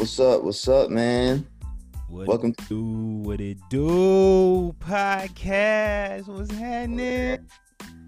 What's 0.00 0.18
up? 0.18 0.42
What's 0.44 0.66
up, 0.66 0.88
man? 0.88 1.46
What 2.08 2.26
Welcome. 2.26 2.54
to 2.68 2.82
what 3.22 3.38
it 3.38 3.58
do 3.68 4.74
podcast. 4.80 6.26
What's 6.26 6.50
happening? 6.52 7.46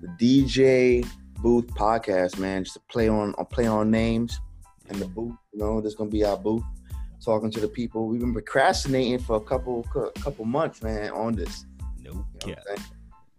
The 0.00 0.08
DJ 0.18 1.06
Booth 1.42 1.66
Podcast, 1.66 2.38
man. 2.38 2.64
Just 2.64 2.76
to 2.76 2.80
play 2.88 3.10
on, 3.10 3.34
I'll 3.36 3.44
play 3.44 3.66
on 3.66 3.90
names 3.90 4.40
and 4.88 4.98
the 5.00 5.06
booth. 5.06 5.36
You 5.52 5.58
know, 5.58 5.82
this 5.82 5.94
gonna 5.94 6.08
be 6.08 6.24
our 6.24 6.38
booth. 6.38 6.64
Talking 7.22 7.50
to 7.50 7.60
the 7.60 7.68
people. 7.68 8.06
We've 8.08 8.20
been 8.20 8.32
procrastinating 8.32 9.18
for 9.18 9.36
a 9.36 9.40
couple, 9.42 9.82
cou- 9.92 10.12
couple 10.12 10.46
months, 10.46 10.82
man, 10.82 11.10
on 11.10 11.34
this. 11.34 11.66
No 12.00 12.12
You 12.46 12.54
know 12.54 12.54
cap. 12.54 12.78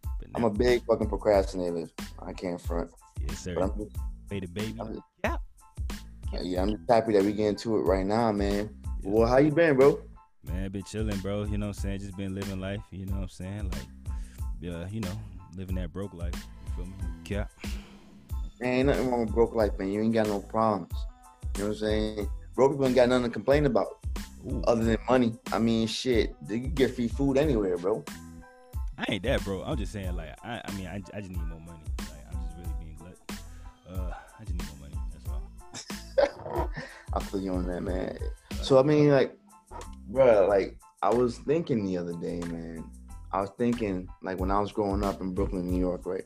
I'm, 0.05 0.29
I'm 0.35 0.43
a 0.43 0.51
big 0.51 0.85
fucking 0.85 1.09
procrastinator. 1.09 1.89
I 2.19 2.33
can't 2.33 2.61
front. 2.61 2.91
yes, 3.19 3.39
sir. 3.39 3.55
But 3.55 3.63
I'm, 3.63 3.89
baby. 4.29 4.75
I'm- 4.79 4.93
Yeah. 4.93 4.99
Uh, 6.33 6.41
yeah, 6.41 6.61
I'm 6.61 6.71
just 6.71 6.89
happy 6.89 7.13
that 7.13 7.23
we 7.23 7.31
get 7.33 7.47
into 7.47 7.77
it 7.77 7.81
right 7.81 8.05
now, 8.05 8.31
man. 8.31 8.69
Well, 9.03 9.27
how 9.27 9.37
you 9.37 9.51
been, 9.51 9.75
bro? 9.75 9.99
Man, 10.47 10.69
been 10.71 10.83
chilling, 10.83 11.17
bro. 11.19 11.43
You 11.43 11.57
know 11.57 11.67
what 11.67 11.77
I'm 11.77 11.81
saying? 11.81 11.99
Just 11.99 12.17
been 12.17 12.33
living 12.33 12.59
life. 12.59 12.81
You 12.91 13.05
know 13.05 13.13
what 13.13 13.23
I'm 13.23 13.29
saying? 13.29 13.69
Like, 13.71 14.15
yeah, 14.59 14.87
you 14.89 15.01
know, 15.01 15.19
living 15.55 15.75
that 15.75 15.93
broke 15.93 16.13
life. 16.13 16.33
You 16.67 16.73
feel 16.75 16.85
me? 16.85 16.93
Yeah. 17.27 17.45
Man, 18.59 18.73
ain't 18.73 18.87
nothing 18.87 19.11
wrong 19.11 19.25
with 19.25 19.33
broke 19.33 19.53
life, 19.53 19.77
man. 19.77 19.91
You 19.91 20.01
ain't 20.01 20.13
got 20.13 20.27
no 20.27 20.39
problems. 20.39 20.91
You 21.57 21.63
know 21.63 21.69
what 21.69 21.75
I'm 21.75 21.79
saying? 21.79 22.29
Broke 22.55 22.71
people 22.71 22.85
ain't 22.87 22.95
got 22.95 23.09
nothing 23.09 23.25
to 23.25 23.29
complain 23.29 23.65
about. 23.65 23.87
Ooh, 24.51 24.61
other 24.67 24.83
than 24.83 24.97
money. 25.07 25.35
I 25.51 25.59
mean, 25.59 25.87
shit, 25.87 26.35
you 26.49 26.57
get 26.59 26.95
free 26.95 27.07
food 27.07 27.37
anywhere, 27.37 27.77
bro. 27.77 28.03
I 28.97 29.05
ain't 29.09 29.23
that, 29.23 29.43
bro. 29.43 29.63
I'm 29.63 29.77
just 29.77 29.91
saying, 29.91 30.15
like, 30.15 30.35
I, 30.43 30.61
I 30.65 30.71
mean, 30.73 30.87
I, 30.87 31.01
I 31.13 31.21
just 31.21 31.29
need 31.29 31.41
more 31.41 31.59
money. 31.59 31.83
I 37.15 37.19
feel 37.19 37.41
you 37.41 37.53
on 37.53 37.67
that, 37.67 37.81
man. 37.81 38.17
So 38.61 38.79
I 38.79 38.83
mean, 38.83 39.09
like, 39.09 39.37
bro, 40.07 40.47
like 40.47 40.77
I 41.01 41.13
was 41.13 41.37
thinking 41.39 41.85
the 41.85 41.97
other 41.97 42.13
day, 42.13 42.39
man. 42.39 42.83
I 43.31 43.41
was 43.41 43.49
thinking, 43.57 44.07
like, 44.21 44.39
when 44.39 44.51
I 44.51 44.59
was 44.59 44.71
growing 44.71 45.03
up 45.03 45.19
in 45.19 45.33
Brooklyn, 45.33 45.69
New 45.69 45.79
York, 45.79 46.05
right? 46.05 46.23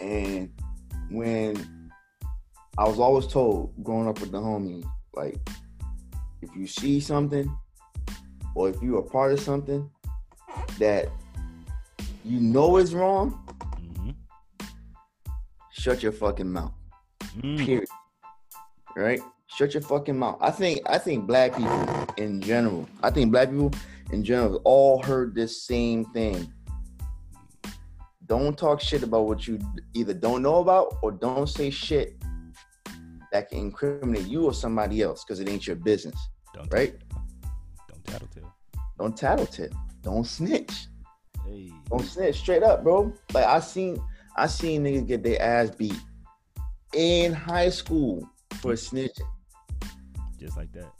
And 0.00 0.50
when 1.08 1.90
I 2.76 2.88
was 2.88 2.98
always 2.98 3.28
told, 3.28 3.72
growing 3.84 4.08
up 4.08 4.20
with 4.20 4.32
the 4.32 4.40
homies, 4.40 4.84
like, 5.14 5.38
if 6.42 6.50
you 6.56 6.66
see 6.66 6.98
something 6.98 7.48
or 8.56 8.68
if 8.68 8.82
you 8.82 8.98
are 8.98 9.02
part 9.02 9.32
of 9.32 9.38
something 9.40 9.88
that 10.80 11.08
you 12.24 12.40
know 12.40 12.76
is 12.76 12.94
wrong, 12.94 13.40
Mm-hmm. 13.80 14.10
shut 15.72 16.02
your 16.02 16.12
fucking 16.12 16.50
mouth. 16.50 16.72
Mm. 17.38 17.64
period. 17.64 17.88
Right? 18.96 19.20
Shut 19.56 19.72
your 19.72 19.82
fucking 19.82 20.18
mouth. 20.18 20.38
I 20.40 20.50
think 20.50 20.80
I 20.86 20.98
think 20.98 21.26
black 21.26 21.56
people 21.56 22.06
in 22.16 22.40
general, 22.40 22.88
I 23.04 23.10
think 23.10 23.30
black 23.30 23.50
people 23.50 23.70
in 24.10 24.24
general 24.24 24.60
all 24.64 25.00
heard 25.00 25.34
this 25.34 25.62
same 25.62 26.04
thing. 26.06 26.52
Don't 28.26 28.58
talk 28.58 28.80
shit 28.80 29.04
about 29.04 29.26
what 29.26 29.46
you 29.46 29.60
either 29.92 30.12
don't 30.12 30.42
know 30.42 30.56
about 30.56 30.96
or 31.02 31.12
don't 31.12 31.48
say 31.48 31.70
shit 31.70 32.16
that 33.30 33.48
can 33.48 33.58
incriminate 33.58 34.26
you 34.26 34.44
or 34.44 34.52
somebody 34.52 35.02
else 35.02 35.22
because 35.22 35.38
it 35.38 35.48
ain't 35.48 35.66
your 35.68 35.76
business. 35.76 36.16
Don't 36.52 36.72
Right? 36.72 36.96
Don't 37.88 38.04
tattletale. 38.04 38.54
Don't 38.98 39.16
tattletale. 39.16 39.80
Don't 40.02 40.26
snitch. 40.26 40.88
Hey. 41.46 41.70
Don't 41.90 42.04
snitch 42.04 42.40
straight 42.40 42.64
up, 42.64 42.82
bro. 42.82 43.12
Like 43.32 43.44
I 43.44 43.60
seen 43.60 44.02
I 44.36 44.48
seen 44.48 44.82
niggas 44.82 45.06
get 45.06 45.22
their 45.22 45.40
ass 45.40 45.70
beat 45.70 46.00
in 46.92 47.32
high 47.32 47.70
school 47.70 48.28
for 48.60 48.72
snitching. 48.72 49.28
Just 50.44 50.58
like 50.58 50.70
that. 50.72 50.92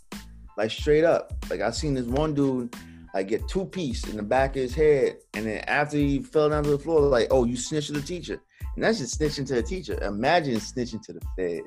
like 0.57 0.71
straight 0.71 1.05
up. 1.05 1.35
Like 1.51 1.61
I 1.61 1.71
seen 1.71 1.93
this 1.93 2.07
one 2.07 2.33
dude 2.33 2.75
like 3.13 3.29
get 3.29 3.47
two 3.47 3.67
piece 3.67 4.05
in 4.09 4.17
the 4.17 4.23
back 4.23 4.57
of 4.57 4.63
his 4.63 4.75
head, 4.75 5.19
and 5.35 5.45
then 5.45 5.59
after 5.67 5.99
he 5.99 6.21
fell 6.23 6.49
down 6.49 6.65
to 6.65 6.71
the 6.71 6.79
floor, 6.79 7.03
like, 7.03 7.29
oh, 7.31 7.45
you 7.45 7.55
snitched 7.57 7.89
to 7.89 7.93
the 7.93 8.01
teacher, 8.01 8.41
and 8.75 8.83
that's 8.83 8.99
just 8.99 9.21
snitching 9.21 9.47
to 9.49 9.55
the 9.57 9.63
teacher. 9.63 10.03
Imagine 10.03 10.55
snitching 10.57 11.03
to 11.03 11.13
the 11.13 11.21
Fed. 11.37 11.61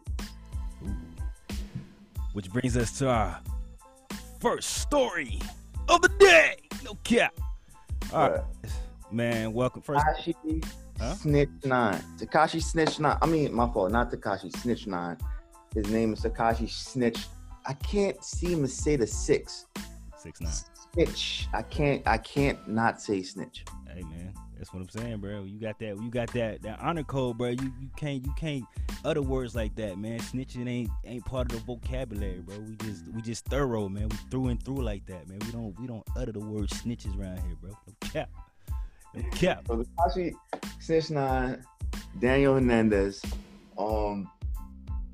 Ooh. 0.88 1.56
Which 2.34 2.50
brings 2.52 2.76
us 2.76 2.98
to 2.98 3.10
our 3.10 3.40
first 4.40 4.78
story 4.78 5.40
of 5.88 6.02
the 6.02 6.10
day. 6.18 6.56
No 6.84 6.96
cap. 7.04 7.40
All 8.12 8.32
right, 8.32 8.42
man. 9.12 9.54
Welcome. 9.54 9.84
First, 9.84 10.04
Tekashi 10.04 10.66
Huh? 11.00 11.14
Snitch 11.14 11.50
Nine. 11.64 12.04
Tekashi 12.18 12.60
Snitch 12.60 13.00
Nine. 13.00 13.20
I 13.22 13.28
mean, 13.28 13.54
my 13.54 13.72
fault. 13.72 13.92
Not 13.92 14.12
Tekashi 14.12 14.52
Snitch 14.58 14.88
Nine. 14.88 15.16
His 15.76 15.88
name 15.90 16.14
is 16.14 16.22
Tekashi 16.22 16.68
Snitch. 16.68 17.28
I 17.68 17.74
can't 17.74 18.24
seem 18.24 18.62
to 18.62 18.68
say 18.68 18.96
the 18.96 19.06
six. 19.06 19.66
six 20.18 20.40
nine. 20.40 20.54
Snitch. 20.94 21.48
I 21.54 21.62
can't. 21.62 22.02
I 22.08 22.18
can't 22.18 22.66
not 22.66 23.02
say 23.02 23.22
snitch. 23.22 23.66
Hey 23.94 24.04
man, 24.04 24.34
that's 24.58 24.74
what 24.74 24.82
I'm 24.82 24.90
saying, 24.90 25.18
bro. 25.18 25.44
You 25.44 25.60
got 25.60 25.78
that. 25.80 26.02
You 26.02 26.10
got 26.10 26.32
that. 26.32 26.62
That 26.62 26.80
honor 26.80 27.04
code, 27.04 27.38
bro. 27.38 27.50
You 27.50 27.74
you 27.82 27.90
can't 27.98 28.26
you 28.26 28.34
can't 28.38 28.64
utter 29.04 29.22
words 29.22 29.54
like 29.54 29.76
that, 29.76 29.98
man. 29.98 30.20
Snitching 30.20 30.68
ain't 30.70 30.90
ain't 31.04 31.26
part 31.26 31.52
of 31.52 31.60
the 31.60 31.66
vocabulary, 31.66 32.40
bro. 32.40 32.58
We 32.58 32.76
just 32.78 33.06
we 33.10 33.22
just 33.22 33.46
thorough, 33.46 33.90
man. 33.90 34.08
We 34.08 34.18
through 34.32 34.48
and 34.48 34.64
through 34.64 34.82
like 34.82 35.06
that, 35.08 35.28
man. 35.28 35.40
We 35.46 35.52
don't 35.52 35.78
we 35.78 35.88
don't 35.88 36.08
utter 36.16 36.32
the 36.32 36.40
word 36.40 36.70
snitches 36.70 37.20
around 37.20 37.40
here, 37.40 37.58
bro. 37.60 37.72
No 37.72 38.10
cap. 38.10 38.30
No 39.14 39.24
cap. 39.32 39.66
So 39.68 39.84
Tekashi 39.84 40.34
Snitch 40.80 41.10
Nine, 41.10 41.66
Daniel 42.20 42.54
Hernandez, 42.54 43.22
um, 43.78 44.32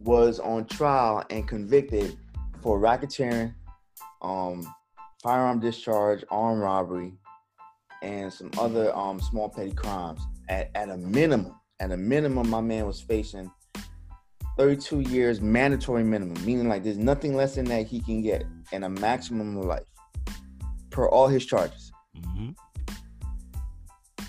was 0.02 0.40
on 0.40 0.66
trial 0.66 1.24
and 1.32 1.48
convicted 1.48 2.16
for 2.64 2.80
racketeering, 2.80 3.54
um, 4.22 4.66
firearm 5.22 5.60
discharge, 5.60 6.24
armed 6.32 6.62
robbery, 6.62 7.14
and 8.02 8.32
some 8.32 8.50
other 8.58 8.96
um 8.96 9.20
small 9.20 9.50
petty 9.50 9.74
crimes. 9.74 10.22
At 10.50 10.72
at 10.74 10.90
a 10.90 10.98
minimum, 10.98 11.56
at 11.80 11.92
a 11.92 11.98
minimum, 11.98 12.50
my 12.50 12.62
man 12.62 12.88
was 12.88 13.02
facing 13.02 13.52
32 14.58 15.02
years 15.02 15.42
mandatory 15.42 16.04
minimum, 16.04 16.44
meaning 16.46 16.70
like 16.70 16.84
there's 16.84 16.98
nothing 16.98 17.36
less 17.36 17.56
than 17.56 17.66
that 17.66 17.86
he 17.86 18.00
can 18.00 18.22
get, 18.22 18.46
and 18.72 18.86
a 18.86 18.90
maximum 18.90 19.58
of 19.58 19.66
life 19.66 19.84
per 20.90 21.08
all 21.08 21.28
his 21.28 21.46
charges. 21.46 21.92
hmm 22.16 22.52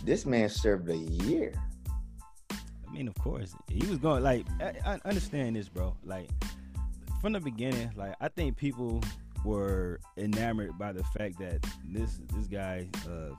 This 0.03 0.27
man 0.27 0.49
served 0.49 0.91
a 0.91 0.97
year. 0.97 1.53
I 2.51 2.91
mean, 2.91 3.09
of 3.09 3.15
course, 3.16 3.55
he 3.69 3.87
was 3.87 3.99
going 3.99 4.22
like 4.22 4.47
I, 4.61 4.72
I 4.84 5.01
understand 5.05 5.56
this, 5.56 5.69
bro. 5.69 5.97
Like 6.05 6.31
from 7.25 7.33
the 7.33 7.41
beginning, 7.41 7.91
like 7.97 8.15
I 8.21 8.29
think 8.29 8.59
people 8.59 9.03
were 9.47 9.99
enamored 10.19 10.77
by 10.79 10.93
the 10.93 11.03
fact 11.05 11.39
that 11.39 11.65
this 11.83 12.21
this 12.35 12.47
guy, 12.49 12.87
uh, 13.09 13.35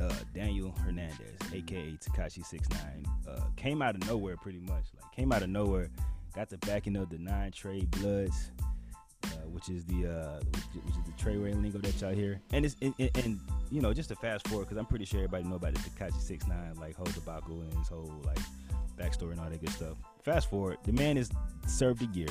uh, 0.00 0.14
Daniel 0.32 0.72
Hernandez, 0.84 1.36
aka 1.52 1.98
Tekashi 2.00 2.46
Six 2.46 2.68
Nine, 2.70 3.04
uh, 3.28 3.40
came 3.56 3.82
out 3.82 3.96
of 3.96 4.06
nowhere, 4.06 4.36
pretty 4.36 4.60
much. 4.60 4.84
Like 4.94 5.10
came 5.10 5.32
out 5.32 5.42
of 5.42 5.48
nowhere, 5.48 5.90
got 6.36 6.50
the 6.50 6.58
backing 6.58 6.94
of 6.94 7.10
the 7.10 7.18
Nine 7.18 7.50
Trey 7.50 7.80
Bloods. 7.80 8.52
Uh, 9.24 9.48
which 9.48 9.68
is 9.68 9.84
the 9.84 10.06
uh, 10.06 10.40
which, 10.74 10.96
is 10.96 11.04
the 11.04 11.12
trade 11.18 11.36
lingo 11.36 11.78
that 11.78 12.00
y'all 12.00 12.14
hear, 12.14 12.40
and 12.52 12.64
it's 12.64 12.76
and, 12.80 12.94
and, 12.98 13.10
and 13.18 13.40
you 13.70 13.82
know 13.82 13.92
just 13.92 14.08
to 14.08 14.16
fast 14.16 14.46
forward 14.46 14.64
because 14.64 14.78
I'm 14.78 14.86
pretty 14.86 15.04
sure 15.04 15.18
everybody 15.18 15.44
know 15.44 15.56
about 15.56 15.74
the 15.74 15.80
Tekashi 15.80 16.20
Six 16.20 16.46
Nine 16.46 16.74
like 16.80 16.94
whole 16.94 17.06
debacle 17.06 17.60
and 17.60 17.72
his 17.74 17.88
whole 17.88 18.22
like 18.24 18.38
backstory 18.96 19.32
and 19.32 19.40
all 19.40 19.50
that 19.50 19.60
good 19.60 19.70
stuff. 19.70 19.96
Fast 20.22 20.48
forward, 20.48 20.78
the 20.84 20.92
man 20.92 21.18
is 21.18 21.28
served 21.66 22.02
a 22.02 22.06
year. 22.16 22.28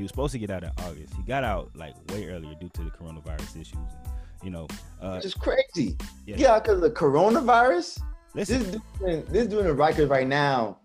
He 0.00 0.04
was 0.04 0.10
supposed 0.12 0.32
to 0.32 0.38
get 0.38 0.50
out 0.50 0.62
in 0.64 0.70
August. 0.78 1.12
He 1.14 1.22
got 1.24 1.44
out 1.44 1.72
like 1.76 1.94
way 2.10 2.26
earlier 2.26 2.54
due 2.58 2.70
to 2.70 2.84
the 2.84 2.90
coronavirus 2.90 3.60
issues. 3.60 3.74
And, 3.74 4.12
you 4.42 4.48
know, 4.48 4.66
uh, 4.98 5.16
Which 5.16 5.26
is 5.26 5.34
crazy. 5.34 5.98
yeah. 6.24 6.36
Yeah, 6.38 6.58
because 6.58 6.76
of 6.76 6.80
the 6.80 6.90
coronavirus. 6.90 8.00
listen, 8.34 8.62
This 8.62 8.80
dude, 8.98 9.26
this 9.26 9.46
dude 9.48 9.66
in 9.66 9.76
Rikers 9.76 10.08
right 10.08 10.26
now 10.26 10.78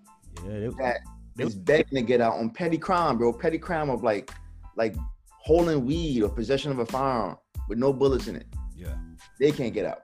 yeah, 0.45 0.59
they- 0.59 0.67
that 0.79 0.97
they- 1.37 1.45
is 1.45 1.55
begging 1.55 1.95
to 1.95 2.01
get 2.01 2.19
out 2.19 2.33
on 2.33 2.49
petty 2.49 2.77
crime, 2.77 3.17
bro. 3.17 3.31
Petty 3.31 3.57
crime 3.57 3.89
of 3.89 4.03
like, 4.03 4.33
like 4.75 4.97
holding 5.29 5.85
weed 5.85 6.21
or 6.21 6.27
possession 6.27 6.73
of 6.73 6.79
a 6.79 6.85
firearm 6.85 7.37
with 7.69 7.77
no 7.77 7.93
bullets 7.93 8.27
in 8.27 8.35
it. 8.35 8.47
yeah. 8.75 8.97
They 9.39 9.53
can't 9.53 9.73
get 9.73 9.85
out. 9.85 10.01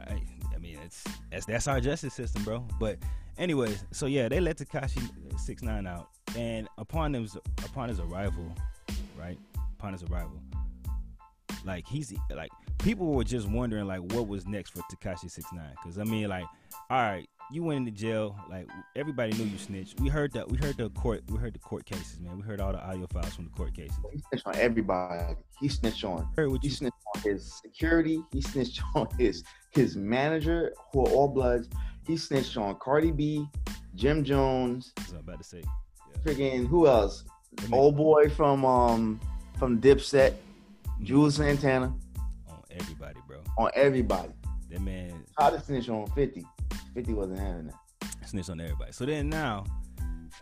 I, 0.00 0.20
I 0.52 0.58
mean, 0.58 0.80
it's 0.84 1.04
that's 1.30 1.46
that's 1.46 1.68
our 1.68 1.80
justice 1.80 2.14
system, 2.14 2.42
bro. 2.42 2.66
But 2.80 2.98
anyways, 3.38 3.84
so 3.92 4.06
yeah, 4.06 4.28
they 4.28 4.40
let 4.40 4.56
Tekashi 4.58 5.00
six 5.38 5.62
nine 5.62 5.86
out, 5.86 6.08
and 6.36 6.68
upon 6.78 7.14
his 7.14 7.36
upon 7.64 7.88
his 7.88 8.00
arrival, 8.00 8.54
right? 9.18 9.38
Upon 9.78 9.92
his 9.92 10.02
arrival, 10.04 10.40
like 11.64 11.86
he's 11.86 12.12
like 12.34 12.50
people 12.78 13.06
were 13.12 13.24
just 13.24 13.48
wondering 13.48 13.86
like 13.86 14.00
what 14.12 14.26
was 14.28 14.46
next 14.46 14.70
for 14.70 14.82
Tekashi 14.92 15.30
six 15.30 15.52
nine, 15.52 15.74
because 15.82 15.98
I 15.98 16.04
mean 16.04 16.28
like, 16.28 16.46
all 16.90 17.02
right, 17.02 17.28
you 17.50 17.62
went 17.62 17.78
into 17.78 17.90
jail, 17.90 18.36
like 18.48 18.68
everybody 18.96 19.32
knew 19.32 19.44
you 19.44 19.58
snitched. 19.58 20.00
We 20.00 20.08
heard 20.08 20.32
that 20.32 20.48
we 20.48 20.56
heard 20.58 20.76
the 20.76 20.90
court 20.90 21.22
we 21.28 21.38
heard 21.38 21.54
the 21.54 21.58
court 21.58 21.84
cases, 21.84 22.20
man. 22.20 22.36
We 22.36 22.42
heard 22.42 22.60
all 22.60 22.72
the 22.72 22.80
audio 22.80 23.06
files 23.12 23.34
from 23.34 23.46
the 23.46 23.50
court 23.50 23.74
cases. 23.74 23.96
He 24.12 24.20
snitched 24.28 24.46
on 24.46 24.56
everybody. 24.56 25.36
He 25.60 25.68
snitched 25.68 26.04
on. 26.04 26.28
Heard 26.36 26.50
what 26.50 26.62
He 26.62 26.68
you 26.68 26.74
snitched 26.74 26.96
on 27.14 27.22
his 27.22 27.60
security. 27.62 28.22
He 28.32 28.40
snitched 28.40 28.80
on 28.94 29.08
his 29.18 29.42
his 29.70 29.96
manager, 29.96 30.72
who 30.92 31.06
are 31.06 31.10
all 31.10 31.28
bloods. 31.28 31.68
He 32.06 32.16
snitched 32.16 32.56
on 32.56 32.76
Cardi 32.76 33.12
B, 33.12 33.46
Jim 33.94 34.24
Jones, 34.24 34.92
I 34.98 35.02
was 35.02 35.12
about 35.12 35.38
to 35.38 35.44
say. 35.44 35.62
Freaking 36.24 36.66
who 36.66 36.86
else? 36.86 37.24
Old 37.72 37.96
boy 37.96 38.28
from 38.30 38.64
um 38.64 39.20
from 39.58 39.80
Dipset, 39.80 40.34
Juelz 41.02 41.32
Santana, 41.32 41.92
on 42.48 42.62
everybody, 42.70 43.18
bro. 43.26 43.38
on 43.58 43.70
everybody. 43.74 44.30
That 44.70 44.80
man 44.80 45.24
Tried 45.38 45.50
to 45.50 45.60
snitch 45.60 45.88
on 45.88 46.06
50. 46.10 46.46
50 46.94 47.14
wasn't 47.14 47.38
having 47.40 47.66
that. 47.66 48.26
snitched 48.26 48.50
on 48.50 48.60
everybody. 48.60 48.92
So 48.92 49.04
then 49.04 49.28
now, 49.28 49.64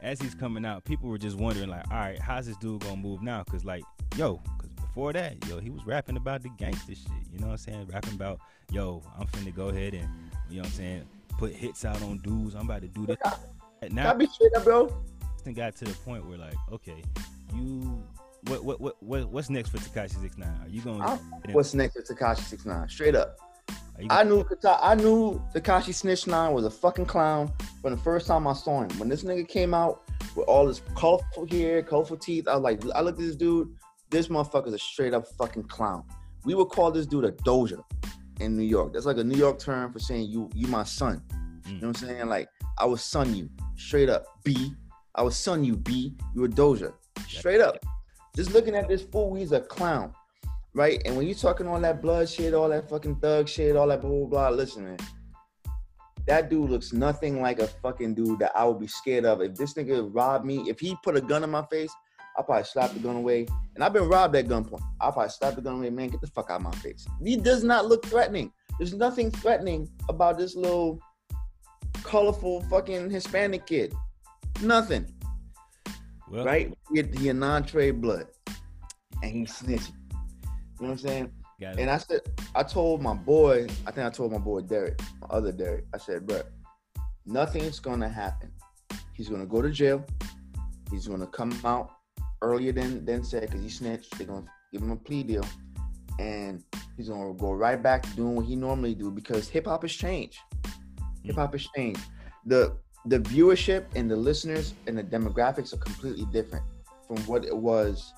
as 0.02 0.20
he's 0.20 0.34
coming 0.34 0.64
out, 0.66 0.84
people 0.84 1.08
were 1.08 1.18
just 1.18 1.36
wondering 1.38 1.68
like, 1.70 1.84
all 1.90 1.96
right, 1.98 2.18
how's 2.18 2.46
this 2.46 2.56
dude 2.58 2.82
gonna 2.82 2.96
move 2.96 3.22
now? 3.22 3.42
Cause 3.44 3.64
like, 3.64 3.82
yo, 4.16 4.36
cause 4.58 4.70
before 4.72 5.12
that, 5.14 5.36
yo, 5.48 5.58
he 5.60 5.70
was 5.70 5.84
rapping 5.86 6.16
about 6.16 6.42
the 6.42 6.50
gangster 6.58 6.94
shit. 6.94 7.08
You 7.32 7.38
know 7.38 7.46
what 7.46 7.52
I'm 7.52 7.58
saying? 7.58 7.88
Rapping 7.92 8.14
about, 8.14 8.40
yo, 8.70 9.02
I'm 9.18 9.26
finna 9.28 9.54
go 9.54 9.68
ahead 9.68 9.94
and, 9.94 10.08
you 10.50 10.56
know 10.56 10.62
what 10.62 10.66
I'm 10.68 10.72
saying, 10.74 11.04
put 11.38 11.52
hits 11.52 11.84
out 11.84 12.02
on 12.02 12.18
dudes. 12.18 12.54
I'm 12.54 12.62
about 12.68 12.82
to 12.82 12.88
do 12.88 13.06
this. 13.06 13.16
Now, 13.92 14.10
I 14.10 14.14
be 14.14 14.26
straight 14.26 14.52
up, 14.56 14.64
bro. 14.64 14.92
Got 15.54 15.76
to 15.76 15.84
the 15.84 15.94
point 15.94 16.26
where 16.26 16.38
like, 16.38 16.54
okay, 16.70 17.02
you, 17.54 18.04
what, 18.48 18.64
what, 18.64 18.80
what, 18.80 19.02
what 19.02 19.28
what's 19.30 19.50
next 19.50 19.70
for 19.70 19.78
Tekashi 19.78 20.20
Six 20.20 20.38
Nine? 20.38 20.60
Are 20.62 20.68
you 20.68 20.80
gonna? 20.82 21.18
What's 21.52 21.74
next 21.74 21.94
for 21.94 22.14
Tekashi 22.14 22.40
69? 22.40 22.88
Straight 22.88 23.14
up. 23.14 23.38
I 24.10 24.22
knew 24.22 24.46
I 24.64 24.94
knew 24.94 25.42
Tekashi 25.54 25.92
Snitch 25.92 26.26
Nine 26.26 26.52
was 26.52 26.64
a 26.64 26.70
fucking 26.70 27.06
clown 27.06 27.52
from 27.82 27.92
the 27.92 27.98
first 28.00 28.26
time 28.26 28.46
I 28.46 28.52
saw 28.52 28.82
him. 28.82 28.96
When 28.98 29.08
this 29.08 29.24
nigga 29.24 29.48
came 29.48 29.74
out 29.74 30.02
with 30.36 30.46
all 30.46 30.66
this 30.66 30.82
colorful 30.94 31.46
hair, 31.48 31.82
colorful 31.82 32.16
teeth, 32.16 32.46
I 32.46 32.54
was 32.54 32.62
like, 32.62 32.80
I 32.94 33.00
looked 33.00 33.18
at 33.18 33.26
this 33.26 33.36
dude. 33.36 33.74
This 34.10 34.28
motherfucker's 34.28 34.72
a 34.72 34.78
straight 34.78 35.14
up 35.14 35.26
fucking 35.36 35.64
clown. 35.64 36.04
We 36.44 36.54
would 36.54 36.66
call 36.66 36.92
this 36.92 37.06
dude 37.06 37.24
a 37.24 37.32
doja 37.32 37.82
in 38.40 38.56
New 38.56 38.62
York. 38.62 38.92
That's 38.92 39.06
like 39.06 39.18
a 39.18 39.24
New 39.24 39.36
York 39.36 39.58
term 39.58 39.92
for 39.92 39.98
saying 39.98 40.28
you 40.28 40.48
you 40.54 40.68
my 40.68 40.84
son. 40.84 41.22
You 41.66 41.72
mm. 41.72 41.82
know 41.82 41.88
what 41.88 42.02
I'm 42.02 42.08
saying? 42.08 42.26
Like 42.28 42.48
I 42.78 42.84
was 42.84 43.02
son 43.02 43.34
you 43.34 43.50
straight 43.76 44.08
up 44.08 44.24
B. 44.44 44.72
I 45.18 45.22
was 45.22 45.36
son 45.36 45.64
you 45.64 45.76
B. 45.76 46.14
You 46.32 46.42
were 46.42 46.48
doja 46.48 46.92
straight 47.26 47.60
up. 47.60 47.76
Just 48.36 48.52
looking 48.52 48.76
at 48.76 48.88
this 48.88 49.02
fool, 49.02 49.34
he's 49.34 49.50
a 49.50 49.60
clown, 49.60 50.14
right? 50.74 51.02
And 51.04 51.16
when 51.16 51.26
you 51.26 51.34
talking 51.34 51.66
all 51.66 51.80
that 51.80 52.00
blood 52.00 52.28
shit, 52.28 52.54
all 52.54 52.68
that 52.68 52.88
fucking 52.88 53.16
thug 53.16 53.48
shit, 53.48 53.74
all 53.74 53.88
that 53.88 54.00
blah 54.00 54.10
blah 54.10 54.26
blah, 54.26 54.50
listen, 54.50 54.84
man. 54.84 54.98
That 56.28 56.48
dude 56.48 56.70
looks 56.70 56.92
nothing 56.92 57.42
like 57.42 57.58
a 57.58 57.66
fucking 57.66 58.14
dude 58.14 58.38
that 58.38 58.52
I 58.54 58.64
would 58.64 58.78
be 58.78 58.86
scared 58.86 59.24
of. 59.24 59.42
If 59.42 59.56
this 59.56 59.74
nigga 59.74 60.08
robbed 60.14 60.44
me, 60.44 60.58
if 60.68 60.78
he 60.78 60.96
put 61.02 61.16
a 61.16 61.20
gun 61.20 61.42
in 61.42 61.50
my 61.50 61.64
face, 61.66 61.90
I'll 62.36 62.44
probably 62.44 62.64
slap 62.64 62.92
the 62.92 63.00
gun 63.00 63.16
away. 63.16 63.48
And 63.74 63.82
I've 63.82 63.92
been 63.92 64.08
robbed 64.08 64.36
at 64.36 64.46
gunpoint. 64.46 64.82
I'll 65.00 65.10
probably 65.10 65.30
slap 65.30 65.56
the 65.56 65.62
gun 65.62 65.78
away, 65.78 65.90
man. 65.90 66.10
Get 66.10 66.20
the 66.20 66.28
fuck 66.28 66.50
out 66.50 66.60
of 66.60 66.62
my 66.62 66.74
face. 66.76 67.08
He 67.24 67.36
does 67.36 67.64
not 67.64 67.86
look 67.86 68.06
threatening. 68.06 68.52
There's 68.78 68.94
nothing 68.94 69.32
threatening 69.32 69.88
about 70.08 70.38
this 70.38 70.54
little 70.54 71.00
colorful 72.04 72.60
fucking 72.70 73.10
Hispanic 73.10 73.66
kid. 73.66 73.92
Nothing, 74.62 75.06
well, 76.30 76.44
right? 76.44 76.72
He, 76.92 77.02
he 77.16 77.28
a 77.28 77.34
Nine 77.34 77.64
Trey 77.64 77.90
blood, 77.90 78.26
and 79.22 79.32
he's 79.32 79.52
snitching. 79.52 79.92
You 80.80 80.86
know 80.86 80.88
what 80.88 80.90
I'm 80.90 80.98
saying? 80.98 81.32
Got 81.60 81.74
it. 81.74 81.80
And 81.80 81.90
I 81.90 81.98
said, 81.98 82.20
I 82.54 82.62
told 82.62 83.02
my 83.02 83.14
boy, 83.14 83.66
I 83.86 83.90
think 83.90 84.06
I 84.06 84.10
told 84.10 84.32
my 84.32 84.38
boy 84.38 84.60
Derek, 84.62 85.00
my 85.20 85.28
other 85.30 85.52
Derek, 85.52 85.84
I 85.94 85.98
said, 85.98 86.26
bro, 86.26 86.42
nothing's 87.26 87.80
gonna 87.80 88.08
happen. 88.08 88.50
He's 89.12 89.28
gonna 89.28 89.46
go 89.46 89.62
to 89.62 89.70
jail. 89.70 90.04
He's 90.90 91.08
gonna 91.08 91.26
come 91.26 91.52
out 91.64 91.90
earlier 92.42 92.72
than 92.72 93.04
than 93.04 93.24
said 93.24 93.42
because 93.42 93.62
he 93.62 93.68
snitched. 93.68 94.16
They're 94.18 94.26
gonna 94.26 94.46
give 94.72 94.82
him 94.82 94.90
a 94.90 94.96
plea 94.96 95.22
deal, 95.22 95.44
and 96.18 96.62
he's 96.96 97.08
gonna 97.08 97.34
go 97.34 97.52
right 97.52 97.82
back 97.82 98.02
to 98.02 98.10
doing 98.10 98.36
what 98.36 98.46
he 98.46 98.56
normally 98.56 98.94
do 98.94 99.10
because 99.10 99.48
hip 99.48 99.66
hop 99.66 99.82
has 99.82 99.92
changed. 99.92 100.38
Hip 101.24 101.34
mm. 101.34 101.38
hop 101.38 101.52
has 101.52 101.66
changed. 101.76 102.00
The 102.46 102.76
the 103.06 103.18
viewership 103.20 103.86
and 103.94 104.10
the 104.10 104.16
listeners 104.16 104.74
and 104.86 104.98
the 104.98 105.02
demographics 105.02 105.72
are 105.72 105.78
completely 105.78 106.26
different 106.26 106.64
from 107.06 107.16
what 107.26 107.44
it 107.44 107.56
was 107.56 108.12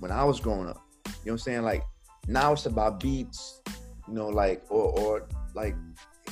when 0.00 0.10
I 0.10 0.24
was 0.24 0.40
growing 0.40 0.68
up. 0.68 0.82
You 1.06 1.10
know 1.10 1.14
what 1.22 1.32
I'm 1.32 1.38
saying? 1.38 1.62
Like 1.62 1.84
now 2.26 2.52
it's 2.52 2.66
about 2.66 3.00
beats, 3.00 3.62
you 4.08 4.14
know, 4.14 4.28
like 4.28 4.62
or 4.68 4.98
or 4.98 5.28
like 5.54 5.74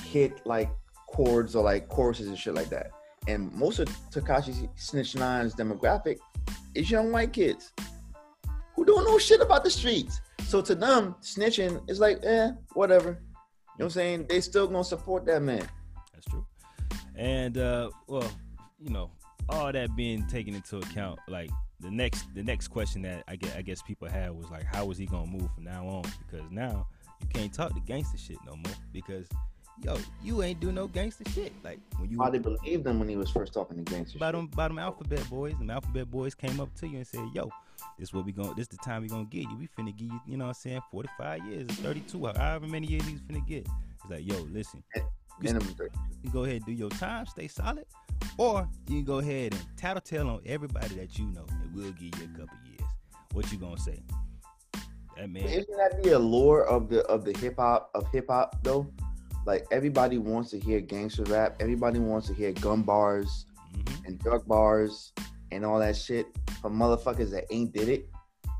hit 0.03 0.45
like 0.47 0.71
chords 1.09 1.55
or 1.55 1.65
like 1.65 1.89
choruses 1.89 2.29
and 2.29 2.39
shit 2.39 2.55
like 2.55 2.69
that. 2.71 2.91
And 3.27 3.53
most 3.53 3.79
of 3.79 3.89
Tekashi 4.11 4.69
Snitch 4.77 5.15
Nine's 5.15 5.55
demographic 5.55 6.19
is 6.75 6.91
young 6.91 7.11
white 7.11 7.33
kids 7.33 7.73
who 8.75 8.85
don't 8.85 9.05
know 9.05 9.19
shit 9.19 9.41
about 9.41 9.65
the 9.65 9.71
streets. 9.71 10.21
So 10.47 10.61
to 10.63 10.75
them, 10.75 11.15
snitching 11.23 11.89
is 11.89 12.01
like, 12.01 12.19
eh, 12.23 12.51
whatever. 12.75 13.09
You 13.09 13.15
know 13.15 13.19
what 13.77 13.85
I'm 13.87 13.91
saying? 13.91 14.27
They 14.29 14.41
still 14.41 14.67
gonna 14.67 14.85
support 14.85 15.25
that 15.27 15.43
man. 15.43 15.67
That's 16.13 16.27
true. 16.27 16.47
And 17.17 17.59
uh, 17.59 17.91
well, 18.07 18.31
you 18.79 18.91
know, 18.91 19.11
all 19.49 19.73
that 19.73 19.95
being 19.97 20.27
taken 20.27 20.55
into 20.55 20.79
account, 20.79 21.19
like 21.29 21.51
the 21.81 21.91
next 21.91 22.27
the 22.35 22.43
next 22.43 22.69
question 22.69 23.03
that 23.03 23.25
I 23.29 23.37
guess 23.37 23.55
I 23.57 23.63
guess 23.63 23.83
people 23.83 24.09
had 24.09 24.31
was 24.33 24.51
like, 24.51 24.65
how 24.65 24.91
is 24.91 24.99
he 24.99 25.07
gonna 25.07 25.31
move 25.31 25.49
from 25.55 25.65
now 25.65 25.87
on? 25.87 26.05
Because 26.27 26.51
now 26.51 26.87
you 27.21 27.29
can't 27.29 27.53
talk 27.53 27.75
the 27.75 27.81
gangster 27.81 28.19
shit 28.19 28.39
no 28.47 28.57
more 28.57 28.75
because 28.93 29.29
yo, 29.83 29.97
you 30.23 30.43
ain't 30.43 30.61
do 30.61 30.73
no 30.73 30.87
gangster 30.87 31.25
shit. 31.31 31.53
Like 31.63 31.79
when 31.99 32.11
you 32.11 32.19
they 32.31 32.39
believed 32.39 32.87
him 32.87 32.99
when 32.99 33.09
he 33.09 33.17
was 33.17 33.31
first 33.31 33.53
talking 33.53 33.83
to 33.83 33.91
gangster. 33.91 34.19
by 34.19 34.33
shit. 34.33 34.49
them, 34.55 34.79
alphabet 34.79 35.29
boys, 35.29 35.55
them 35.59 35.71
alphabet 35.71 36.11
boys 36.11 36.35
came 36.35 36.61
up 36.61 36.75
to 36.77 36.87
you 36.87 36.99
and 36.99 37.07
said, 37.07 37.25
yo, 37.35 37.51
this 37.99 38.13
what 38.13 38.25
we 38.25 38.33
going 38.33 38.55
this 38.57 38.69
the 38.69 38.77
time 38.79 39.03
we 39.03 39.09
gonna 39.09 39.25
get 39.25 39.43
you. 39.43 39.57
We 39.57 39.69
finna 39.69 39.97
give 39.97 40.09
you, 40.09 40.21
you 40.27 40.37
know 40.37 40.45
what 40.45 40.51
I'm 40.51 40.55
saying, 40.55 40.81
45 40.91 41.47
years, 41.47 41.67
32, 41.71 42.27
however 42.37 42.67
many 42.67 42.87
years 42.87 43.07
he's 43.07 43.21
finna 43.21 43.47
get. 43.47 43.67
It's 44.03 44.11
like, 44.11 44.27
yo, 44.27 44.41
listen, 44.51 44.83
Minimum 45.41 45.75
thirty. 45.75 45.95
you 46.23 46.31
go 46.31 46.45
ahead 46.45 46.57
and 46.57 46.67
do 46.67 46.73
your 46.73 46.91
time, 46.91 47.27
stay 47.27 47.49
solid, 47.49 47.87
or 48.39 48.69
you 48.89 48.97
can 48.97 49.05
go 49.05 49.19
ahead 49.19 49.53
and 49.53 49.67
tattletale 49.77 50.29
on 50.29 50.41
everybody 50.47 50.95
that 50.97 51.19
you 51.19 51.27
know, 51.27 51.47
and 51.63 51.75
we'll 51.75 51.93
give 51.93 52.19
you 52.19 52.25
a 52.35 52.39
couple 52.39 52.57
years. 52.67 52.89
What 53.33 53.51
you 53.51 53.59
gonna 53.59 53.79
say? 53.79 54.01
That 55.17 55.31
man, 55.31 55.45
Isn't 55.45 55.77
that 55.77 56.03
the 56.03 56.13
allure 56.13 56.65
of 56.65 56.89
the 56.89 57.05
of 57.07 57.25
the 57.25 57.37
hip 57.39 57.57
hop 57.59 57.91
of 57.95 58.11
hip 58.13 58.27
hop 58.29 58.57
though? 58.63 58.91
Like 59.47 59.67
everybody 59.71 60.19
wants 60.19 60.51
to 60.51 60.61
hear 60.61 60.81
gangster 60.81 61.25
rap. 61.25 61.57
Everybody 61.61 61.99
wants 61.99 62.29
to 62.29 62.35
hear 62.35 62.53
gun 62.53 62.83
bars 62.83 63.47
mhm. 63.77 64.07
and 64.07 64.19
drug 64.19 64.47
bars 64.47 65.13
and 65.53 65.65
all 65.65 65.79
that 65.79 65.97
shit 65.97 66.27
from 66.61 66.79
motherfuckers 66.79 67.31
that 67.31 67.45
ain't 67.51 67.73
did 67.73 67.89
it. 67.89 68.09
You 68.47 68.51
know 68.51 68.53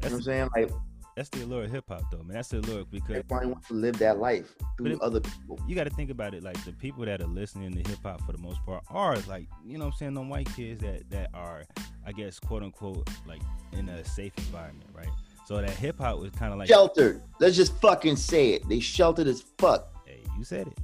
what 0.00 0.12
I'm 0.12 0.22
saying? 0.22 0.48
Like 0.54 0.70
that's 1.18 1.30
the 1.30 1.42
allure 1.42 1.64
of 1.64 1.70
hip 1.72 1.84
hop, 1.88 2.02
though, 2.12 2.18
man. 2.18 2.34
That's 2.34 2.48
the 2.48 2.60
allure 2.60 2.84
because 2.84 3.10
everybody 3.10 3.46
wants 3.48 3.66
to 3.68 3.74
live 3.74 3.98
that 3.98 4.18
life 4.20 4.54
through 4.76 4.92
it- 4.92 5.00
other 5.00 5.20
people. 5.20 5.58
you 5.66 5.74
got 5.74 5.84
to 5.84 5.90
think 5.90 6.10
about 6.10 6.32
it 6.32 6.44
like 6.44 6.62
the 6.64 6.72
people 6.72 7.04
that 7.06 7.20
are 7.20 7.26
listening 7.26 7.72
to 7.72 7.90
hip 7.90 7.98
hop 8.04 8.24
for 8.24 8.30
the 8.30 8.38
most 8.38 8.64
part 8.64 8.84
are 8.88 9.16
like 9.28 9.48
you 9.66 9.78
know 9.78 9.86
what 9.86 9.94
I'm 9.94 9.96
saying 9.98 10.14
them 10.14 10.28
white 10.28 10.48
kids 10.54 10.80
that 10.82 11.10
that 11.10 11.30
are 11.34 11.64
I 12.06 12.12
guess 12.12 12.38
quote 12.38 12.62
unquote 12.62 13.08
like 13.26 13.40
in 13.72 13.88
a 13.88 14.04
safe 14.04 14.32
environment 14.38 14.88
right 14.94 15.08
so 15.46 15.56
that 15.60 15.70
hip 15.70 15.98
hop 15.98 16.18
was 16.20 16.30
kind 16.30 16.52
of 16.52 16.58
like 16.58 16.68
Sheltered. 16.68 17.20
Let's 17.40 17.56
just 17.56 17.74
fucking 17.80 18.16
say 18.16 18.50
it. 18.50 18.68
They 18.68 18.78
sheltered 18.78 19.26
as 19.26 19.42
fuck. 19.58 19.88
hey 20.06 20.20
you 20.38 20.44
said 20.44 20.68
it 20.68 20.78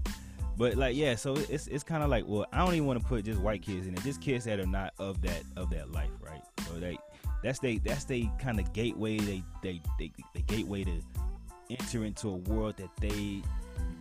but 0.56 0.74
like 0.74 0.96
yeah 0.96 1.14
so 1.14 1.34
it's 1.48 1.68
it's 1.68 1.84
kind 1.84 2.02
of 2.02 2.10
like 2.10 2.24
well 2.26 2.46
I 2.52 2.64
don't 2.64 2.74
even 2.74 2.86
want 2.86 3.00
to 3.00 3.06
put 3.06 3.24
just 3.24 3.40
white 3.40 3.62
kids 3.62 3.86
in 3.86 3.94
it 3.94 4.02
just 4.02 4.20
kids 4.20 4.44
that 4.46 4.58
are 4.58 4.66
not 4.66 4.94
of 4.98 5.22
that 5.22 5.42
of 5.56 5.70
that 5.70 5.92
life 5.92 6.10
right 6.20 6.42
so 6.66 6.80
they 6.80 6.98
that's 7.44 7.58
they 7.58 7.76
that's 7.76 8.04
they 8.04 8.30
kind 8.40 8.58
of 8.58 8.72
gateway 8.72 9.18
they 9.18 9.44
they 9.62 9.80
they 9.98 10.10
the 10.34 10.40
gateway 10.42 10.82
to 10.82 11.02
enter 11.68 12.04
into 12.04 12.30
a 12.30 12.36
world 12.36 12.74
that 12.78 12.88
they 13.00 13.42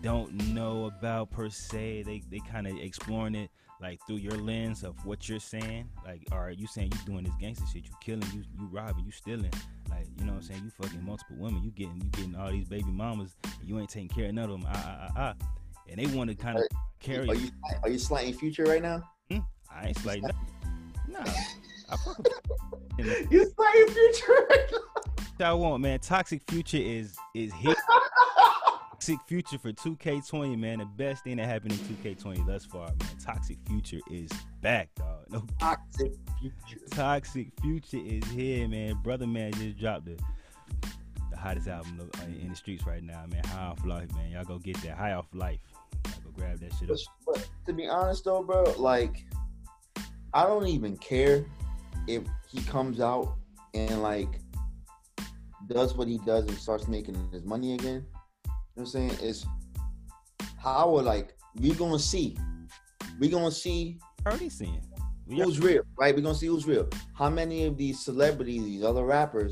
don't 0.02 0.34
know 0.54 0.86
about 0.86 1.30
per 1.30 1.50
se. 1.50 2.04
They 2.04 2.24
they 2.32 2.40
kind 2.40 2.68
of 2.68 2.78
exploring 2.78 3.36
it 3.36 3.50
like 3.82 4.00
through 4.08 4.18
your 4.18 4.38
lens 4.38 4.84
of 4.84 4.96
what 5.06 5.28
you're 5.28 5.42
saying. 5.42 5.90
Like, 6.06 6.26
all 6.32 6.40
right, 6.40 6.58
you 6.58 6.68
saying 6.68 6.94
you 6.94 7.00
doing 7.06 7.26
this 7.26 7.34
gangster 7.38 7.66
shit, 7.66 7.84
you 7.84 7.92
killing, 8.02 8.24
you 8.34 8.44
you 8.58 8.66
robbing, 8.72 9.04
you 9.06 9.12
stealing. 9.12 9.52
Like, 9.90 10.08
you 10.18 10.26
know 10.26 10.34
what 10.34 10.44
I'm 10.44 10.48
saying? 10.48 10.62
You 10.64 10.70
fucking 10.82 11.06
multiple 11.06 11.36
women, 11.38 11.64
you 11.64 11.72
getting 11.72 11.98
you 11.98 12.10
getting 12.12 12.36
all 12.36 12.50
these 12.50 12.70
baby 12.70 12.92
mamas, 12.92 13.36
and 13.44 13.68
you 13.68 13.78
ain't 13.78 13.90
taking 13.90 14.08
care 14.08 14.30
of 14.30 14.36
none 14.36 14.50
of 14.50 14.62
them. 14.62 14.66
Ah 14.68 14.84
ah 14.86 15.08
ah 15.18 15.36
ah. 15.42 15.48
And 15.90 16.00
they 16.00 16.06
want 16.16 16.30
to 16.30 16.36
kind 16.36 16.58
of 16.58 16.64
carry. 17.02 17.28
Are 17.28 17.36
you 17.36 17.50
are 17.84 17.90
you 17.90 18.00
slighting 18.00 18.34
future 18.34 18.64
right 18.64 18.82
now? 18.82 19.04
I 19.70 19.88
ain't 19.88 20.06
nothing. 20.06 20.32
Nah, 21.10 21.26
I 21.90 21.98
fuck 21.98 22.18
You 23.32 23.52
slighting 23.56 23.94
future 23.94 24.48
right 24.50 24.72
now? 24.72 25.50
I 25.50 25.54
want, 25.54 25.82
man. 25.82 26.00
Toxic 26.00 26.42
Future 26.50 26.78
is 26.78 27.16
is 27.34 27.52
hit. 27.54 27.76
Toxic 28.92 29.20
Future 29.28 29.58
for 29.58 29.74
2K20, 29.74 30.58
man. 30.58 30.80
The 30.80 30.86
best 30.86 31.24
thing 31.24 31.38
that 31.38 31.48
happened 31.48 31.74
in 31.74 31.80
2K20 31.80 32.46
thus 32.46 32.66
far, 32.66 32.88
man. 32.88 33.10
Toxic 33.22 33.58
Future 33.68 34.00
is 34.10 34.30
back, 34.62 34.90
dog. 34.96 35.26
No 35.30 35.44
Toxic 35.60 36.14
future. 36.40 36.86
Toxic 36.92 37.48
Future 37.62 37.98
is 37.98 38.24
here, 38.32 38.68
man. 38.68 38.96
Brother 39.04 39.28
man 39.28 39.52
just 39.54 39.78
dropped 39.78 40.06
the 40.06 40.18
the 41.32 41.38
hottest 41.38 41.68
album 41.68 42.00
uh, 42.00 42.26
in 42.26 42.50
the 42.50 42.56
streets 42.56 42.86
right 42.86 43.04
now, 43.04 43.26
man. 43.30 43.44
High 43.46 43.66
off 43.66 43.84
life, 43.86 44.14
man. 44.16 44.32
Y'all 44.32 44.46
go 44.46 44.60
get 44.60 44.78
that. 44.84 44.98
High 44.98 45.14
off 45.14 45.28
life. 45.34 45.60
Y'all 46.06 46.14
go 46.24 46.30
grab 46.38 46.60
that 46.60 46.74
shit 46.80 46.90
up. 46.90 46.98
But, 47.26 47.36
but 47.36 47.50
to 47.66 47.74
be 47.74 47.88
honest 47.88 48.24
though, 48.26 48.44
bro, 48.44 48.64
like 48.78 49.26
I 50.34 50.46
don't 50.46 50.68
even 50.68 50.96
care 50.98 51.46
if 52.08 52.24
he 52.50 52.62
comes 52.64 53.00
out 53.00 53.36
and 53.74 54.02
like 54.02 54.40
does 55.68 55.96
what 55.96 56.08
he 56.08 56.18
does 56.20 56.46
and 56.48 56.58
starts 56.58 56.88
making 56.88 57.16
his 57.32 57.44
money 57.44 57.74
again. 57.74 58.06
You 58.46 58.52
know 58.52 58.54
what 58.74 58.84
I'm 58.84 58.86
saying? 58.88 59.18
It's 59.22 59.46
how 60.58 60.92
we're 60.92 61.02
like 61.02 61.36
we're 61.56 61.76
gonna 61.76 62.00
see. 62.00 62.38
We're 63.20 63.32
gonna 63.32 63.52
see 63.52 64.00
Already 64.26 64.50
seeing. 64.50 64.82
Who's 65.28 65.60
real, 65.60 65.84
right? 65.98 66.16
We're 66.16 66.22
gonna 66.22 66.36
see 66.36 66.48
who's 66.48 66.66
real. 66.66 66.88
How 67.14 67.30
many 67.30 67.66
of 67.66 67.78
these 67.78 68.00
celebrities, 68.00 68.64
these 68.64 68.84
other 68.84 69.04
rappers, 69.04 69.52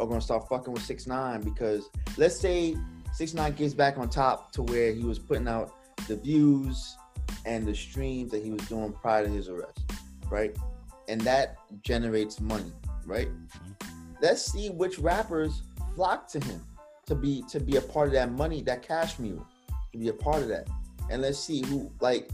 are 0.00 0.06
gonna 0.06 0.20
start 0.20 0.48
fucking 0.48 0.72
with 0.72 0.82
six 0.82 1.06
nine 1.06 1.42
because 1.42 1.88
let's 2.16 2.38
say 2.38 2.76
six 3.12 3.34
nine 3.34 3.52
gets 3.52 3.74
back 3.74 3.98
on 3.98 4.08
top 4.08 4.52
to 4.52 4.62
where 4.62 4.92
he 4.92 5.04
was 5.04 5.18
putting 5.18 5.48
out 5.48 5.74
the 6.08 6.16
views 6.16 6.96
and 7.44 7.66
the 7.66 7.74
streams 7.74 8.30
that 8.30 8.42
he 8.42 8.50
was 8.50 8.62
doing 8.68 8.92
prior 8.92 9.24
to 9.24 9.30
his 9.30 9.48
arrest, 9.48 9.80
right? 10.30 10.56
And 11.08 11.20
that 11.22 11.56
generates 11.82 12.40
money, 12.40 12.72
right? 13.04 13.28
Mm-hmm. 13.28 13.72
Let's 14.20 14.42
see 14.42 14.70
which 14.70 14.98
rappers 14.98 15.62
flock 15.94 16.28
to 16.28 16.40
him 16.40 16.60
to 17.06 17.14
be 17.14 17.44
to 17.48 17.60
be 17.60 17.76
a 17.76 17.80
part 17.80 18.08
of 18.08 18.12
that 18.14 18.32
money, 18.32 18.62
that 18.62 18.82
cash 18.82 19.18
mule, 19.18 19.46
to 19.92 19.98
be 19.98 20.08
a 20.08 20.12
part 20.12 20.42
of 20.42 20.48
that. 20.48 20.68
And 21.10 21.22
let's 21.22 21.38
see 21.38 21.64
who 21.66 21.90
like 22.00 22.30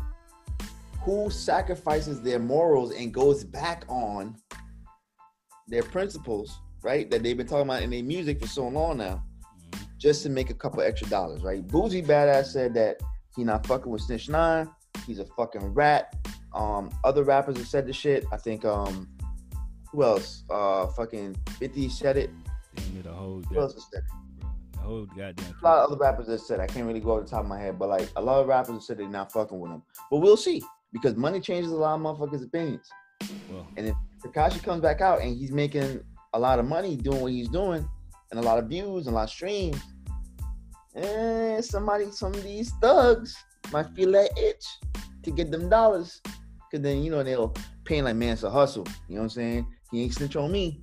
who 1.02 1.31
sacrifices 1.31 2.23
their 2.23 2.38
morals 2.38 2.93
and 2.93 3.12
goes 3.12 3.45
back 3.45 3.85
on 3.88 4.37
their 5.69 5.83
principles, 5.83 6.59
right? 6.83 7.11
That 7.11 7.23
they've 7.23 7.37
been 7.37 7.47
talking 7.47 7.69
about 7.69 7.83
in 7.83 7.91
their 7.91 8.02
music 8.02 8.41
for 8.41 8.47
so 8.47 8.69
long 8.69 8.99
now, 8.99 9.23
mm-hmm. 9.73 9.85
just 9.99 10.23
to 10.23 10.31
make 10.31 10.50
a 10.50 10.55
couple 10.55 10.81
extra 10.81 11.09
dollars, 11.09 11.43
right? 11.43 11.67
Boosie 11.67 12.07
Badass 12.07 12.47
said 12.47 12.75
that 12.75 13.00
he 13.37 13.45
not 13.45 13.67
fucking 13.67 13.91
with 13.91 14.02
Snitch 14.02 14.29
Nine. 14.29 14.69
He's 15.07 15.19
a 15.19 15.25
fucking 15.25 15.75
rat. 15.75 16.14
Um, 16.54 16.90
other 17.04 17.25
rappers 17.25 17.56
have 17.56 17.66
said 17.66 17.87
the 17.87 17.92
shit. 17.92 18.25
I 18.32 18.37
think 18.37 18.64
um, 18.64 19.09
who 19.90 20.02
else? 20.02 20.44
Uh, 20.50 20.87
fucking 20.88 21.37
Fifty 21.59 21.88
said 21.88 22.16
it. 22.16 22.30
Damn, 22.76 23.02
the 23.02 23.12
whole, 23.12 23.42
Who 23.50 23.59
else 23.61 23.75
said 23.92 24.00
it? 24.00 24.04
the 24.73 24.78
whole 24.80 25.06
goddamn. 25.06 25.54
A 25.62 25.64
lot 25.64 25.78
of 25.78 25.90
other 25.92 25.97
rappers 26.00 26.28
have 26.28 26.40
said. 26.40 26.61
it. 26.61 26.62
I 26.62 26.66
can't 26.66 26.87
really 26.87 27.00
go 27.00 27.16
off 27.18 27.25
the 27.25 27.30
top 27.30 27.40
of 27.42 27.49
my 27.49 27.59
head, 27.59 27.78
but 27.78 27.88
like 27.88 28.09
a 28.16 28.23
lot 28.23 28.40
of 28.40 28.49
rappers 28.49 28.75
have 28.75 28.82
said 28.82 28.99
they're 28.99 29.09
not 29.09 29.32
fucking 29.32 29.59
with 29.59 29.71
him. 29.71 29.82
But 30.11 30.18
we'll 30.18 30.37
see 30.37 30.62
because 30.92 31.16
money 31.16 31.40
changes 31.40 31.73
a 31.73 31.76
lot 31.76 31.94
of 31.94 32.00
motherfuckers' 32.00 32.44
opinions. 32.44 32.88
Well, 33.50 33.66
And 33.76 33.87
if 33.88 33.94
Tekashi 34.25 34.62
comes 34.62 34.82
back 34.82 35.00
out 35.00 35.21
and 35.21 35.37
he's 35.37 35.52
making 35.52 36.00
a 36.35 36.38
lot 36.38 36.59
of 36.59 36.66
money 36.66 36.97
doing 36.97 37.21
what 37.21 37.32
he's 37.32 37.49
doing, 37.49 37.88
and 38.30 38.40
a 38.40 38.42
lot 38.42 38.59
of 38.59 38.66
views 38.68 39.06
and 39.06 39.14
a 39.14 39.16
lot 39.18 39.25
of 39.25 39.30
streams, 39.30 39.76
and 40.94 41.64
somebody, 41.64 42.11
some 42.11 42.35
of 42.35 42.42
these 42.42 42.73
thugs 42.80 43.37
might 43.73 43.88
feel 43.94 44.12
that 44.12 44.30
itch 44.38 44.64
to 45.23 45.30
get 45.30 45.50
them 45.50 45.68
dollars. 45.68 46.21
Cause 46.73 46.81
then 46.81 47.02
you 47.02 47.11
know 47.11 47.23
they'll 47.23 47.55
him 47.87 48.07
like 48.07 48.17
man, 48.17 48.33
it's 48.33 48.45
a 48.45 48.50
hustle. 48.50 48.87
You 49.07 49.17
know 49.17 49.21
what 49.21 49.25
I'm 49.25 49.31
saying? 49.31 49.67
He 49.91 50.02
ain't 50.02 50.14
snitch 50.14 50.37
on 50.37 50.50
me, 50.50 50.81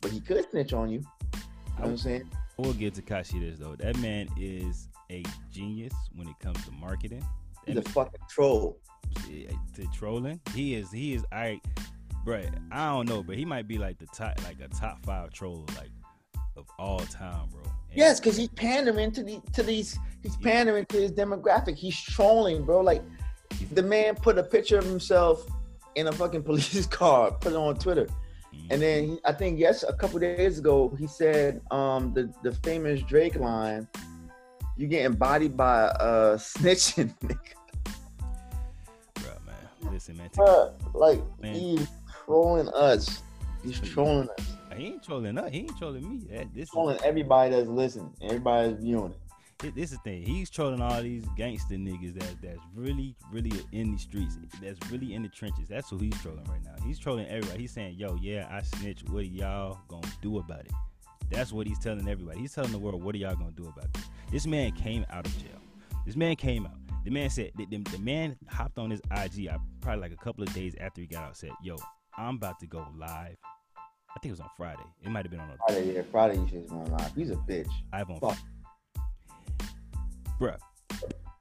but 0.00 0.10
he 0.10 0.20
could 0.20 0.48
snitch 0.50 0.72
on 0.72 0.88
you. 0.88 1.00
You 1.00 1.04
know 1.34 1.40
what 1.76 1.88
I'm 1.90 1.96
saying? 1.98 2.30
I 2.58 2.62
will 2.62 2.72
give 2.72 2.94
Tekashi 2.94 3.38
this 3.38 3.58
though. 3.58 3.76
That 3.76 3.98
man 3.98 4.28
is 4.38 4.88
a 5.10 5.22
genius 5.52 5.92
when 6.14 6.28
it 6.28 6.38
comes 6.40 6.64
to 6.64 6.72
marketing. 6.72 7.22
He's 7.66 7.76
a 7.76 7.82
fucking 7.82 8.20
troll. 8.30 8.78
to 9.26 9.86
trolling. 9.92 10.40
He 10.54 10.74
is 10.74 10.90
he 10.90 11.12
is 11.12 11.26
I 11.30 11.60
bruh, 12.24 12.50
I 12.72 12.86
don't 12.86 13.06
know, 13.06 13.22
but 13.22 13.36
he 13.36 13.44
might 13.44 13.68
be 13.68 13.76
like 13.76 13.98
the 13.98 14.06
top 14.06 14.42
like 14.44 14.56
a 14.64 14.68
top 14.68 15.04
five 15.04 15.30
troll 15.34 15.66
like 15.76 15.90
of 16.56 16.66
all 16.78 17.00
time, 17.00 17.48
bro. 17.50 17.62
And 17.64 17.98
Yes, 17.98 18.18
because 18.18 18.36
he's 18.36 18.48
pandering 18.48 19.12
to 19.12 19.22
the 19.22 19.42
to 19.52 19.62
these. 19.62 19.98
He's 20.22 20.36
pandering 20.36 20.86
to 20.86 20.96
his 20.96 21.12
demographic. 21.12 21.76
He's 21.76 22.00
trolling, 22.00 22.64
bro. 22.64 22.80
Like 22.80 23.02
the 23.72 23.82
man 23.82 24.14
put 24.14 24.38
a 24.38 24.42
picture 24.42 24.78
of 24.78 24.84
himself 24.84 25.46
in 25.94 26.06
a 26.08 26.12
fucking 26.12 26.42
police 26.50 26.86
car, 26.86 27.32
put 27.32 27.52
it 27.52 27.56
on 27.56 27.76
Twitter, 27.76 28.06
and 28.70 28.80
then 28.82 29.04
he, 29.04 29.18
I 29.24 29.32
think 29.32 29.58
yes, 29.58 29.84
a 29.86 29.92
couple 29.92 30.18
days 30.18 30.58
ago 30.58 30.94
he 30.98 31.06
said 31.06 31.60
um 31.70 32.12
the 32.14 32.32
the 32.42 32.52
famous 32.52 33.02
Drake 33.02 33.36
line, 33.36 33.88
"You 34.76 34.86
getting 34.86 35.16
bodied 35.16 35.56
by 35.56 35.84
a 36.00 36.36
snitching 36.36 37.14
nigga." 37.24 37.38
Bruh, 39.14 39.46
man. 39.46 39.92
Listen, 39.92 40.16
man. 40.16 40.30
Like 40.94 41.20
Man. 41.40 41.54
he's 41.54 41.86
trolling 42.24 42.68
us. 42.68 43.22
He's 43.64 43.80
trolling 43.80 44.28
us. 44.38 44.46
he 44.76 44.86
ain't 44.86 45.02
trolling 45.02 45.38
us. 45.38 45.50
He 45.50 45.58
ain't 45.60 45.78
trolling 45.78 46.08
me. 46.08 46.46
This, 46.54 46.64
is, 46.64 46.70
Trolling 46.70 46.98
everybody 47.04 47.50
that's 47.50 47.68
listening. 47.68 48.12
Everybody 48.22 48.70
that's 48.70 48.82
viewing 48.82 49.12
it. 49.12 49.27
This, 49.60 49.72
this 49.74 49.92
is 49.92 49.98
the 49.98 50.02
thing. 50.02 50.22
He's 50.22 50.50
trolling 50.50 50.80
all 50.80 51.02
these 51.02 51.24
gangster 51.36 51.74
niggas 51.74 52.14
that 52.14 52.42
that's 52.42 52.60
really, 52.74 53.16
really 53.32 53.52
in 53.72 53.92
the 53.92 53.98
streets. 53.98 54.38
That's 54.62 54.78
really 54.90 55.14
in 55.14 55.22
the 55.22 55.28
trenches. 55.28 55.68
That's 55.68 55.90
who 55.90 55.98
he's 55.98 56.20
trolling 56.22 56.44
right 56.44 56.62
now. 56.64 56.74
He's 56.84 56.98
trolling 56.98 57.26
everybody. 57.26 57.60
He's 57.60 57.72
saying, 57.72 57.96
"Yo, 57.96 58.16
yeah, 58.20 58.48
I 58.50 58.62
snitch. 58.62 59.02
What 59.08 59.20
are 59.20 59.26
y'all 59.26 59.78
gonna 59.88 60.08
do 60.22 60.38
about 60.38 60.60
it?" 60.60 60.72
That's 61.30 61.52
what 61.52 61.66
he's 61.66 61.78
telling 61.78 62.08
everybody. 62.08 62.38
He's 62.38 62.54
telling 62.54 62.72
the 62.72 62.78
world, 62.78 63.02
"What 63.02 63.14
are 63.14 63.18
y'all 63.18 63.34
gonna 63.36 63.50
do 63.50 63.68
about 63.68 63.92
this?" 63.94 64.08
This 64.30 64.46
man 64.46 64.72
came 64.72 65.04
out 65.10 65.26
of 65.26 65.36
jail. 65.38 65.60
This 66.06 66.16
man 66.16 66.36
came 66.36 66.66
out. 66.66 66.76
The 67.04 67.10
man 67.10 67.30
said, 67.30 67.52
the, 67.56 67.64
the, 67.66 67.78
the 67.78 67.98
man 67.98 68.36
hopped 68.48 68.78
on 68.78 68.90
his 68.90 69.00
IG 69.10 69.48
uh, 69.48 69.58
probably 69.80 70.02
like 70.02 70.12
a 70.12 70.16
couple 70.16 70.42
of 70.42 70.52
days 70.52 70.74
after 70.80 71.00
he 71.00 71.06
got 71.06 71.24
out. 71.24 71.36
Said, 71.36 71.50
"Yo, 71.62 71.76
I'm 72.16 72.36
about 72.36 72.60
to 72.60 72.66
go 72.66 72.86
live." 72.96 73.36
I 73.76 74.20
think 74.20 74.30
it 74.30 74.32
was 74.32 74.40
on 74.40 74.50
Friday. 74.56 74.82
It 75.02 75.10
might 75.10 75.24
have 75.24 75.30
been 75.30 75.40
on 75.40 75.50
a 75.50 75.56
Friday, 75.66 75.94
yeah, 75.94 76.02
Friday, 76.10 76.38
you 76.40 76.48
shit's 76.48 76.70
going 76.70 76.90
live. 76.90 77.14
He's 77.14 77.30
a 77.30 77.36
bitch. 77.36 77.70
I've 77.92 78.10
on. 78.10 78.20
Fuck. 78.20 78.38
Bruh. 80.38 80.58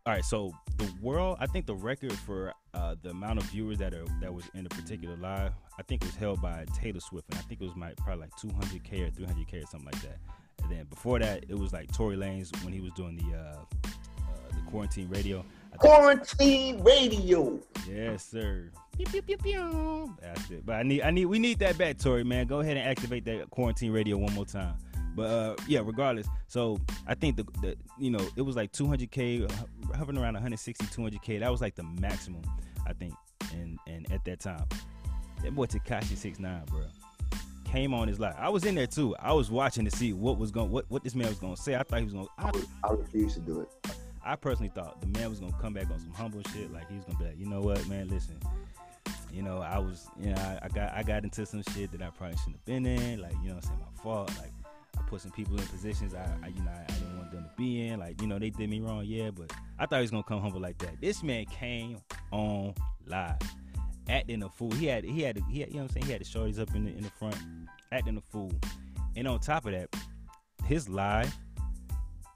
All 0.08 0.14
right, 0.14 0.24
so 0.24 0.54
the 0.78 0.90
world, 1.02 1.38
I 1.40 1.48
think 1.48 1.66
the 1.66 1.76
record 1.76 2.14
for 2.14 2.54
uh, 2.74 2.96
the 3.02 3.10
amount 3.10 3.40
of 3.40 3.46
viewers 3.46 3.78
that 3.80 3.94
are 3.94 4.06
that 4.22 4.34
was 4.34 4.46
in 4.54 4.66
a 4.66 4.70
particular 4.70 5.18
live, 5.18 5.52
I 5.78 5.84
think 5.84 6.04
was 6.04 6.16
held 6.16 6.42
by 6.42 6.66
Taylor 6.74 7.00
Swift, 7.00 7.30
and 7.30 7.38
I 7.38 7.42
think 7.42 7.62
it 7.62 7.66
was 7.66 7.76
my, 7.76 7.92
probably 7.98 8.22
like 8.22 8.36
200k 8.38 9.08
or 9.08 9.12
300k 9.12 9.64
or 9.64 9.68
something 9.68 9.86
like 9.86 10.02
that. 10.04 10.18
And 10.64 10.72
then 10.72 10.86
before 10.86 11.20
that, 11.20 11.46
it 11.50 11.60
was 11.60 11.74
like 11.74 11.92
Tory 11.92 12.16
Lanez 12.16 12.52
when 12.64 12.74
he 12.74 12.80
was 12.80 12.92
doing 12.94 13.18
the 13.18 13.38
uh, 13.38 13.58
uh, 13.86 14.56
the 14.56 14.62
quarantine 14.70 15.10
radio. 15.10 15.44
Quarantine 15.78 16.82
radio. 16.84 17.60
Yes, 17.88 18.26
sir. 18.26 18.72
Pew, 18.96 19.06
pew, 19.06 19.22
pew, 19.22 19.38
pew. 19.38 20.16
That's 20.22 20.50
it. 20.50 20.66
But 20.66 20.78
I 20.78 20.84
need, 20.84 21.02
I 21.04 21.12
need, 21.12 21.26
we 21.26 21.38
need 21.38 21.60
that 21.60 21.78
back, 21.78 22.00
Tory 22.00 22.24
man. 22.24 22.48
Go 22.48 22.62
ahead 22.62 22.78
and 22.78 22.88
activate 22.88 23.26
that 23.26 23.50
quarantine 23.52 23.92
radio 23.92 24.18
one 24.18 24.34
more 24.34 24.46
time. 24.46 24.76
But 25.18 25.32
uh, 25.32 25.56
yeah, 25.68 25.82
regardless. 25.84 26.28
So 26.48 26.80
I 27.08 27.16
think 27.16 27.38
the, 27.38 27.44
the 27.60 27.76
you 27.98 28.12
know 28.12 28.24
it 28.36 28.44
was 28.44 28.56
like 28.56 28.72
200k, 28.72 29.52
uh, 29.52 29.98
hovering 29.98 30.20
around 30.20 30.36
160, 30.36 30.86
200k. 30.86 31.40
That 31.40 31.52
was 31.52 31.60
like 31.60 31.74
the 31.74 31.82
maximum, 32.00 32.44
I 32.86 32.94
think, 32.94 33.16
and 33.52 33.80
and 33.88 34.10
at 34.12 34.24
that 34.26 34.40
time, 34.40 34.64
that 35.44 35.56
boy 35.56 35.66
Tekashi 35.66 36.16
69, 36.16 36.62
bro, 36.68 36.84
came 37.66 37.96
on 37.96 38.08
his 38.08 38.20
live. 38.20 38.36
I 38.38 38.50
was 38.50 38.64
in 38.64 38.76
there 38.76 38.86
too. 38.86 39.16
I 39.20 39.34
was 39.34 39.50
watching 39.50 39.86
to 39.86 39.92
see 39.92 40.14
what 40.14 40.38
was 40.38 40.52
going, 40.52 40.70
what 40.70 40.86
what 40.90 41.04
this 41.04 41.16
man 41.16 41.30
was 41.30 41.40
gonna 41.40 41.58
say. 41.58 41.76
I 41.76 41.82
thought 41.82 41.98
he 41.98 42.06
was 42.06 42.14
gonna. 42.14 42.28
I, 42.38 42.52
I 42.84 42.92
refuse 42.92 43.34
to 43.34 43.40
do 43.40 43.62
it. 43.62 43.70
I 44.24 44.36
personally 44.36 44.72
thought 44.76 45.02
the 45.02 45.08
man 45.20 45.32
was 45.32 45.40
gonna 45.40 45.58
come 45.60 45.74
back 45.74 45.90
on 45.90 45.98
some 45.98 46.12
humble 46.12 46.44
shit. 46.54 46.72
Like 46.72 46.88
he 46.90 46.96
was 46.96 47.06
gonna 47.06 47.18
be 47.18 47.26
like, 47.26 47.40
you 47.40 47.48
know 47.48 47.62
what, 47.62 47.88
man, 47.88 48.08
listen. 48.08 48.38
You 49.34 49.42
know, 49.42 49.58
I 49.62 49.80
was, 49.80 50.08
you 50.20 50.30
know, 50.30 50.36
I, 50.36 50.60
I 50.64 50.70
got, 50.70 50.94
I 50.94 51.04
got 51.04 51.24
into 51.24 51.46
some 51.46 51.64
shit 51.74 51.92
that 51.92 52.02
I 52.02 52.10
probably 52.12 52.38
shouldn't 52.38 52.58
have 52.58 52.66
been 52.66 52.86
in. 52.86 53.20
Like, 53.20 53.34
you 53.42 53.50
know, 53.50 53.56
what 53.56 53.66
I'm 53.66 53.70
saying 53.70 53.80
my 53.80 54.04
fault. 54.04 54.32
Like, 54.38 54.52
I 54.98 55.02
put 55.02 55.22
some 55.22 55.32
people 55.32 55.58
in 55.58 55.66
positions 55.68 56.14
I, 56.14 56.28
I 56.44 56.48
you 56.48 56.62
know, 56.64 56.72
I, 56.72 56.84
I 56.84 56.94
didn't 56.94 57.18
want 57.18 57.32
them 57.32 57.44
to 57.44 57.50
be 57.58 57.88
in. 57.88 58.00
Like, 58.00 58.22
you 58.22 58.28
know, 58.28 58.40
they 58.40 58.50
did 58.50 58.70
me 58.70 58.80
wrong, 58.80 59.04
yeah. 59.06 59.32
But 59.32 59.52
I 59.80 59.86
thought 59.86 59.98
he 59.98 60.02
was 60.02 60.12
gonna 60.12 60.24
come 60.24 60.42
humble 60.42 60.62
like 60.62 60.78
that. 60.80 61.02
This 61.02 61.24
man 61.24 61.46
came 61.46 61.98
on 62.32 62.74
live, 63.06 63.38
acting 64.10 64.44
a 64.44 64.50
fool. 64.50 64.72
He 64.72 64.86
had, 64.86 65.04
he 65.04 65.22
had, 65.22 65.42
he 65.50 65.62
had, 65.62 65.70
you 65.70 65.76
know, 65.76 65.84
what 65.84 65.92
I'm 65.92 66.02
saying 66.02 66.06
he 66.06 66.12
had 66.12 66.22
the 66.22 66.26
shorties 66.26 66.60
up 66.60 66.76
in 66.76 66.86
the 66.86 66.92
in 66.92 67.04
the 67.04 67.12
front, 67.12 67.36
acting 67.92 68.18
a 68.18 68.22
fool. 68.22 68.52
And 69.16 69.28
on 69.28 69.40
top 69.40 69.66
of 69.66 69.72
that, 69.72 69.90
his 70.66 70.88
live, 70.88 71.36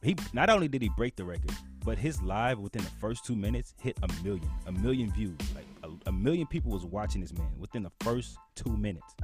he 0.03 0.15
not 0.33 0.49
only 0.49 0.67
did 0.67 0.81
he 0.81 0.89
break 0.97 1.15
the 1.15 1.23
record, 1.23 1.51
but 1.83 1.97
his 1.97 2.21
live 2.21 2.59
within 2.59 2.83
the 2.83 2.89
first 2.99 3.25
two 3.25 3.35
minutes 3.35 3.73
hit 3.81 3.97
a 4.03 4.23
million, 4.23 4.49
a 4.67 4.71
million 4.71 5.11
views. 5.11 5.37
Like 5.55 5.65
a, 5.83 6.09
a 6.09 6.11
million 6.11 6.47
people 6.47 6.71
was 6.71 6.85
watching 6.85 7.21
this 7.21 7.33
man 7.33 7.51
within 7.59 7.83
the 7.83 7.91
first 8.01 8.37
two 8.55 8.75
minutes. 8.77 9.15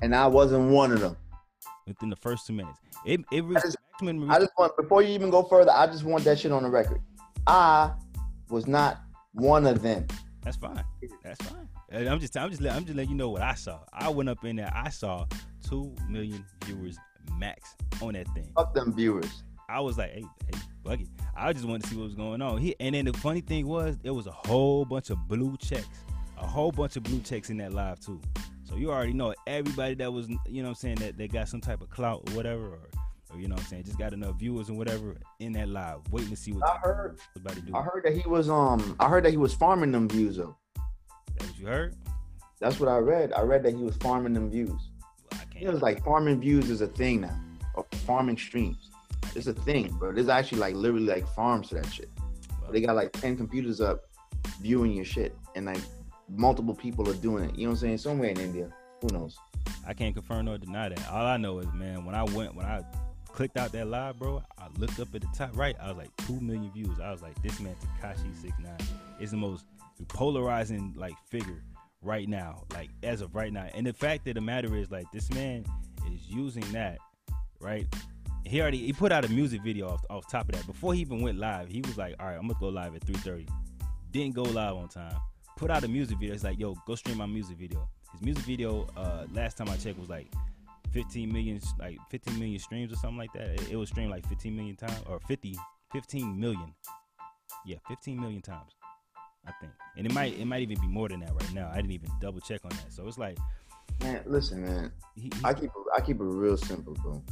And 0.00 0.14
I 0.14 0.26
wasn't 0.26 0.70
one 0.70 0.92
of 0.92 1.00
them. 1.00 1.16
Within 1.86 2.10
the 2.10 2.16
first 2.16 2.46
two 2.46 2.52
minutes, 2.52 2.80
it 3.04 3.20
it 3.30 3.44
reached 3.44 3.64
just- 3.64 3.76
maximum. 4.00 4.30
I 4.30 4.38
just 4.40 4.52
want 4.58 4.76
before 4.76 5.02
you 5.02 5.10
even 5.14 5.30
go 5.30 5.42
further, 5.44 5.70
I 5.70 5.86
just 5.86 6.04
want 6.04 6.24
that 6.24 6.38
shit 6.38 6.52
on 6.52 6.64
the 6.64 6.68
record. 6.68 7.00
I 7.46 7.92
was 8.50 8.66
not 8.66 8.98
one 9.32 9.66
of 9.66 9.82
them. 9.82 10.06
that's 10.42 10.56
fine. 10.56 10.82
That's 11.22 11.42
fine. 11.46 11.68
I'm 11.92 12.18
just 12.18 12.36
I'm 12.36 12.50
just 12.50 12.62
I'm 12.62 12.84
just 12.84 12.96
letting 12.96 13.10
you 13.10 13.16
know 13.16 13.30
what 13.30 13.42
I 13.42 13.54
saw. 13.54 13.80
I 13.92 14.08
went 14.08 14.28
up 14.28 14.44
in 14.44 14.56
there. 14.56 14.72
I 14.74 14.88
saw 14.90 15.26
two 15.62 15.94
million 16.08 16.44
viewers 16.64 16.98
max 17.38 17.76
on 18.02 18.14
that 18.14 18.26
thing. 18.34 18.50
Fuck 18.56 18.74
them 18.74 18.92
viewers. 18.92 19.44
I 19.68 19.80
was 19.80 19.98
like, 19.98 20.12
hey, 20.12 20.24
hey, 20.52 20.92
it. 20.92 21.08
I 21.36 21.52
just 21.52 21.64
wanted 21.64 21.82
to 21.84 21.88
see 21.90 21.96
what 21.96 22.04
was 22.04 22.14
going 22.14 22.40
on. 22.40 22.58
He, 22.58 22.74
and 22.80 22.94
then 22.94 23.04
the 23.04 23.12
funny 23.12 23.40
thing 23.40 23.66
was, 23.66 23.98
there 23.98 24.14
was 24.14 24.26
a 24.26 24.32
whole 24.32 24.84
bunch 24.84 25.10
of 25.10 25.18
blue 25.28 25.56
checks, 25.58 25.86
a 26.38 26.46
whole 26.46 26.70
bunch 26.70 26.96
of 26.96 27.02
blue 27.02 27.20
checks 27.20 27.50
in 27.50 27.56
that 27.58 27.72
live 27.72 27.98
too. 28.00 28.20
So 28.68 28.76
you 28.76 28.90
already 28.90 29.12
know 29.12 29.32
everybody 29.46 29.94
that 29.94 30.12
was, 30.12 30.28
you 30.28 30.62
know, 30.62 30.62
what 30.64 30.68
I'm 30.70 30.74
saying 30.74 30.96
that 30.96 31.16
they 31.16 31.28
got 31.28 31.48
some 31.48 31.60
type 31.60 31.80
of 31.80 31.88
clout 31.88 32.28
or 32.28 32.36
whatever, 32.36 32.64
or, 32.64 32.88
or 33.30 33.40
you 33.40 33.46
know, 33.46 33.54
what 33.54 33.62
I'm 33.62 33.68
saying 33.68 33.84
just 33.84 33.98
got 33.98 34.12
enough 34.12 34.38
viewers 34.40 34.68
and 34.68 34.76
whatever 34.76 35.16
in 35.38 35.52
that 35.52 35.68
live, 35.68 36.00
waiting 36.10 36.30
to 36.30 36.36
see 36.36 36.52
what 36.52 36.68
I 36.68 36.76
heard 36.78 37.18
about 37.36 37.54
to 37.54 37.60
do. 37.62 37.74
I 37.76 37.82
heard 37.82 38.02
that 38.04 38.16
he 38.16 38.28
was 38.28 38.50
um 38.50 38.96
I 38.98 39.08
heard 39.08 39.24
that 39.24 39.30
he 39.30 39.36
was 39.36 39.54
farming 39.54 39.92
them 39.92 40.08
views 40.08 40.36
though. 40.36 40.56
That 41.38 41.46
what 41.46 41.58
you 41.58 41.66
heard? 41.66 41.94
That's 42.58 42.80
what 42.80 42.88
I 42.88 42.98
read. 42.98 43.32
I 43.32 43.42
read 43.42 43.62
that 43.64 43.74
he 43.74 43.82
was 43.82 43.96
farming 43.96 44.32
them 44.32 44.50
views. 44.50 44.70
Well, 44.70 45.40
I 45.40 45.44
can't. 45.44 45.64
It 45.64 45.72
was 45.72 45.82
like 45.82 46.04
farming 46.04 46.40
views 46.40 46.68
is 46.68 46.80
a 46.80 46.88
thing 46.88 47.20
now. 47.20 47.38
Or 47.74 47.86
farming 48.06 48.38
streams. 48.38 48.90
It's 49.36 49.46
a 49.46 49.52
thing, 49.52 49.92
bro. 49.92 50.12
There's 50.12 50.28
actually 50.28 50.58
like 50.58 50.74
literally 50.74 51.06
like 51.06 51.28
farms 51.34 51.68
to 51.68 51.76
that 51.76 51.86
shit. 51.92 52.10
well, 52.62 52.72
They 52.72 52.80
got 52.80 52.96
like 52.96 53.12
10 53.12 53.36
computers 53.36 53.80
up 53.82 54.04
viewing 54.62 54.92
your 54.92 55.04
shit. 55.04 55.36
And 55.54 55.66
like 55.66 55.80
multiple 56.28 56.74
people 56.74 57.08
are 57.08 57.14
doing 57.14 57.44
it. 57.44 57.56
You 57.56 57.64
know 57.64 57.70
what 57.70 57.74
I'm 57.74 57.80
saying? 57.80 57.98
Somewhere 57.98 58.30
in 58.30 58.40
India. 58.40 58.70
Who 59.02 59.08
knows? 59.08 59.36
I 59.86 59.94
can't 59.94 60.14
confirm 60.14 60.46
nor 60.46 60.58
deny 60.58 60.88
that. 60.88 61.08
All 61.10 61.26
I 61.26 61.36
know 61.36 61.58
is, 61.58 61.72
man, 61.72 62.04
when 62.04 62.14
I 62.14 62.24
went, 62.24 62.54
when 62.54 62.66
I 62.66 62.82
clicked 63.28 63.56
out 63.56 63.72
that 63.72 63.86
live, 63.86 64.18
bro, 64.18 64.42
I 64.58 64.68
looked 64.78 64.98
up 64.98 65.14
at 65.14 65.20
the 65.20 65.28
top 65.36 65.56
right. 65.56 65.76
I 65.80 65.88
was 65.88 65.96
like, 65.96 66.10
two 66.26 66.40
million 66.40 66.70
views. 66.72 66.98
I 67.00 67.10
was 67.10 67.22
like, 67.22 67.40
this 67.42 67.60
man 67.60 67.76
Tekashi 68.00 68.34
Six 68.40 68.54
Nine 68.58 68.76
is 69.20 69.30
the 69.30 69.36
most 69.36 69.66
polarizing 70.08 70.94
like 70.96 71.14
figure 71.28 71.62
right 72.02 72.28
now, 72.28 72.64
like 72.72 72.90
as 73.02 73.20
of 73.20 73.34
right 73.34 73.52
now. 73.52 73.68
And 73.74 73.86
the 73.86 73.92
fact 73.92 74.26
of 74.28 74.34
the 74.34 74.40
matter 74.40 74.74
is, 74.76 74.90
like, 74.90 75.06
this 75.12 75.30
man 75.32 75.64
is 76.10 76.28
using 76.28 76.64
that, 76.72 76.98
right? 77.60 77.86
He 78.44 78.60
already 78.60 78.78
he 78.78 78.92
put 78.92 79.12
out 79.12 79.24
a 79.24 79.28
music 79.28 79.62
video 79.62 79.88
off, 79.88 80.04
off 80.08 80.30
top 80.30 80.48
of 80.48 80.54
that. 80.54 80.66
Before 80.66 80.94
he 80.94 81.00
even 81.00 81.20
went 81.20 81.38
live, 81.38 81.68
he 81.68 81.82
was 81.82 81.98
like, 81.98 82.14
all 82.20 82.26
right, 82.26 82.36
I'm 82.36 82.46
gonna 82.46 82.58
go 82.60 82.68
live 82.68 82.94
at 82.94 83.04
3:30. 83.04 83.48
Didn't 84.12 84.34
go 84.34 84.44
live 84.44 84.76
on 84.76 84.88
time. 84.88 85.16
Put 85.56 85.70
out 85.70 85.84
a 85.84 85.88
music 85.88 86.18
video. 86.18 86.34
It's 86.34 86.44
like, 86.44 86.58
yo, 86.58 86.74
go 86.86 86.94
stream 86.94 87.16
my 87.16 87.24
music 87.26 87.56
video. 87.56 87.88
His 88.12 88.20
music 88.20 88.44
video, 88.44 88.86
uh, 88.94 89.24
last 89.32 89.56
time 89.56 89.70
I 89.70 89.76
checked, 89.76 89.98
was 89.98 90.10
like 90.10 90.26
15 90.92 91.32
million, 91.32 91.60
like 91.78 91.96
15 92.10 92.38
million 92.38 92.58
streams 92.58 92.92
or 92.92 92.96
something 92.96 93.16
like 93.16 93.32
that. 93.32 93.48
It, 93.48 93.70
it 93.72 93.76
was 93.76 93.88
streamed 93.88 94.10
like 94.10 94.28
15 94.28 94.54
million 94.54 94.76
times, 94.76 95.00
or 95.08 95.18
50, 95.20 95.56
15 95.92 96.38
million. 96.38 96.74
Yeah, 97.64 97.78
15 97.88 98.20
million 98.20 98.42
times. 98.42 98.72
I 99.46 99.52
think, 99.60 99.72
and 99.96 100.06
it 100.06 100.12
might 100.12 100.36
it 100.36 100.44
might 100.44 100.62
even 100.62 100.80
be 100.80 100.88
more 100.88 101.08
than 101.08 101.20
that 101.20 101.32
right 101.32 101.54
now. 101.54 101.70
I 101.72 101.76
didn't 101.76 101.92
even 101.92 102.10
double 102.20 102.40
check 102.40 102.64
on 102.64 102.70
that. 102.70 102.92
So 102.92 103.06
it's 103.06 103.16
like, 103.16 103.38
man, 104.02 104.20
listen, 104.26 104.64
man, 104.64 104.90
he, 105.14 105.30
I 105.44 105.54
keep 105.54 105.70
I 105.94 106.00
keep 106.00 106.16
it 106.16 106.24
real 106.24 106.56
simple, 106.56 106.94
bro. 106.94 107.22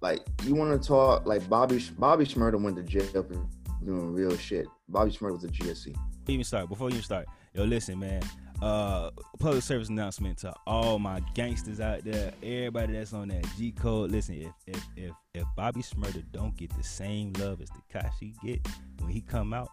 Like 0.00 0.20
you 0.44 0.54
want 0.54 0.80
to 0.80 0.86
talk 0.86 1.26
like 1.26 1.48
Bobby 1.48 1.84
Bobby 1.98 2.24
Shmurda 2.24 2.62
went 2.62 2.76
to 2.76 2.82
jail 2.84 3.24
for 3.24 3.44
doing 3.84 4.12
real 4.12 4.36
shit. 4.36 4.66
Bobby 4.88 5.10
Shmurda 5.10 5.32
was 5.32 5.44
a 5.44 5.48
GSC. 5.48 5.96
Even 6.28 6.44
start 6.44 6.68
before 6.68 6.90
you 6.90 7.02
start, 7.02 7.26
yo, 7.54 7.64
listen, 7.64 7.98
man. 7.98 8.22
Uh, 8.60 9.10
public 9.40 9.60
service 9.60 9.88
announcement 9.88 10.38
to 10.38 10.54
all 10.68 11.00
my 11.00 11.20
gangsters 11.34 11.80
out 11.80 12.04
there, 12.04 12.32
everybody 12.44 12.92
that's 12.92 13.12
on 13.12 13.26
that 13.26 13.44
G 13.56 13.72
code. 13.72 14.12
Listen, 14.12 14.36
if 14.36 14.52
if 14.68 14.88
if, 14.96 15.12
if 15.34 15.44
Bobby 15.56 15.82
Shmurda 15.82 16.22
don't 16.30 16.56
get 16.56 16.70
the 16.76 16.84
same 16.84 17.32
love 17.40 17.60
as 17.60 17.68
Tekashi 17.70 18.40
get 18.40 18.64
when 19.00 19.10
he 19.10 19.20
come 19.20 19.52
out, 19.52 19.68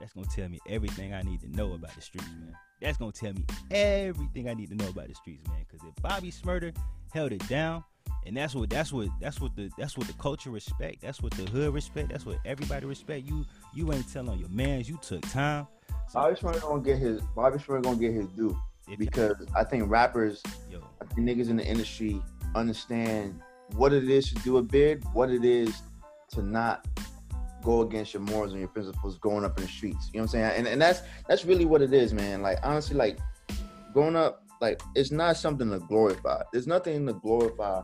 that's 0.00 0.14
gonna 0.14 0.26
tell 0.34 0.48
me 0.48 0.58
everything 0.66 1.12
I 1.12 1.20
need 1.20 1.40
to 1.42 1.48
know 1.48 1.74
about 1.74 1.94
the 1.94 2.00
streets, 2.00 2.28
man. 2.40 2.56
That's 2.80 2.96
gonna 2.96 3.12
tell 3.12 3.34
me 3.34 3.44
everything 3.70 4.48
I 4.48 4.54
need 4.54 4.70
to 4.70 4.74
know 4.74 4.88
about 4.88 5.08
the 5.08 5.14
streets, 5.14 5.46
man. 5.48 5.64
Because 5.70 5.86
if 5.86 6.02
Bobby 6.02 6.30
Shmurda 6.30 6.74
held 7.12 7.32
it 7.32 7.46
down, 7.46 7.84
and 8.26 8.36
that's 8.36 8.54
what 8.54 8.70
that's 8.70 8.92
what 8.92 9.08
that's 9.20 9.40
what 9.40 9.54
the 9.54 9.70
that's 9.76 9.98
what 9.98 10.06
the 10.06 10.12
culture 10.14 10.50
respect. 10.50 11.02
That's 11.02 11.22
what 11.22 11.32
the 11.32 11.44
hood 11.44 11.74
respect. 11.74 12.08
That's 12.08 12.24
what 12.24 12.38
everybody 12.44 12.86
respect. 12.86 13.26
You 13.26 13.44
you 13.74 13.92
ain't 13.92 14.10
telling 14.10 14.38
your 14.38 14.48
mans. 14.48 14.88
You 14.88 14.98
took 15.02 15.20
time. 15.30 15.66
Bobby 16.12 16.36
Shmurda 16.36 16.60
gonna 16.60 16.82
get 16.82 16.98
his 16.98 17.20
Bobby 17.34 17.58
Shmurda 17.58 17.82
gonna 17.82 17.96
get 17.96 18.12
his 18.12 18.26
due 18.28 18.56
because 18.98 19.46
I 19.56 19.64
think 19.64 19.90
rappers, 19.90 20.42
yo, 20.70 20.80
I 21.00 21.06
think 21.06 21.28
niggas 21.28 21.48
in 21.48 21.56
the 21.56 21.64
industry 21.64 22.20
understand 22.54 23.40
what 23.76 23.92
it 23.92 24.08
is 24.08 24.28
to 24.32 24.34
do 24.36 24.58
a 24.58 24.62
bid, 24.62 25.04
what 25.12 25.30
it 25.30 25.44
is 25.44 25.82
to 26.30 26.42
not 26.42 26.86
go 27.62 27.80
against 27.80 28.12
your 28.12 28.22
morals 28.22 28.52
and 28.52 28.60
your 28.60 28.68
principles 28.68 29.18
growing 29.18 29.44
up 29.44 29.56
in 29.58 29.64
the 29.64 29.70
streets. 29.70 30.10
You 30.12 30.18
know 30.20 30.24
what 30.24 30.34
I'm 30.34 30.42
saying? 30.42 30.52
And 30.58 30.66
and 30.66 30.80
that's 30.80 31.02
that's 31.28 31.44
really 31.44 31.64
what 31.64 31.82
it 31.82 31.92
is, 31.92 32.12
man. 32.12 32.42
Like 32.42 32.58
honestly, 32.62 32.96
like 32.96 33.18
growing 33.92 34.16
up, 34.16 34.44
like 34.60 34.80
it's 34.94 35.10
not 35.10 35.36
something 35.36 35.70
to 35.70 35.78
glorify. 35.78 36.42
There's 36.52 36.66
nothing 36.66 37.06
to 37.06 37.14
glorify 37.14 37.82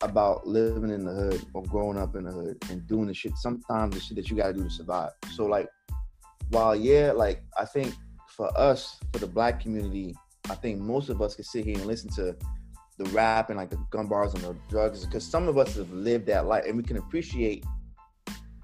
about 0.00 0.46
living 0.46 0.90
in 0.90 1.04
the 1.04 1.12
hood 1.12 1.44
or 1.54 1.62
growing 1.62 1.98
up 1.98 2.14
in 2.14 2.24
the 2.24 2.30
hood 2.30 2.62
and 2.70 2.86
doing 2.86 3.06
the 3.06 3.14
shit. 3.14 3.36
Sometimes 3.36 3.94
the 3.94 4.00
shit 4.00 4.16
that 4.16 4.30
you 4.30 4.36
gotta 4.36 4.52
do 4.52 4.62
to 4.62 4.70
survive. 4.70 5.10
So 5.34 5.46
like, 5.46 5.68
while 6.50 6.76
yeah, 6.76 7.12
like 7.12 7.42
I 7.58 7.64
think 7.64 7.94
for 8.28 8.56
us, 8.58 8.96
for 9.12 9.18
the 9.18 9.26
black 9.26 9.60
community, 9.60 10.14
I 10.50 10.54
think 10.54 10.80
most 10.80 11.08
of 11.08 11.22
us 11.22 11.34
can 11.34 11.44
sit 11.44 11.64
here 11.64 11.76
and 11.76 11.86
listen 11.86 12.10
to 12.10 12.36
the 12.98 13.04
rap 13.06 13.50
and 13.50 13.58
like 13.58 13.70
the 13.70 13.78
gun 13.90 14.06
bars 14.06 14.34
and 14.34 14.42
the 14.44 14.56
drugs 14.68 15.04
because 15.04 15.24
some 15.24 15.48
of 15.48 15.58
us 15.58 15.76
have 15.76 15.90
lived 15.92 16.26
that 16.26 16.46
life 16.46 16.64
and 16.66 16.76
we 16.76 16.82
can 16.82 16.96
appreciate 16.96 17.64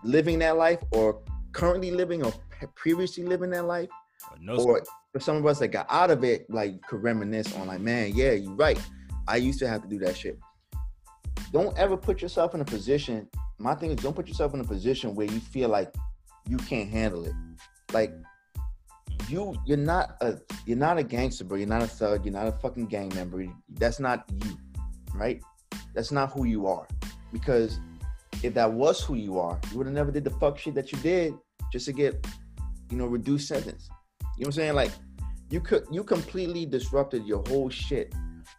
living 0.04 0.38
that 0.38 0.56
life 0.56 0.78
or 0.92 1.20
currently 1.52 1.90
living 1.90 2.24
or 2.24 2.32
previously 2.74 3.24
living 3.24 3.50
that 3.50 3.64
life. 3.64 3.88
Uh, 4.30 4.36
no 4.40 4.56
or 4.56 4.82
for 5.12 5.20
some 5.20 5.36
of 5.36 5.46
us 5.46 5.58
that 5.58 5.68
got 5.68 5.86
out 5.90 6.10
of 6.10 6.22
it, 6.22 6.48
like 6.48 6.80
could 6.82 7.02
reminisce 7.02 7.54
on 7.56 7.66
like, 7.66 7.80
man, 7.80 8.12
yeah, 8.14 8.32
you're 8.32 8.54
right. 8.54 8.80
I 9.26 9.36
used 9.36 9.58
to 9.60 9.68
have 9.68 9.82
to 9.82 9.88
do 9.88 9.98
that 10.00 10.16
shit. 10.16 10.38
Don't 11.52 11.76
ever 11.76 11.96
put 11.96 12.22
yourself 12.22 12.54
in 12.54 12.60
a 12.60 12.64
position. 12.64 13.28
My 13.58 13.74
thing 13.74 13.90
is 13.90 13.96
don't 13.96 14.14
put 14.14 14.28
yourself 14.28 14.54
in 14.54 14.60
a 14.60 14.64
position 14.64 15.14
where 15.14 15.26
you 15.26 15.40
feel 15.40 15.68
like 15.68 15.92
you 16.48 16.56
can't 16.58 16.88
handle 16.88 17.24
it. 17.24 17.32
Like 17.92 18.12
you 19.28 19.54
you're 19.64 19.76
not 19.76 20.16
a 20.20 20.38
you're 20.66 20.76
not 20.76 20.98
a 20.98 21.02
gangster, 21.02 21.44
bro. 21.44 21.58
You're 21.58 21.68
not 21.68 21.82
a 21.82 21.86
thug, 21.86 22.24
you're 22.24 22.32
not 22.32 22.46
a 22.46 22.52
fucking 22.52 22.86
gang 22.86 23.12
member. 23.14 23.44
That's 23.70 24.00
not 24.00 24.24
you, 24.44 24.58
right? 25.14 25.42
That's 25.94 26.12
not 26.12 26.32
who 26.32 26.44
you 26.44 26.66
are. 26.66 26.86
Because 27.32 27.78
if 28.42 28.54
that 28.54 28.72
was 28.72 29.02
who 29.02 29.14
you 29.14 29.38
are, 29.38 29.58
you 29.70 29.78
would 29.78 29.86
have 29.86 29.94
never 29.94 30.10
did 30.10 30.24
the 30.24 30.30
fuck 30.30 30.58
shit 30.58 30.74
that 30.74 30.92
you 30.92 30.98
did 30.98 31.34
just 31.72 31.86
to 31.86 31.92
get, 31.92 32.26
you 32.90 32.96
know, 32.96 33.06
reduced 33.06 33.48
sentence. 33.48 33.88
You 34.20 34.26
know 34.26 34.30
what 34.38 34.46
I'm 34.46 34.52
saying? 34.52 34.74
Like, 34.74 34.90
you 35.50 35.60
could 35.60 35.84
you 35.90 36.04
completely 36.04 36.66
disrupted 36.66 37.26
your 37.26 37.42
whole 37.48 37.70
shit, 37.70 38.14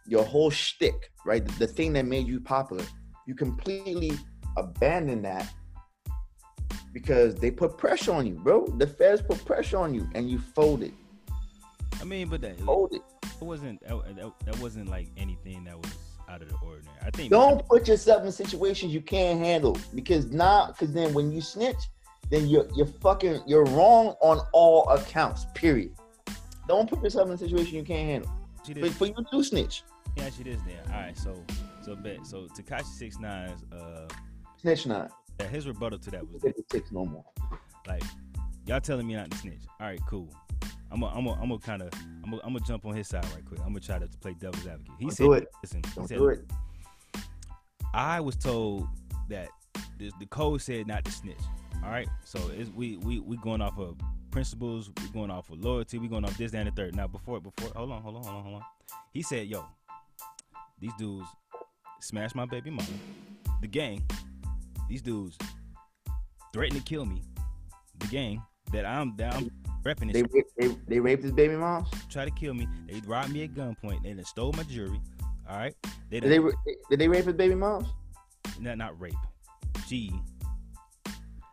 your 0.06 0.24
whole 0.24 0.50
shtick, 0.50 1.10
right? 1.26 1.44
The, 1.44 1.66
the 1.66 1.66
thing 1.66 1.92
that 1.94 2.06
made 2.06 2.26
you 2.26 2.40
popular. 2.40 2.84
You 3.26 3.34
completely 3.34 4.12
abandoned 4.56 5.24
that 5.24 5.52
because 6.92 7.34
they 7.34 7.50
put 7.50 7.78
pressure 7.78 8.12
on 8.12 8.26
you, 8.26 8.34
bro. 8.34 8.66
The 8.66 8.86
feds 8.86 9.22
put 9.22 9.44
pressure 9.44 9.78
on 9.78 9.94
you, 9.94 10.08
and 10.14 10.30
you 10.30 10.38
folded. 10.38 10.92
I 12.00 12.04
mean, 12.04 12.28
but 12.28 12.40
that 12.42 12.60
folded. 12.60 13.00
It 13.22 13.44
wasn't 13.44 13.80
that, 13.86 14.32
that 14.44 14.58
wasn't 14.60 14.88
like 14.88 15.08
anything 15.16 15.64
that 15.64 15.76
was 15.76 15.94
out 16.28 16.42
of 16.42 16.48
the 16.48 16.56
ordinary. 16.56 16.96
I 17.04 17.10
think 17.10 17.30
don't 17.30 17.66
put 17.68 17.88
yourself 17.88 18.24
in 18.24 18.32
situations 18.32 18.92
you 18.92 19.00
can't 19.00 19.38
handle 19.38 19.76
because 19.94 20.26
now, 20.30 20.68
because 20.68 20.92
then 20.92 21.12
when 21.14 21.32
you 21.32 21.40
snitch, 21.40 21.88
then 22.30 22.48
you're 22.48 22.66
you're 22.74 22.86
fucking 22.86 23.42
you're 23.46 23.64
wrong 23.66 24.14
on 24.20 24.40
all 24.52 24.88
accounts. 24.90 25.46
Period. 25.54 25.92
Don't 26.68 26.88
put 26.88 27.02
yourself 27.02 27.28
in 27.28 27.34
a 27.34 27.38
situation 27.38 27.76
you 27.76 27.84
can't 27.84 28.08
handle. 28.08 28.30
But 28.80 28.92
for 28.92 29.06
you 29.06 29.14
to 29.32 29.44
snitch. 29.44 29.82
Yeah, 30.16 30.30
she 30.30 30.42
is 30.44 30.62
there. 30.64 30.82
All 30.86 31.00
right, 31.00 31.18
so 31.18 31.42
so 31.82 31.96
bet 31.96 32.24
so 32.26 32.46
Tekashi 32.56 32.84
Six 32.84 33.18
Nine's 33.18 33.64
uh 33.72 34.08
snitch 34.60 34.86
nine. 34.86 35.08
Yeah, 35.42 35.48
his 35.48 35.66
rebuttal 35.66 35.98
to 35.98 36.10
that 36.12 36.30
was 36.30 36.42
six 36.70 36.92
no 36.92 37.04
more. 37.04 37.24
Like 37.86 38.02
y'all 38.66 38.80
telling 38.80 39.06
me 39.06 39.14
not 39.14 39.30
to 39.30 39.36
snitch. 39.38 39.62
All 39.80 39.86
right, 39.88 40.00
cool. 40.08 40.32
I'm 40.90 41.00
gonna, 41.00 41.16
I'm 41.16 41.24
gonna, 41.24 41.40
I'm 41.42 41.48
gonna 41.48 41.60
kind 41.60 41.82
of, 41.82 41.90
I'm 42.22 42.30
gonna, 42.30 42.42
I'm 42.44 42.58
jump 42.64 42.86
on 42.86 42.94
his 42.94 43.08
side 43.08 43.24
right 43.34 43.44
quick. 43.44 43.60
I'm 43.60 43.68
gonna 43.68 43.80
try 43.80 43.98
to 43.98 44.06
play 44.20 44.34
devil's 44.38 44.66
advocate. 44.66 44.92
He 44.98 45.06
Don't 45.06 45.14
said, 45.14 45.24
do 45.24 45.32
it. 45.32 45.48
"Listen, 45.62 45.82
Don't 45.94 46.06
said, 46.06 46.18
do 46.18 46.28
it." 46.28 46.44
I 47.94 48.20
was 48.20 48.36
told 48.36 48.86
that 49.28 49.48
the, 49.98 50.12
the 50.20 50.26
code 50.26 50.60
said 50.60 50.86
not 50.86 51.04
to 51.06 51.10
snitch. 51.10 51.36
All 51.82 51.90
right, 51.90 52.08
so 52.24 52.38
it's, 52.56 52.70
we 52.70 52.98
we 52.98 53.18
we 53.18 53.36
going 53.38 53.60
off 53.60 53.78
of 53.78 53.96
principles. 54.30 54.90
We 55.00 55.08
going 55.08 55.30
off 55.30 55.50
of 55.50 55.64
loyalty. 55.64 55.98
We 55.98 56.06
going 56.08 56.24
off 56.24 56.36
this, 56.36 56.52
that, 56.52 56.58
and 56.58 56.68
the 56.68 56.72
third. 56.72 56.94
Now 56.94 57.08
before 57.08 57.40
before, 57.40 57.70
hold 57.74 57.90
on, 57.90 58.02
hold 58.02 58.16
on, 58.16 58.22
hold 58.22 58.36
on, 58.36 58.42
hold 58.44 58.54
on. 58.56 58.62
He 59.12 59.22
said, 59.22 59.48
"Yo, 59.48 59.64
these 60.78 60.92
dudes 60.98 61.26
smashed 62.00 62.36
my 62.36 62.44
baby 62.46 62.70
mama. 62.70 62.88
The 63.60 63.66
gang. 63.66 64.04
These 64.92 65.00
dudes 65.00 65.38
threatened 66.52 66.76
to 66.76 66.84
kill 66.86 67.06
me. 67.06 67.22
The 68.00 68.08
gang 68.08 68.42
that 68.72 68.84
I'm 68.84 69.16
that 69.16 69.34
I'm 69.34 69.50
repping 69.86 70.12
they, 70.12 70.22
they, 70.58 70.76
they 70.86 71.00
raped 71.00 71.22
his 71.22 71.32
baby 71.32 71.56
moms. 71.56 71.88
Try 72.10 72.26
to 72.26 72.30
kill 72.30 72.52
me. 72.52 72.68
They 72.86 73.00
robbed 73.06 73.32
me 73.32 73.44
at 73.44 73.54
gunpoint. 73.54 74.02
They 74.02 74.12
done 74.12 74.22
stole 74.26 74.52
my 74.52 74.64
jewelry. 74.64 75.00
All 75.48 75.56
right. 75.56 75.74
They 76.10 76.20
did, 76.20 76.30
they, 76.30 76.50
did 76.90 77.00
they 77.00 77.08
rape 77.08 77.24
his 77.24 77.32
baby 77.32 77.54
moms? 77.54 77.88
No, 78.60 78.74
not 78.74 79.00
rape. 79.00 79.14
She. 79.86 80.12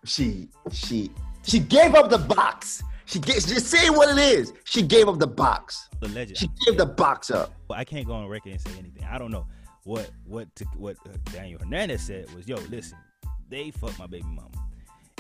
She. 0.04 0.50
She. 0.74 1.10
She 1.44 1.60
gave 1.60 1.96
up 1.96 2.10
the 2.10 2.18
box. 2.18 2.84
She 3.06 3.20
gets 3.20 3.46
just 3.46 3.68
say 3.68 3.90
what 3.90 4.18
it 4.18 4.22
is. 4.22 4.52
She 4.66 4.82
gave 4.82 5.08
up 5.08 5.18
the 5.18 5.28
box. 5.28 5.88
The 6.02 6.10
legend. 6.10 6.38
She 6.40 6.50
gave 6.66 6.78
the 6.78 6.88
box 6.88 7.32
up. 7.32 7.54
Well, 7.70 7.80
I 7.80 7.86
can't 7.86 8.06
go 8.06 8.16
on 8.16 8.28
record 8.28 8.52
and 8.52 8.60
say 8.60 8.72
anything. 8.78 9.06
I 9.10 9.18
don't 9.18 9.32
know 9.32 9.48
what 9.86 10.12
what 10.26 10.54
to, 10.58 10.66
what 10.76 10.98
uh, 11.06 11.16
Daniel 11.32 11.58
Hernandez 11.60 12.02
said 12.02 12.30
was, 12.36 12.46
"Yo, 12.46 12.58
listen, 12.70 12.98
they 13.50 13.72
fucked 13.72 14.00
my 14.00 14.08
baby 14.08 14.26
mama, 14.26 14.50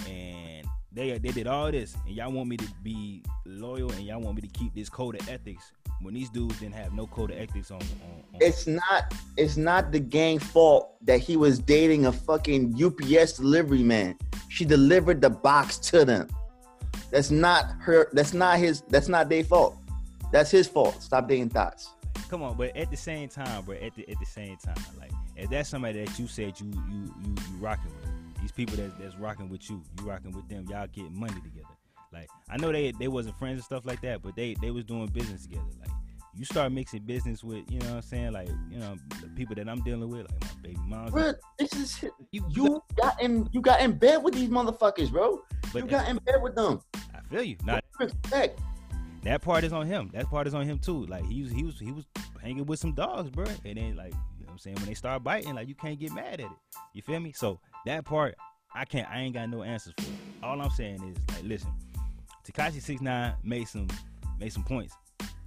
and 0.07 0.67
they 0.91 1.17
they 1.17 1.31
did 1.31 1.47
all 1.47 1.71
this, 1.71 1.95
and 2.05 2.15
y'all 2.15 2.31
want 2.31 2.49
me 2.49 2.57
to 2.57 2.67
be 2.83 3.23
loyal, 3.45 3.91
and 3.91 4.05
y'all 4.05 4.21
want 4.21 4.35
me 4.35 4.41
to 4.41 4.47
keep 4.47 4.73
this 4.73 4.89
code 4.89 5.19
of 5.19 5.27
ethics 5.29 5.71
when 6.01 6.13
these 6.13 6.29
dudes 6.29 6.59
didn't 6.59 6.75
have 6.75 6.93
no 6.93 7.07
code 7.07 7.31
of 7.31 7.37
ethics 7.37 7.71
on, 7.71 7.77
on, 7.77 8.23
on. 8.33 8.39
It's 8.39 8.67
not 8.67 9.13
it's 9.37 9.57
not 9.57 9.91
the 9.91 9.99
gang 9.99 10.39
fault 10.39 10.95
that 11.05 11.19
he 11.19 11.37
was 11.37 11.59
dating 11.59 12.05
a 12.05 12.11
fucking 12.11 12.81
UPS 12.81 13.33
delivery 13.33 13.83
man. 13.83 14.17
She 14.49 14.65
delivered 14.65 15.21
the 15.21 15.29
box 15.29 15.77
to 15.79 16.05
them. 16.05 16.27
That's 17.11 17.31
not 17.31 17.65
her. 17.79 18.09
That's 18.13 18.33
not 18.33 18.59
his. 18.59 18.81
That's 18.89 19.07
not 19.07 19.29
their 19.29 19.43
fault. 19.43 19.77
That's 20.31 20.51
his 20.51 20.67
fault. 20.67 21.01
Stop 21.01 21.27
dating 21.27 21.49
thoughts. 21.49 21.89
Come 22.29 22.43
on, 22.43 22.55
but 22.55 22.75
at 22.77 22.91
the 22.91 22.97
same 22.97 23.27
time, 23.29 23.63
bro. 23.63 23.75
At 23.75 23.95
the 23.95 24.07
at 24.09 24.19
the 24.19 24.25
same 24.25 24.57
time, 24.57 24.75
like 24.99 25.11
if 25.35 25.49
that's 25.49 25.69
somebody 25.69 26.03
that 26.03 26.19
you 26.19 26.27
said 26.27 26.59
you 26.59 26.67
you 26.67 27.13
you 27.23 27.29
you 27.29 27.57
rocking 27.59 27.91
with, 28.01 28.18
these 28.41 28.51
people 28.51 28.75
that, 28.77 28.97
that's 28.99 29.15
rocking 29.15 29.49
with 29.49 29.69
you, 29.69 29.81
you 29.99 30.07
rocking 30.07 30.31
with 30.31 30.47
them, 30.47 30.65
y'all 30.69 30.87
getting 30.87 31.17
money 31.19 31.33
together. 31.41 31.75
Like 32.11 32.29
I 32.49 32.57
know 32.57 32.71
they 32.71 32.91
they 32.91 33.07
wasn't 33.07 33.37
friends 33.37 33.55
and 33.55 33.63
stuff 33.63 33.85
like 33.85 34.01
that, 34.01 34.21
but 34.21 34.35
they 34.35 34.55
they 34.61 34.71
was 34.71 34.83
doing 34.83 35.07
business 35.07 35.43
together. 35.43 35.65
Like 35.79 35.91
you 36.35 36.45
start 36.45 36.71
mixing 36.71 37.01
business 37.01 37.43
with, 37.43 37.69
you 37.69 37.79
know 37.79 37.87
what 37.87 37.95
I'm 37.95 38.01
saying, 38.01 38.31
like, 38.31 38.47
you 38.69 38.79
know, 38.79 38.95
the 39.21 39.27
people 39.29 39.55
that 39.55 39.67
I'm 39.67 39.81
dealing 39.81 40.09
with, 40.09 40.31
like 40.31 40.41
my 40.41 40.61
baby 40.61 40.79
moms. 40.85 41.11
Bro, 41.11 41.33
this 41.57 41.73
is 41.73 42.05
you. 42.31 42.45
You 42.49 42.83
got 42.95 43.21
in. 43.21 43.49
You 43.51 43.61
got 43.61 43.81
in 43.81 43.93
bed 43.93 44.23
with 44.23 44.35
these 44.35 44.49
motherfuckers, 44.49 45.11
bro. 45.11 45.41
But 45.73 45.83
you 45.83 45.89
got 45.89 46.07
in 46.07 46.17
bed 46.17 46.35
with 46.41 46.55
them. 46.55 46.81
I 47.13 47.21
feel 47.29 47.43
you. 47.43 47.57
Not 47.65 47.83
Respect. 47.99 48.59
that 49.23 49.41
part 49.41 49.63
is 49.63 49.73
on 49.73 49.85
him. 49.85 50.09
That 50.13 50.29
part 50.29 50.47
is 50.47 50.53
on 50.53 50.65
him 50.65 50.79
too. 50.79 51.05
Like 51.07 51.25
he 51.25 51.43
was, 51.43 51.51
he 51.51 51.63
was, 51.63 51.79
he 51.79 51.91
was 51.91 52.05
hanging 52.41 52.65
with 52.65 52.79
some 52.79 52.93
dogs, 52.93 53.29
bro. 53.29 53.45
And 53.65 53.77
then 53.77 53.95
like, 53.95 54.13
you 54.13 54.45
know 54.45 54.45
what 54.45 54.51
I'm 54.53 54.59
saying, 54.59 54.77
when 54.77 54.85
they 54.85 54.93
start 54.93 55.23
biting, 55.23 55.55
like 55.55 55.67
you 55.67 55.75
can't 55.75 55.99
get 55.99 56.13
mad 56.13 56.35
at 56.35 56.39
it. 56.41 56.47
You 56.93 57.01
feel 57.01 57.19
me? 57.19 57.33
So 57.33 57.59
that 57.85 58.05
part, 58.05 58.35
I 58.73 58.85
can't. 58.85 59.09
I 59.09 59.19
ain't 59.21 59.33
got 59.33 59.49
no 59.49 59.63
answers 59.63 59.93
for. 59.97 60.45
All 60.45 60.61
I'm 60.61 60.69
saying 60.71 60.95
is 61.03 61.35
like, 61.35 61.43
listen, 61.43 61.71
Tekashi 62.47 62.81
Six 62.81 63.01
Nine 63.01 63.33
made 63.43 63.67
some 63.67 63.87
made 64.39 64.53
some 64.53 64.63
points, 64.63 64.93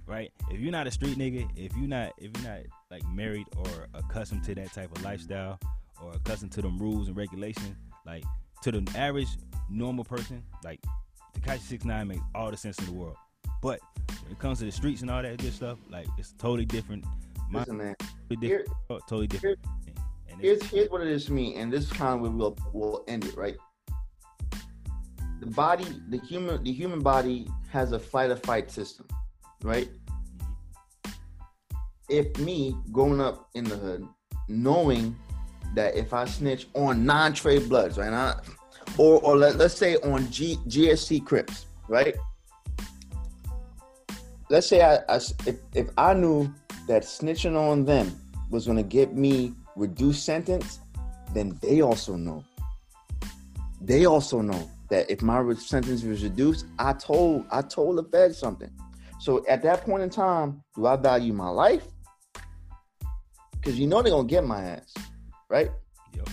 right? 0.05 0.31
If 0.51 0.59
you're 0.59 0.71
not 0.71 0.87
a 0.87 0.91
street 0.91 1.17
nigga, 1.17 1.47
if 1.55 1.75
you're 1.77 1.87
not 1.87 2.13
if 2.17 2.31
you're 2.37 2.49
not 2.51 2.61
like 2.91 3.07
married 3.09 3.47
or 3.57 3.87
accustomed 3.93 4.43
to 4.45 4.55
that 4.55 4.73
type 4.73 4.95
of 4.95 5.03
lifestyle 5.03 5.59
or 6.01 6.11
accustomed 6.13 6.51
to 6.53 6.61
them 6.61 6.77
rules 6.77 7.07
and 7.07 7.17
regulations, 7.17 7.75
like 8.05 8.23
to 8.63 8.71
the 8.71 8.97
average 8.97 9.29
normal 9.69 10.03
person, 10.03 10.43
like 10.63 10.79
Tekashi 11.39 11.61
Six 11.61 11.85
Nine 11.85 12.07
makes 12.09 12.21
all 12.35 12.51
the 12.51 12.57
sense 12.57 12.77
in 12.79 12.85
the 12.85 12.93
world. 12.93 13.15
But 13.61 13.79
when 14.23 14.31
it 14.31 14.39
comes 14.39 14.59
to 14.59 14.65
the 14.65 14.71
streets 14.71 15.01
and 15.01 15.09
all 15.09 15.21
that 15.21 15.37
good 15.37 15.53
stuff, 15.53 15.77
like 15.89 16.07
it's 16.17 16.33
totally 16.33 16.65
different. 16.65 17.05
My, 17.49 17.59
Listen, 17.59 17.77
man. 17.77 17.95
totally 18.29 18.47
different, 18.47 18.69
totally 19.07 19.27
different. 19.27 19.59
thing. 19.85 19.95
And 20.33 20.41
Here's 20.41 20.63
here's 20.63 20.89
what 20.89 21.01
it 21.01 21.07
is 21.07 21.25
to 21.25 21.33
me, 21.33 21.55
and 21.55 21.71
this 21.71 21.85
is 21.85 21.91
kind 21.91 22.15
of 22.15 22.21
where 22.21 22.31
we'll 22.31 22.57
we'll 22.73 23.03
end 23.07 23.25
it, 23.25 23.37
right? 23.37 23.55
The 25.39 25.45
body, 25.47 25.85
the 26.09 26.17
human, 26.17 26.63
the 26.63 26.71
human 26.71 27.01
body 27.01 27.47
has 27.69 27.91
a 27.91 27.99
fight 27.99 28.31
or 28.31 28.37
fight 28.37 28.71
system, 28.71 29.07
right? 29.61 29.89
If 32.09 32.37
me 32.39 32.75
growing 32.91 33.21
up 33.21 33.49
in 33.53 33.63
the 33.63 33.75
hood, 33.75 34.07
knowing 34.47 35.15
that 35.75 35.95
if 35.95 36.13
I 36.13 36.25
snitch 36.25 36.67
on 36.73 37.05
Nine 37.05 37.33
Trey 37.33 37.59
bloods, 37.59 37.97
right, 37.97 38.13
I, 38.13 38.35
or 38.97 39.21
or 39.21 39.37
let, 39.37 39.57
let's 39.57 39.75
say 39.75 39.97
on 39.97 40.29
G, 40.31 40.57
GSC 40.67 41.25
Crips, 41.25 41.65
right? 41.87 42.15
Let's 44.49 44.67
say 44.67 44.81
I 44.81 44.99
if 45.45 45.57
if 45.73 45.89
I 45.97 46.13
knew 46.13 46.53
that 46.87 47.03
snitching 47.03 47.57
on 47.57 47.85
them 47.85 48.19
was 48.49 48.65
to 48.65 48.83
get 48.83 49.13
me 49.13 49.53
reduced 49.75 50.25
sentence, 50.25 50.79
then 51.33 51.57
they 51.61 51.81
also 51.81 52.15
know. 52.15 52.43
They 53.81 54.05
also 54.05 54.41
know 54.41 54.69
that 54.89 55.09
if 55.09 55.21
my 55.21 55.53
sentence 55.55 56.03
was 56.03 56.23
reduced, 56.23 56.65
I 56.79 56.93
told 56.93 57.45
I 57.51 57.61
told 57.61 57.97
the 57.97 58.03
Fed 58.03 58.35
something. 58.35 58.69
So 59.19 59.45
at 59.47 59.63
that 59.63 59.81
point 59.81 60.03
in 60.03 60.09
time, 60.09 60.63
do 60.75 60.85
I 60.85 60.95
value 60.95 61.33
my 61.33 61.49
life? 61.49 61.85
Because 63.53 63.79
you 63.79 63.87
know 63.87 64.01
they're 64.01 64.11
gonna 64.11 64.27
get 64.27 64.43
my 64.43 64.61
ass, 64.61 64.93
right? 65.49 65.71
Yep. 66.13 66.29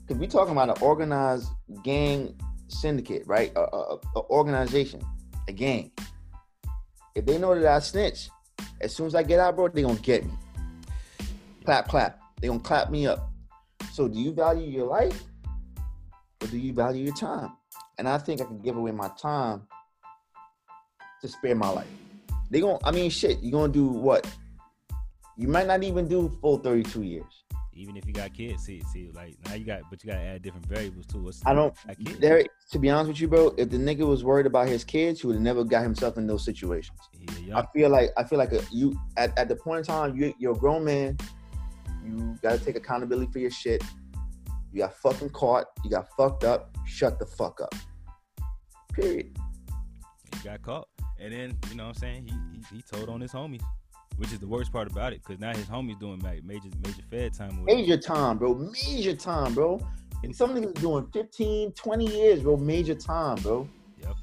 Because 0.00 0.16
we 0.20 0.26
talking 0.26 0.52
about 0.52 0.68
an 0.76 0.82
organized 0.82 1.48
gang 1.84 2.34
syndicate, 2.68 3.22
right? 3.26 3.52
A, 3.56 3.60
a, 3.60 3.98
a 4.16 4.20
organization, 4.30 5.00
a 5.48 5.52
gang. 5.52 5.92
If 7.14 7.26
they 7.26 7.38
know 7.38 7.54
that 7.54 7.66
I 7.66 7.78
snitch, 7.78 8.28
as 8.80 8.94
soon 8.94 9.06
as 9.06 9.14
I 9.14 9.22
get 9.22 9.38
out, 9.38 9.56
bro, 9.56 9.68
they 9.68 9.82
gonna 9.82 9.94
get 10.00 10.24
me. 10.24 10.32
Clap, 11.64 11.88
clap. 11.88 12.21
They 12.42 12.48
gonna 12.48 12.60
clap 12.60 12.90
me 12.90 13.06
up. 13.06 13.30
So 13.92 14.08
do 14.08 14.18
you 14.18 14.32
value 14.32 14.68
your 14.68 14.86
life 14.86 15.22
or 16.42 16.48
do 16.48 16.58
you 16.58 16.72
value 16.72 17.04
your 17.04 17.14
time? 17.14 17.52
And 17.98 18.08
I 18.08 18.18
think 18.18 18.40
I 18.40 18.44
can 18.44 18.58
give 18.60 18.76
away 18.76 18.90
my 18.90 19.08
time 19.16 19.62
to 21.20 21.28
spare 21.28 21.54
my 21.54 21.68
life. 21.68 21.86
They 22.50 22.60
gonna, 22.60 22.78
I 22.82 22.90
mean, 22.90 23.10
shit. 23.10 23.40
You 23.40 23.52
gonna 23.52 23.72
do 23.72 23.86
what? 23.86 24.26
You 25.36 25.46
might 25.46 25.68
not 25.68 25.84
even 25.84 26.08
do 26.08 26.36
full 26.40 26.58
32 26.58 27.02
years. 27.02 27.44
even 27.74 27.96
if 27.96 28.06
you 28.06 28.12
got 28.12 28.34
kids, 28.34 28.64
see, 28.64 28.82
see, 28.92 29.10
like 29.14 29.36
now 29.46 29.54
you 29.54 29.64
got, 29.64 29.82
but 29.88 30.02
you 30.02 30.10
got 30.10 30.18
to 30.18 30.24
add 30.24 30.42
different 30.42 30.66
variables 30.66 31.06
too. 31.06 31.22
What's 31.22 31.46
I 31.46 31.54
don't. 31.54 31.74
There, 32.20 32.44
to 32.72 32.78
be 32.78 32.90
honest 32.90 33.08
with 33.08 33.20
you, 33.20 33.28
bro, 33.28 33.54
if 33.56 33.70
the 33.70 33.78
nigga 33.78 34.06
was 34.06 34.24
worried 34.24 34.46
about 34.46 34.68
his 34.68 34.82
kids, 34.84 35.20
he 35.20 35.28
would 35.28 35.36
have 35.36 35.42
never 35.42 35.64
got 35.64 35.82
himself 35.82 36.18
in 36.18 36.26
those 36.26 36.44
situations. 36.44 36.98
He 37.12 37.52
a 37.52 37.58
I 37.58 37.66
feel 37.72 37.88
like 37.88 38.10
I 38.16 38.24
feel 38.24 38.38
like 38.38 38.52
a, 38.52 38.62
you 38.72 38.98
at, 39.16 39.38
at 39.38 39.48
the 39.48 39.56
point 39.56 39.78
in 39.78 39.84
time 39.84 40.16
you 40.16 40.34
you're 40.38 40.52
a 40.52 40.58
grown 40.58 40.84
man. 40.84 41.16
You 42.04 42.36
gotta 42.42 42.58
take 42.58 42.76
accountability 42.76 43.30
for 43.32 43.38
your 43.38 43.50
shit. 43.50 43.82
You 44.72 44.80
got 44.80 44.94
fucking 44.94 45.30
caught. 45.30 45.66
You 45.84 45.90
got 45.90 46.08
fucked 46.16 46.44
up. 46.44 46.76
Shut 46.86 47.18
the 47.18 47.26
fuck 47.26 47.60
up. 47.60 47.74
Period. 48.92 49.36
he 50.34 50.48
got 50.48 50.62
caught, 50.62 50.88
and 51.18 51.32
then 51.32 51.58
you 51.70 51.76
know 51.76 51.84
what 51.84 51.96
I'm 51.96 52.00
saying 52.00 52.26
he 52.26 52.34
he, 52.70 52.76
he 52.76 52.82
told 52.82 53.08
on 53.08 53.20
his 53.20 53.32
homies, 53.32 53.62
which 54.16 54.32
is 54.32 54.38
the 54.38 54.46
worst 54.46 54.72
part 54.72 54.90
about 54.90 55.12
it, 55.12 55.22
because 55.24 55.40
now 55.40 55.52
his 55.52 55.66
homies 55.66 55.98
doing 55.98 56.20
like 56.20 56.44
major 56.44 56.68
major 56.84 57.02
fed 57.10 57.34
time. 57.34 57.64
Major 57.64 57.96
time, 57.96 58.38
bro. 58.38 58.54
Major 58.54 59.14
time, 59.14 59.54
bro. 59.54 59.80
And 60.24 60.34
some 60.34 60.54
niggas 60.54 60.74
doing 60.74 61.06
15, 61.12 61.72
20 61.72 62.06
years, 62.06 62.42
bro. 62.42 62.56
Major 62.56 62.94
time, 62.94 63.36
bro. 63.42 63.68
Yep. 64.00 64.16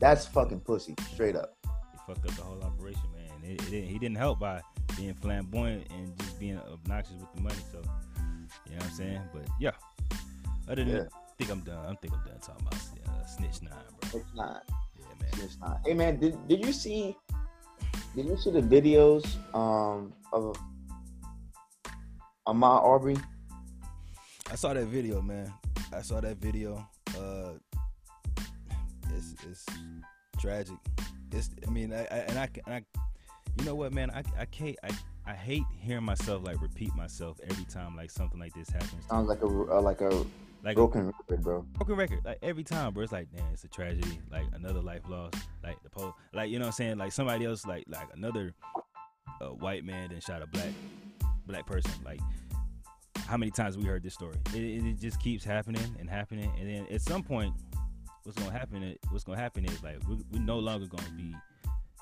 That's 0.00 0.26
fucking 0.26 0.60
pussy. 0.60 0.94
Straight 1.12 1.36
up. 1.36 1.56
He 1.64 1.98
fucked 2.06 2.26
up 2.26 2.34
the 2.34 2.42
whole 2.42 2.60
operation, 2.62 3.02
man. 3.14 3.50
It, 3.50 3.62
it 3.62 3.70
didn't, 3.70 3.88
he 3.88 3.98
didn't 3.98 4.16
help 4.16 4.40
by 4.40 4.60
being 4.96 5.14
flamboyant 5.14 5.86
and 5.90 6.16
just 6.18 6.38
being 6.38 6.58
obnoxious 6.58 7.14
with 7.20 7.32
the 7.34 7.40
money. 7.40 7.56
So, 7.70 7.78
you 8.66 8.72
know 8.72 8.76
what 8.78 8.84
I'm 8.84 8.90
saying? 8.90 9.20
But 9.32 9.46
yeah, 9.60 9.72
other 10.68 10.84
than 10.84 10.88
Yeah. 10.88 10.94
that, 11.04 11.12
I 11.12 11.32
think 11.38 11.50
I'm 11.50 11.60
done. 11.60 11.86
I 11.86 11.94
think 11.96 12.12
I'm 12.14 12.24
done 12.24 12.40
talking 12.40 12.66
about 12.66 12.80
uh, 13.08 13.26
snitch 13.26 13.62
nine, 13.62 13.72
bro. 14.10 14.20
It's 14.20 14.34
not. 14.34 14.62
Yeah, 14.98 15.06
man. 15.20 15.44
It's 15.44 15.58
not. 15.58 15.80
Hey 15.84 15.94
man, 15.94 16.20
did, 16.20 16.48
did 16.48 16.64
you 16.64 16.72
see 16.72 17.16
did 18.14 18.26
you 18.26 18.36
see 18.36 18.50
the 18.50 18.60
videos 18.60 19.24
um 19.54 20.12
of 20.32 20.56
Ahmad 22.46 22.82
Aubrey? 22.82 23.16
I 24.50 24.54
saw 24.56 24.74
that 24.74 24.86
video, 24.86 25.22
man. 25.22 25.52
I 25.92 26.02
saw 26.02 26.20
that 26.20 26.36
video. 26.36 26.86
Uh, 27.16 27.52
it's 29.14 29.34
it's 29.48 29.66
tragic. 30.38 30.76
It's 31.32 31.50
I 31.66 31.70
mean, 31.70 31.92
I, 31.92 32.00
I 32.02 32.16
and 32.28 32.38
I 32.38 32.48
and 32.66 32.74
I, 32.74 32.84
you 33.58 33.64
know 33.64 33.74
what, 33.74 33.92
man? 33.92 34.10
I 34.10 34.22
I 34.38 34.44
can't. 34.46 34.76
I 34.82 34.90
I 35.26 35.34
hate 35.34 35.64
hearing 35.80 36.04
myself 36.04 36.44
like 36.44 36.60
repeat 36.60 36.94
myself 36.96 37.38
every 37.48 37.64
time 37.64 37.96
like 37.96 38.10
something 38.10 38.40
like 38.40 38.52
this 38.54 38.68
happens. 38.70 39.06
Sounds 39.08 39.28
like 39.28 39.42
a 39.42 39.46
uh, 39.46 39.80
like 39.80 40.00
a 40.00 40.24
Like 40.64 40.76
broken 40.76 41.06
record, 41.06 41.42
bro. 41.42 41.62
broken 41.74 41.96
record. 41.96 42.20
Like 42.24 42.38
every 42.42 42.64
time, 42.64 42.92
bro. 42.92 43.02
It's 43.04 43.12
like, 43.12 43.28
damn, 43.34 43.52
it's 43.52 43.64
a 43.64 43.68
tragedy. 43.68 44.18
Like 44.30 44.46
another 44.52 44.80
life 44.80 45.02
lost. 45.08 45.36
Like 45.62 45.82
the 45.82 45.90
po 45.90 46.14
like 46.32 46.50
you 46.50 46.58
know 46.58 46.64
what 46.64 46.68
I'm 46.68 46.72
saying. 46.72 46.98
Like 46.98 47.12
somebody 47.12 47.44
else, 47.44 47.66
like 47.66 47.84
like 47.88 48.08
another 48.14 48.54
uh, 49.40 49.46
white 49.48 49.84
man 49.84 50.10
then 50.10 50.20
shot 50.20 50.42
a 50.42 50.46
black 50.46 50.70
black 51.46 51.66
person. 51.66 51.92
Like 52.04 52.20
how 53.26 53.36
many 53.36 53.50
times 53.52 53.78
we 53.78 53.84
heard 53.84 54.02
this 54.02 54.14
story? 54.14 54.34
It, 54.54 54.62
it, 54.62 54.84
it 54.86 55.00
just 55.00 55.20
keeps 55.20 55.44
happening 55.44 55.96
and 56.00 56.10
happening, 56.10 56.50
and 56.58 56.68
then 56.68 56.86
at 56.92 57.00
some 57.00 57.22
point, 57.22 57.54
what's 58.24 58.36
gonna 58.38 58.50
happen? 58.56 58.82
Is, 58.82 58.98
what's 59.10 59.24
gonna 59.24 59.38
happen 59.38 59.64
is 59.64 59.82
like 59.82 59.96
we 60.08 60.16
we're 60.32 60.40
no 60.42 60.58
longer 60.58 60.86
gonna 60.86 61.10
be, 61.16 61.34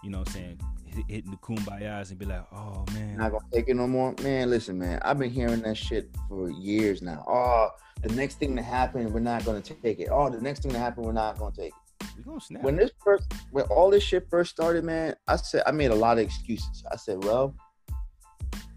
you 0.03 0.11
know, 0.11 0.19
what 0.19 0.29
I'm 0.29 0.35
saying 0.35 0.61
hit- 0.91 1.05
hitting 1.09 1.31
the 1.31 1.37
kumbayas 1.39 2.11
and 2.11 2.19
be 2.19 2.27
like, 2.27 2.45
oh 2.53 2.85
man, 2.93 3.17
Not 3.17 3.33
gonna 3.33 3.45
take 3.53 3.69
it 3.69 3.75
no 3.75 3.87
more. 3.87 4.15
Man, 4.23 4.51
listen, 4.51 4.79
man. 4.79 5.01
I've 5.03 5.19
been 5.19 5.31
hearing 5.31 5.63
that 5.63 5.77
shit 5.77 6.11
for 6.29 6.51
years 6.51 7.03
now. 7.03 7.25
Oh, 7.27 7.71
the 8.03 8.15
next 8.15 8.39
thing 8.39 8.57
to 8.57 8.63
happen, 8.63 9.13
we're 9.13 9.21
not 9.21 9.45
gonna 9.45 9.61
take 9.61 10.01
it. 10.01 10.09
Oh, 10.11 10.29
the 10.29 10.41
next 10.41 10.63
thing 10.63 10.73
to 10.73 10.79
happen, 10.79 11.05
we're 11.05 11.13
not 11.13 11.39
gonna 11.39 11.55
take 11.55 11.73
it. 11.73 12.07
we 12.17 12.23
gonna 12.23 12.41
snap. 12.41 12.63
When 12.63 12.77
this 12.77 12.91
first 13.05 13.33
when 13.51 13.65
all 13.67 13.91
this 13.91 14.03
shit 14.03 14.29
first 14.31 14.51
started, 14.51 14.85
man, 14.85 15.15
I 15.29 15.37
said 15.37 15.63
I 15.67 15.73
made 15.73 15.91
a 15.91 15.95
lot 15.95 16.19
of 16.19 16.25
excuses. 16.25 16.85
I 16.91 16.97
said, 16.97 17.23
well, 17.25 17.55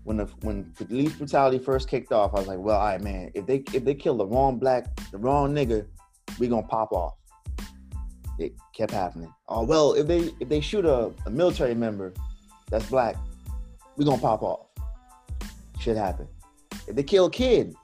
when 0.03 0.17
the 0.17 0.25
when 0.41 0.71
police 0.75 1.13
brutality 1.13 1.59
first 1.59 1.89
kicked 1.89 2.12
off, 2.12 2.33
I 2.33 2.39
was 2.39 2.47
like, 2.47 2.59
well, 2.59 2.77
all 2.77 2.86
right, 2.86 3.01
man, 3.01 3.31
if 3.33 3.45
they 3.45 3.63
if 3.73 3.86
they 3.86 3.95
kill 3.95 4.17
the 4.17 4.25
wrong 4.25 4.59
black, 4.59 4.93
the 5.12 5.17
wrong 5.17 5.53
nigga, 5.53 5.86
we 6.39 6.47
gonna 6.47 6.67
pop 6.67 6.91
off. 6.91 7.13
It 8.39 8.54
kept 8.76 8.91
happening. 8.91 9.32
Oh 9.48 9.63
well, 9.63 9.93
if 9.93 10.08
they 10.08 10.32
if 10.39 10.50
they 10.50 10.60
shoot 10.60 10.86
a, 10.86 11.12
a 11.26 11.30
military 11.30 11.76
member 11.76 12.13
that's 12.69 12.86
black, 12.88 13.15
we're 13.96 14.06
gonna 14.06 14.22
pop 14.22 14.41
off. 14.41 14.67
Shit 15.80 15.98
happen. 15.98 16.28
If 16.88 16.96
they 16.96 17.04
kill 17.04 17.26
a 17.26 17.32
kid, 17.32 17.76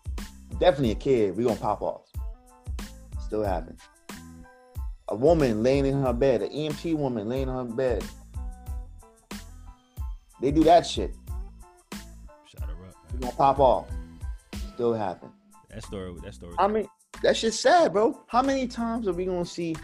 definitely 0.59 0.91
a 0.91 0.95
kid, 0.95 1.35
we're 1.37 1.47
gonna 1.47 1.59
pop 1.59 1.81
off. 1.81 2.01
Still 3.21 3.43
happen. 3.43 3.77
A 5.09 5.15
woman 5.15 5.63
laying 5.63 5.85
in 5.85 6.01
her 6.01 6.13
bed, 6.13 6.41
an 6.41 6.49
EMT 6.49 6.95
woman 6.95 7.29
laying 7.29 7.43
in 7.43 7.53
her 7.53 7.63
bed. 7.63 8.03
They 10.41 10.51
do 10.51 10.63
that 10.63 10.85
shit. 10.85 11.13
Shot 12.45 12.69
her 12.69 12.87
up. 12.87 12.95
We 13.13 13.19
Man. 13.19 13.21
gonna 13.21 13.35
pop 13.35 13.59
off. 13.59 13.87
Still 14.73 14.93
happen. 14.93 15.29
That 15.69 15.83
story. 15.83 16.13
That 16.23 16.33
story. 16.33 16.55
I 16.57 16.67
mean, 16.67 16.87
that 17.21 17.35
shit's 17.35 17.59
sad, 17.59 17.93
bro. 17.93 18.23
How 18.27 18.41
many 18.41 18.67
times 18.67 19.07
are 19.07 19.13
we 19.13 19.25
gonna 19.25 19.45
see? 19.45 19.75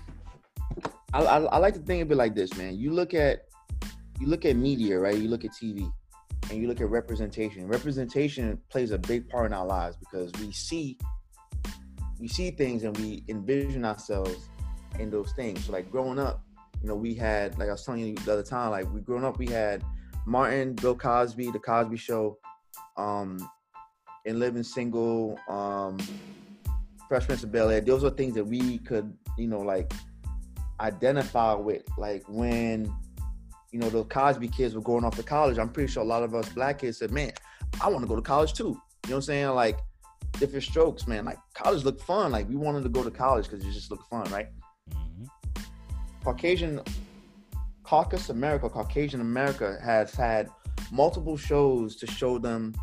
I, 1.16 1.22
I, 1.22 1.38
I 1.44 1.58
like 1.60 1.74
to 1.76 1.80
think 1.80 2.02
of 2.02 2.12
it 2.12 2.16
like 2.16 2.36
this, 2.36 2.54
man. 2.58 2.78
You 2.78 2.92
look 2.92 3.14
at 3.14 3.46
you 4.20 4.28
look 4.28 4.44
at 4.44 4.58
media, 4.58 5.00
right? 5.00 5.18
You 5.18 5.30
look 5.30 5.46
at 5.46 5.52
TV, 5.52 5.90
and 6.50 6.62
you 6.62 6.68
look 6.68 6.82
at 6.82 6.90
representation. 6.90 7.68
Representation 7.68 8.60
plays 8.70 8.92
a 8.92 8.98
big 8.98 9.30
part 9.30 9.46
in 9.46 9.54
our 9.54 9.66
lives 9.66 9.96
because 9.96 10.30
we 10.42 10.52
see 10.52 10.98
we 12.20 12.28
see 12.28 12.52
things 12.52 12.84
and 12.84 12.98
we 12.98 13.24
envision 13.30 13.86
ourselves 13.86 14.50
in 15.00 15.10
those 15.10 15.32
things. 15.34 15.66
So 15.66 15.72
like 15.72 15.90
growing 15.90 16.20
up, 16.20 16.44
you 16.82 16.90
know, 16.90 16.96
we 16.96 17.14
had 17.14 17.58
like 17.58 17.70
I 17.70 17.72
was 17.72 17.86
telling 17.86 18.02
you 18.02 18.16
the 18.16 18.34
other 18.34 18.44
time, 18.44 18.72
like 18.72 18.92
we 18.94 19.00
growing 19.00 19.24
up, 19.24 19.40
we 19.40 19.48
had 19.48 19.86
Martin, 20.26 20.74
Bill 20.74 20.96
Cosby, 20.96 21.50
The 21.52 21.60
Cosby 21.60 21.96
Show, 21.96 22.40
um, 22.98 23.38
and 24.26 24.38
Living 24.38 24.64
Single, 24.64 25.40
um, 25.48 25.98
Fresh 27.08 27.28
Prince 27.28 27.44
of 27.44 27.54
Bel 27.54 27.70
Air. 27.70 27.80
Those 27.80 28.04
are 28.04 28.10
things 28.10 28.34
that 28.36 28.44
we 28.44 28.80
could, 28.80 29.16
you 29.38 29.48
know, 29.48 29.62
like 29.62 29.94
identify 30.80 31.54
with. 31.54 31.84
Like 31.98 32.24
when, 32.28 32.94
you 33.72 33.80
know, 33.80 33.90
the 33.90 34.04
Cosby 34.06 34.48
kids 34.48 34.76
were 34.76 34.82
going 34.82 35.04
off 35.04 35.16
to 35.18 35.24
college. 35.24 35.58
I'm 35.58 35.70
pretty 35.70 35.92
sure 35.92 36.04
a 36.04 36.06
lot 36.06 36.24
of 36.24 36.34
us 36.36 36.50
black 36.50 36.80
kids 36.80 36.98
said, 36.98 37.12
"Man, 37.12 37.32
I 37.82 37.90
want 37.90 38.04
to 38.04 38.08
go 38.08 38.16
to 38.16 38.22
college 38.22 38.54
too." 38.54 38.64
You 38.64 38.72
know 38.72 38.80
what 39.08 39.16
I'm 39.16 39.22
saying? 39.22 39.50
Like 39.50 39.80
different 40.40 40.64
strokes, 40.64 41.08
man. 41.08 41.26
Like 41.26 41.38
college 41.54 41.84
looked 41.84 42.02
fun. 42.02 42.32
Like 42.32 42.50
we 42.50 42.56
wanted 42.56 42.84
to 42.84 42.90
go 42.90 43.04
to 43.04 43.12
college 43.12 43.50
because 43.50 43.66
it 43.66 43.72
just 43.72 43.92
looked 43.92 44.10
fun, 44.10 44.30
right? 44.32 44.48
Mm-hmm. 44.92 45.26
Caucasian, 46.24 46.82
Caucus 47.84 48.30
America, 48.30 48.70
Caucasian 48.70 49.22
America 49.22 49.78
has 49.84 50.14
had 50.14 50.50
multiple 50.92 51.38
shows 51.38 51.96
to 51.98 52.08
show 52.08 52.38
them 52.38 52.74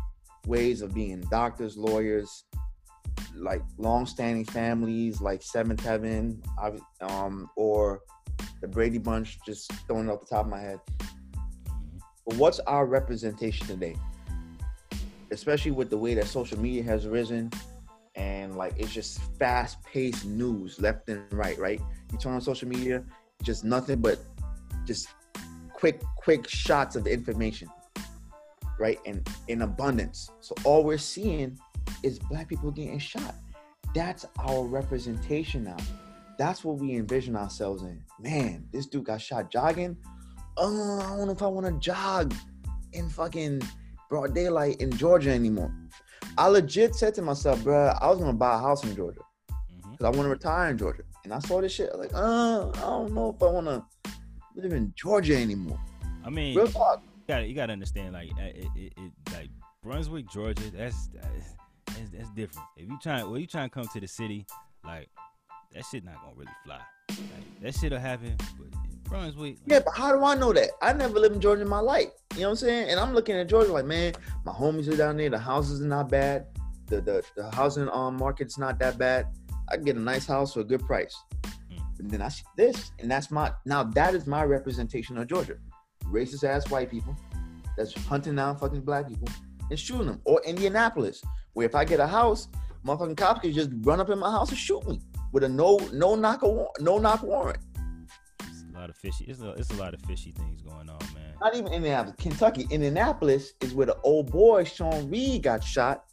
ways 0.47 0.81
of 0.81 0.93
being 0.93 1.21
doctors, 1.29 1.77
lawyers, 1.77 2.45
like 3.35 3.61
long-standing 3.77 4.45
families, 4.45 5.21
like 5.21 5.41
Seventh 5.41 5.83
Heaven, 5.83 6.41
um, 7.01 7.49
or 7.55 8.01
the 8.61 8.67
Brady 8.67 8.97
Bunch. 8.97 9.39
Just 9.45 9.71
throwing 9.87 10.07
it 10.07 10.11
off 10.11 10.21
the 10.21 10.27
top 10.27 10.45
of 10.45 10.51
my 10.51 10.59
head. 10.59 10.79
But 12.25 12.37
what's 12.37 12.59
our 12.61 12.85
representation 12.85 13.67
today? 13.67 13.95
especially 15.33 15.71
with 15.71 15.89
the 15.89 15.97
way 15.97 16.13
that 16.13 16.27
social 16.27 16.59
media 16.59 16.83
has 16.83 17.07
risen 17.07 17.51
and 18.15 18.55
like 18.55 18.73
it's 18.77 18.93
just 18.93 19.19
fast-paced 19.39 20.25
news 20.25 20.79
left 20.79 21.09
and 21.09 21.21
right 21.31 21.57
right 21.57 21.81
you 22.11 22.17
turn 22.19 22.33
on 22.33 22.41
social 22.41 22.67
media 22.67 23.03
just 23.41 23.63
nothing 23.63 23.99
but 23.99 24.19
just 24.85 25.07
quick 25.73 26.01
quick 26.15 26.47
shots 26.47 26.95
of 26.95 27.07
information 27.07 27.67
right 28.79 28.99
and 29.05 29.27
in 29.47 29.63
abundance 29.63 30.29
so 30.39 30.53
all 30.63 30.83
we're 30.83 30.97
seeing 30.97 31.57
is 32.03 32.19
black 32.19 32.47
people 32.47 32.71
getting 32.71 32.99
shot 32.99 33.35
that's 33.93 34.25
our 34.39 34.63
representation 34.63 35.63
now 35.63 35.77
that's 36.37 36.63
what 36.63 36.77
we 36.77 36.95
envision 36.95 37.35
ourselves 37.35 37.83
in 37.83 38.01
man 38.19 38.65
this 38.71 38.87
dude 38.87 39.03
got 39.03 39.21
shot 39.21 39.51
jogging 39.51 39.95
oh 40.57 40.99
i 40.99 41.17
don't 41.17 41.27
know 41.27 41.33
if 41.33 41.41
i 41.41 41.47
want 41.47 41.65
to 41.65 41.73
jog 41.79 42.33
in 42.93 43.09
fucking 43.09 43.61
broad 44.13 44.35
daylight 44.35 44.79
in 44.79 44.91
Georgia 44.91 45.31
anymore. 45.31 45.73
I 46.37 46.47
legit 46.47 46.93
said 46.93 47.15
to 47.15 47.23
myself, 47.23 47.63
bro, 47.63 47.87
I 47.99 48.07
was 48.09 48.19
gonna 48.19 48.33
buy 48.33 48.53
a 48.53 48.59
house 48.59 48.83
in 48.83 48.95
Georgia 48.95 49.21
because 49.57 49.97
mm-hmm. 49.97 50.05
I 50.05 50.09
want 50.09 50.21
to 50.21 50.29
retire 50.29 50.69
in 50.69 50.77
Georgia. 50.77 51.01
And 51.23 51.33
I 51.33 51.39
saw 51.39 51.61
this 51.61 51.71
shit, 51.71 51.97
like, 51.97 52.13
uh, 52.13 52.69
I 52.69 52.79
don't 52.79 53.13
know 53.13 53.33
if 53.35 53.41
I 53.41 53.47
want 53.47 53.65
to 53.65 53.83
live 54.55 54.71
in 54.71 54.93
Georgia 54.95 55.35
anymore. 55.35 55.79
I 56.23 56.29
mean, 56.29 56.55
real 56.55 56.67
talk. 56.67 57.01
You 57.03 57.23
gotta, 57.27 57.47
you 57.47 57.55
gotta 57.55 57.73
understand, 57.73 58.13
like, 58.13 58.29
it, 58.37 58.67
it, 58.75 58.93
it, 58.97 59.11
like 59.33 59.49
Brunswick, 59.81 60.29
Georgia. 60.29 60.69
That's, 60.71 61.07
that's 61.07 61.55
that's 62.11 62.29
different. 62.31 62.67
If 62.77 62.89
you 62.89 62.97
try, 63.01 63.23
well, 63.23 63.37
you 63.37 63.47
trying 63.47 63.69
to 63.69 63.73
come 63.73 63.87
to 63.87 63.99
the 63.99 64.07
city, 64.07 64.45
like, 64.85 65.09
that 65.73 65.83
shit 65.89 66.03
not 66.03 66.15
gonna 66.21 66.35
really 66.35 66.51
fly. 66.65 66.79
Like, 67.09 67.61
that 67.61 67.75
shit'll 67.75 67.99
happen, 67.99 68.35
but 68.57 68.67
Brunswick. 69.03 69.57
Yeah, 69.65 69.79
but 69.85 69.93
how 69.95 70.11
do 70.11 70.23
I 70.23 70.35
know 70.35 70.53
that? 70.53 70.69
I 70.81 70.93
never 70.93 71.19
lived 71.19 71.35
in 71.35 71.41
Georgia 71.41 71.61
in 71.61 71.69
my 71.69 71.79
life. 71.79 72.09
You 72.33 72.41
know 72.41 72.47
what 72.47 72.51
I'm 72.51 72.55
saying? 72.57 72.89
And 72.89 72.99
I'm 72.99 73.13
looking 73.13 73.35
at 73.35 73.47
Georgia 73.47 73.71
like, 73.71 73.85
man, 73.85 74.13
my 74.45 74.51
homies 74.51 74.91
are 74.91 74.97
down 74.97 75.17
there. 75.17 75.29
The 75.29 75.37
houses 75.37 75.81
are 75.81 75.87
not 75.87 76.09
bad. 76.09 76.47
The 76.87 77.01
the, 77.01 77.23
the 77.35 77.51
housing 77.51 77.89
um, 77.89 78.17
market's 78.17 78.57
not 78.57 78.79
that 78.79 78.97
bad. 78.97 79.27
I 79.71 79.75
can 79.75 79.85
get 79.85 79.95
a 79.95 79.99
nice 79.99 80.25
house 80.25 80.53
for 80.53 80.61
a 80.61 80.63
good 80.63 80.85
price. 80.85 81.15
And 81.99 82.09
then 82.09 82.21
I 82.21 82.27
see 82.27 82.43
this, 82.57 82.91
and 82.99 83.09
that's 83.09 83.31
my 83.31 83.53
now 83.65 83.83
that 83.83 84.13
is 84.13 84.27
my 84.27 84.43
representation 84.43 85.17
of 85.17 85.27
Georgia. 85.27 85.55
Racist 86.05 86.43
ass 86.43 86.69
white 86.69 86.91
people 86.91 87.15
that's 87.77 87.93
hunting 88.05 88.35
down 88.35 88.57
fucking 88.57 88.81
black 88.81 89.07
people 89.07 89.29
and 89.69 89.79
shooting 89.79 90.07
them. 90.07 90.21
Or 90.25 90.41
Indianapolis, 90.45 91.21
where 91.53 91.65
if 91.65 91.75
I 91.75 91.85
get 91.85 91.99
a 91.99 92.07
house, 92.07 92.47
motherfucking 92.85 93.17
cops 93.17 93.41
can 93.41 93.53
just 93.53 93.69
run 93.81 93.99
up 93.99 94.09
in 94.09 94.19
my 94.19 94.31
house 94.31 94.49
and 94.49 94.57
shoot 94.57 94.85
me 94.87 94.99
with 95.31 95.43
a 95.43 95.49
no 95.49 95.77
no 95.91 96.15
knock 96.15 96.43
no 96.79 96.97
knock 96.99 97.23
warrant 97.23 97.57
It's 98.41 98.63
a 98.73 98.77
lot 98.77 98.89
of 98.89 98.95
fishy. 98.95 99.25
It's 99.25 99.41
a, 99.41 99.51
it's 99.51 99.71
a 99.71 99.75
lot 99.75 99.93
of 99.93 100.01
fishy 100.01 100.31
things 100.31 100.61
going 100.61 100.89
on, 100.89 100.99
man. 101.15 101.33
Not 101.41 101.55
even 101.55 101.73
Indianapolis, 101.73 102.15
Kentucky. 102.19 102.67
Indianapolis 102.69 103.53
is 103.61 103.73
where 103.73 103.87
the 103.87 103.97
old 104.03 104.31
boy 104.31 104.63
Sean 104.63 105.09
Reed 105.09 105.43
got 105.43 105.63
shot, 105.63 106.05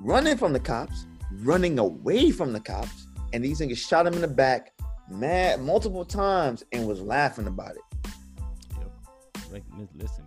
running 0.00 0.36
from 0.36 0.52
the 0.52 0.60
cops, 0.60 1.06
running 1.40 1.78
away 1.78 2.30
from 2.30 2.52
the 2.52 2.60
cops, 2.60 3.06
and 3.32 3.44
these 3.44 3.60
niggas 3.60 3.78
shot 3.78 4.06
him 4.06 4.14
in 4.14 4.20
the 4.20 4.28
back, 4.28 4.72
mad 5.08 5.60
multiple 5.60 6.04
times, 6.04 6.64
and 6.72 6.86
was 6.86 7.00
laughing 7.00 7.46
about 7.46 7.72
it. 7.76 8.10
Yep. 8.78 8.92
Like, 9.52 9.64
listen, 9.96 10.21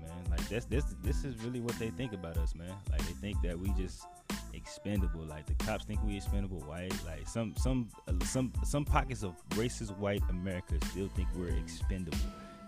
Like 0.46 0.50
this, 0.50 0.66
this, 0.66 0.96
this 1.02 1.26
is 1.26 1.44
really 1.44 1.60
what 1.60 1.78
they 1.80 1.90
think 1.90 2.14
about 2.14 2.38
us, 2.38 2.54
man. 2.54 2.72
Like 2.92 3.02
they 3.02 3.14
think 3.14 3.42
that 3.42 3.58
we 3.58 3.70
just 3.70 4.06
expendable. 4.54 5.22
Like 5.22 5.48
the 5.48 5.56
cops 5.66 5.86
think 5.86 6.04
we 6.04 6.18
expendable 6.18 6.60
white. 6.62 6.94
Like 7.06 7.28
some 7.28 7.56
some 7.58 7.90
some 8.24 8.54
some 8.64 8.86
pockets 8.86 9.24
of 9.24 9.34
racist 9.52 9.98
white 9.98 10.22
America 10.30 10.76
still 10.92 11.10
think 11.16 11.30
we're 11.36 11.50
expendable. 11.50 12.18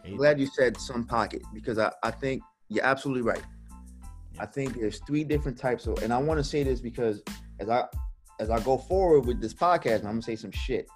I'm 0.05 0.17
glad 0.17 0.39
you 0.39 0.47
said 0.47 0.79
some 0.79 1.05
pocket 1.05 1.43
because 1.53 1.77
I, 1.77 1.91
I 2.01 2.09
think 2.09 2.41
you're 2.69 2.83
absolutely 2.83 3.21
right. 3.21 3.43
Yeah. 4.33 4.43
I 4.43 4.45
think 4.47 4.79
there's 4.79 4.99
three 5.05 5.23
different 5.23 5.57
types 5.57 5.85
of 5.85 6.01
and 6.01 6.11
I 6.11 6.17
want 6.17 6.39
to 6.39 6.43
say 6.43 6.63
this 6.63 6.79
because 6.79 7.21
as 7.59 7.69
I 7.69 7.83
as 8.39 8.49
I 8.49 8.59
go 8.61 8.79
forward 8.79 9.27
with 9.27 9.39
this 9.39 9.53
podcast, 9.53 9.99
I'm 9.99 10.13
gonna 10.13 10.21
say 10.23 10.35
some 10.35 10.51
shit. 10.51 10.87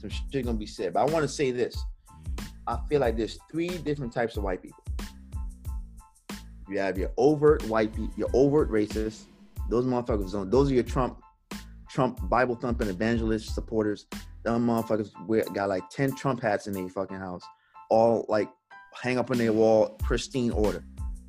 Some 0.00 0.10
shit 0.10 0.44
gonna 0.44 0.58
be 0.58 0.66
said. 0.66 0.92
But 0.92 1.00
I 1.00 1.04
want 1.10 1.22
to 1.22 1.28
say 1.28 1.50
this. 1.50 1.76
Mm-hmm. 1.76 2.44
I 2.68 2.78
feel 2.88 3.00
like 3.00 3.16
there's 3.16 3.38
three 3.50 3.68
different 3.68 4.12
types 4.12 4.36
of 4.36 4.42
white 4.42 4.62
people. 4.62 4.82
You 6.68 6.78
have 6.78 6.98
your 6.98 7.10
overt 7.16 7.64
white 7.68 7.92
people, 7.94 8.12
your 8.16 8.30
overt 8.32 8.70
racist, 8.70 9.24
those 9.68 9.84
motherfuckers 9.84 10.32
don't. 10.32 10.50
Those 10.50 10.70
are 10.70 10.74
your 10.74 10.82
Trump, 10.82 11.20
Trump 11.88 12.28
Bible 12.28 12.56
thumping 12.56 12.88
evangelist 12.88 13.54
supporters. 13.54 14.06
Them 14.42 14.66
motherfuckers 14.66 15.10
wear, 15.26 15.44
got 15.54 15.68
like 15.68 15.88
ten 15.90 16.14
Trump 16.14 16.40
hats 16.40 16.66
in 16.66 16.72
their 16.72 16.88
fucking 16.88 17.18
house, 17.18 17.42
all 17.90 18.24
like 18.28 18.48
hang 18.94 19.18
up 19.18 19.30
on 19.30 19.38
their 19.38 19.52
wall, 19.52 19.90
pristine 20.00 20.50
order, 20.52 20.84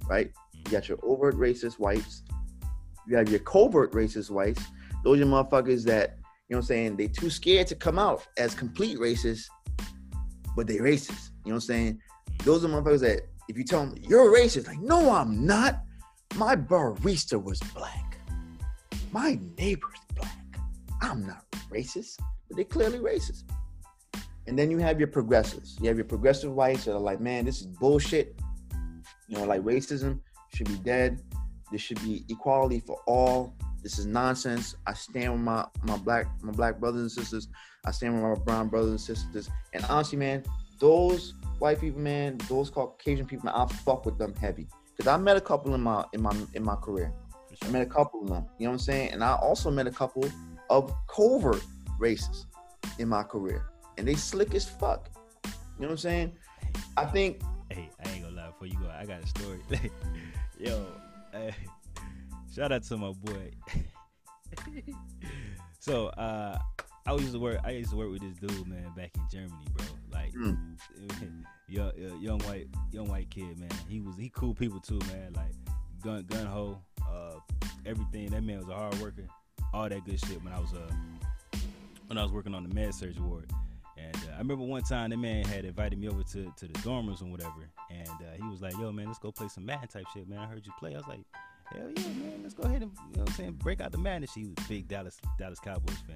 right? 0.07 0.31
You 0.53 0.71
got 0.71 0.87
your 0.87 0.99
overt 1.03 1.35
racist 1.35 1.79
whites. 1.79 2.23
You 3.07 3.15
have 3.17 3.29
your 3.29 3.39
covert 3.39 3.91
racist 3.93 4.29
whites. 4.29 4.63
Those 5.03 5.21
are 5.21 5.25
motherfuckers 5.25 5.83
that 5.85 6.17
you 6.49 6.55
know 6.55 6.57
what 6.57 6.63
I'm 6.63 6.67
saying. 6.67 6.95
They 6.97 7.07
too 7.07 7.29
scared 7.29 7.67
to 7.67 7.75
come 7.75 7.99
out 7.99 8.25
as 8.37 8.55
complete 8.55 8.97
racists, 8.99 9.45
but 10.55 10.67
they 10.67 10.77
racist. 10.77 11.31
You 11.45 11.51
know 11.51 11.55
what 11.55 11.55
I'm 11.55 11.61
saying? 11.61 11.99
Those 12.43 12.63
are 12.63 12.67
motherfuckers 12.67 13.01
that 13.01 13.21
if 13.49 13.57
you 13.57 13.63
tell 13.63 13.85
them 13.85 13.95
you're 14.01 14.33
racist, 14.33 14.67
like 14.67 14.79
no, 14.79 15.11
I'm 15.11 15.45
not. 15.45 15.81
My 16.35 16.55
barista 16.55 17.41
was 17.41 17.59
black 17.73 18.07
my 19.11 19.39
neighbor's 19.57 19.99
black. 20.15 20.59
I'm 21.01 21.25
not 21.25 21.43
racist, 21.71 22.19
but 22.47 22.55
they're 22.55 22.65
clearly 22.65 22.99
racist. 22.99 23.43
And 24.47 24.57
then 24.57 24.71
you 24.71 24.77
have 24.77 24.99
your 24.99 25.07
progressives. 25.07 25.77
You 25.81 25.87
have 25.87 25.97
your 25.97 26.05
progressive 26.05 26.53
whites 26.53 26.85
that 26.85 26.93
are 26.93 26.99
like, 26.99 27.19
man, 27.19 27.45
this 27.45 27.59
is 27.59 27.67
bullshit. 27.67 28.39
You 29.27 29.37
know, 29.37 29.45
like 29.45 29.61
racism 29.61 30.19
should 30.53 30.67
be 30.67 30.77
dead. 30.77 31.21
There 31.69 31.79
should 31.79 32.01
be 32.01 32.23
equality 32.29 32.79
for 32.79 32.99
all. 33.07 33.55
This 33.83 33.99
is 33.99 34.05
nonsense. 34.05 34.75
I 34.85 34.93
stand 34.93 35.33
with 35.33 35.41
my 35.41 35.65
my 35.83 35.97
black 35.97 36.27
my 36.41 36.51
black 36.51 36.79
brothers 36.79 37.01
and 37.01 37.11
sisters. 37.11 37.47
I 37.85 37.91
stand 37.91 38.13
with 38.13 38.23
my 38.23 38.43
brown 38.45 38.69
brothers 38.69 38.91
and 38.91 39.01
sisters. 39.01 39.49
And 39.73 39.83
honestly, 39.85 40.17
man, 40.17 40.43
those 40.79 41.33
white 41.59 41.79
people, 41.79 42.01
man, 42.01 42.37
those 42.49 42.69
Caucasian 42.69 43.25
people, 43.25 43.45
man, 43.45 43.55
I 43.55 43.65
fuck 43.67 44.05
with 44.05 44.17
them 44.17 44.33
heavy. 44.35 44.67
Cause 44.97 45.07
I 45.07 45.17
met 45.17 45.37
a 45.37 45.41
couple 45.41 45.75
in 45.75 45.81
my 45.81 46.05
in 46.13 46.21
my 46.21 46.35
in 46.53 46.63
my 46.63 46.75
career. 46.75 47.13
I 47.63 47.69
met 47.69 47.81
a 47.81 47.85
couple 47.85 48.21
of 48.23 48.29
them. 48.29 48.45
You 48.57 48.65
know 48.65 48.71
what 48.71 48.73
I'm 48.73 48.79
saying? 48.79 49.11
And 49.11 49.23
I 49.23 49.35
also 49.35 49.69
met 49.69 49.87
a 49.87 49.91
couple 49.91 50.25
of 50.69 50.93
covert 51.07 51.63
racists 51.99 52.45
in 52.97 53.07
my 53.07 53.23
career, 53.23 53.69
and 53.97 54.07
they 54.07 54.15
slick 54.15 54.55
as 54.55 54.67
fuck. 54.67 55.09
You 55.45 55.51
know 55.79 55.87
what 55.87 55.91
I'm 55.91 55.97
saying? 55.97 56.37
I 56.95 57.05
think. 57.05 57.41
Hey, 57.69 57.89
I 58.03 58.09
ain't 58.09 58.23
gonna 58.23 58.35
lie. 58.35 58.47
Before 58.47 58.67
you 58.67 58.79
go, 58.79 58.89
I 58.89 59.05
got 59.05 59.21
a 59.21 59.27
story. 59.27 59.59
Yo, 60.59 60.87
hey, 61.31 61.53
shout 62.53 62.71
out 62.71 62.81
to 62.83 62.97
my 62.97 63.11
boy. 63.11 63.51
so, 65.79 66.07
uh, 66.07 66.57
I 67.07 67.13
used 67.13 67.31
to 67.31 67.39
work. 67.39 67.59
I 67.63 67.71
used 67.71 67.91
to 67.91 67.95
work 67.95 68.11
with 68.11 68.21
this 68.21 68.35
dude, 68.35 68.67
man, 68.67 68.91
back 68.95 69.11
in 69.15 69.21
Germany, 69.31 69.65
bro. 69.73 69.85
Like, 70.11 70.33
mm. 70.33 70.75
young, 71.69 71.91
young 72.19 72.39
white, 72.39 72.67
young 72.91 73.07
white 73.07 73.29
kid, 73.29 73.57
man. 73.57 73.69
He 73.87 74.01
was 74.01 74.17
he 74.17 74.29
cool 74.29 74.53
people 74.53 74.81
too, 74.81 74.99
man. 75.07 75.31
Like, 75.33 75.53
gun 76.03 76.25
gun 76.25 76.45
ho, 76.45 76.81
uh, 77.09 77.39
everything. 77.85 78.29
That 78.31 78.43
man 78.43 78.59
was 78.59 78.67
a 78.67 78.73
hard 78.73 78.99
worker, 78.99 79.25
all 79.73 79.87
that 79.87 80.03
good 80.03 80.19
shit. 80.19 80.43
When 80.43 80.51
I 80.51 80.59
was 80.59 80.73
uh, 80.73 80.91
when 82.07 82.17
I 82.17 82.23
was 82.23 82.33
working 82.33 82.53
on 82.53 82.67
the 82.67 82.75
med 82.75 82.93
surg 82.93 83.17
ward, 83.19 83.49
and 83.97 84.15
uh, 84.15 84.35
I 84.35 84.39
remember 84.39 84.65
one 84.65 84.83
time 84.83 85.11
that 85.11 85.17
man 85.17 85.45
had 85.45 85.63
invited 85.63 85.97
me 85.97 86.09
over 86.09 86.23
to 86.23 86.53
to 86.57 86.67
the 86.67 86.79
dorm 86.81 87.07
rooms 87.07 87.21
and 87.21 87.31
whatever, 87.31 87.69
and 87.89 88.09
uh, 88.09 88.35
he 88.35 88.43
was 88.49 88.61
like, 88.61 88.73
"Yo, 88.73 88.91
man, 88.91 89.07
let's 89.07 89.19
go 89.19 89.31
play 89.31 89.47
some 89.47 89.65
Madden 89.65 89.87
type 89.87 90.07
shit, 90.13 90.27
man. 90.27 90.39
I 90.39 90.45
heard 90.45 90.65
you 90.65 90.73
play." 90.77 90.93
I 90.93 90.97
was 90.97 91.07
like. 91.07 91.21
Hell 91.73 91.91
yeah, 91.97 92.03
man! 92.03 92.39
Let's 92.43 92.53
go 92.53 92.63
ahead 92.63 92.81
and 92.81 92.91
you 93.11 93.17
know 93.17 93.23
what 93.23 93.29
I'm 93.31 93.35
saying 93.35 93.51
break 93.55 93.81
out 93.81 93.91
the 93.91 93.97
madness. 93.97 94.33
He 94.33 94.45
was 94.45 94.53
a 94.57 94.69
big 94.69 94.87
Dallas 94.87 95.17
Dallas 95.37 95.59
Cowboys 95.59 95.97
fan. 96.07 96.15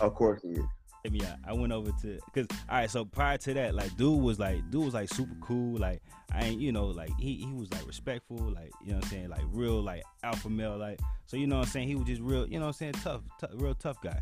Of 0.00 0.14
course 0.14 0.42
he 0.42 0.50
is. 0.50 0.64
Yeah, 1.10 1.36
I 1.46 1.52
went 1.52 1.72
over 1.72 1.90
to 2.02 2.18
because 2.26 2.46
all 2.68 2.78
right. 2.78 2.90
So 2.90 3.04
prior 3.04 3.38
to 3.38 3.54
that, 3.54 3.74
like 3.74 3.96
dude 3.96 4.20
was 4.20 4.38
like 4.38 4.68
dude 4.70 4.84
was 4.84 4.94
like 4.94 5.08
super 5.08 5.34
cool. 5.40 5.78
Like 5.78 6.02
I 6.32 6.44
ain't 6.44 6.60
you 6.60 6.72
know 6.72 6.86
like 6.86 7.10
he 7.18 7.36
he 7.36 7.52
was 7.52 7.72
like 7.72 7.86
respectful. 7.86 8.36
Like 8.36 8.70
you 8.84 8.90
know 8.90 8.96
what 8.96 9.04
I'm 9.04 9.10
saying 9.10 9.28
like 9.30 9.42
real 9.52 9.80
like 9.80 10.02
alpha 10.22 10.50
male. 10.50 10.76
Like 10.76 11.00
so 11.26 11.36
you 11.36 11.46
know 11.46 11.58
what 11.58 11.66
I'm 11.66 11.70
saying 11.70 11.88
he 11.88 11.94
was 11.94 12.06
just 12.06 12.20
real 12.20 12.46
you 12.46 12.58
know 12.58 12.66
what 12.66 12.68
I'm 12.68 12.72
saying 12.74 12.92
tough, 12.94 13.22
tough 13.40 13.50
real 13.54 13.74
tough 13.74 14.02
guy. 14.02 14.20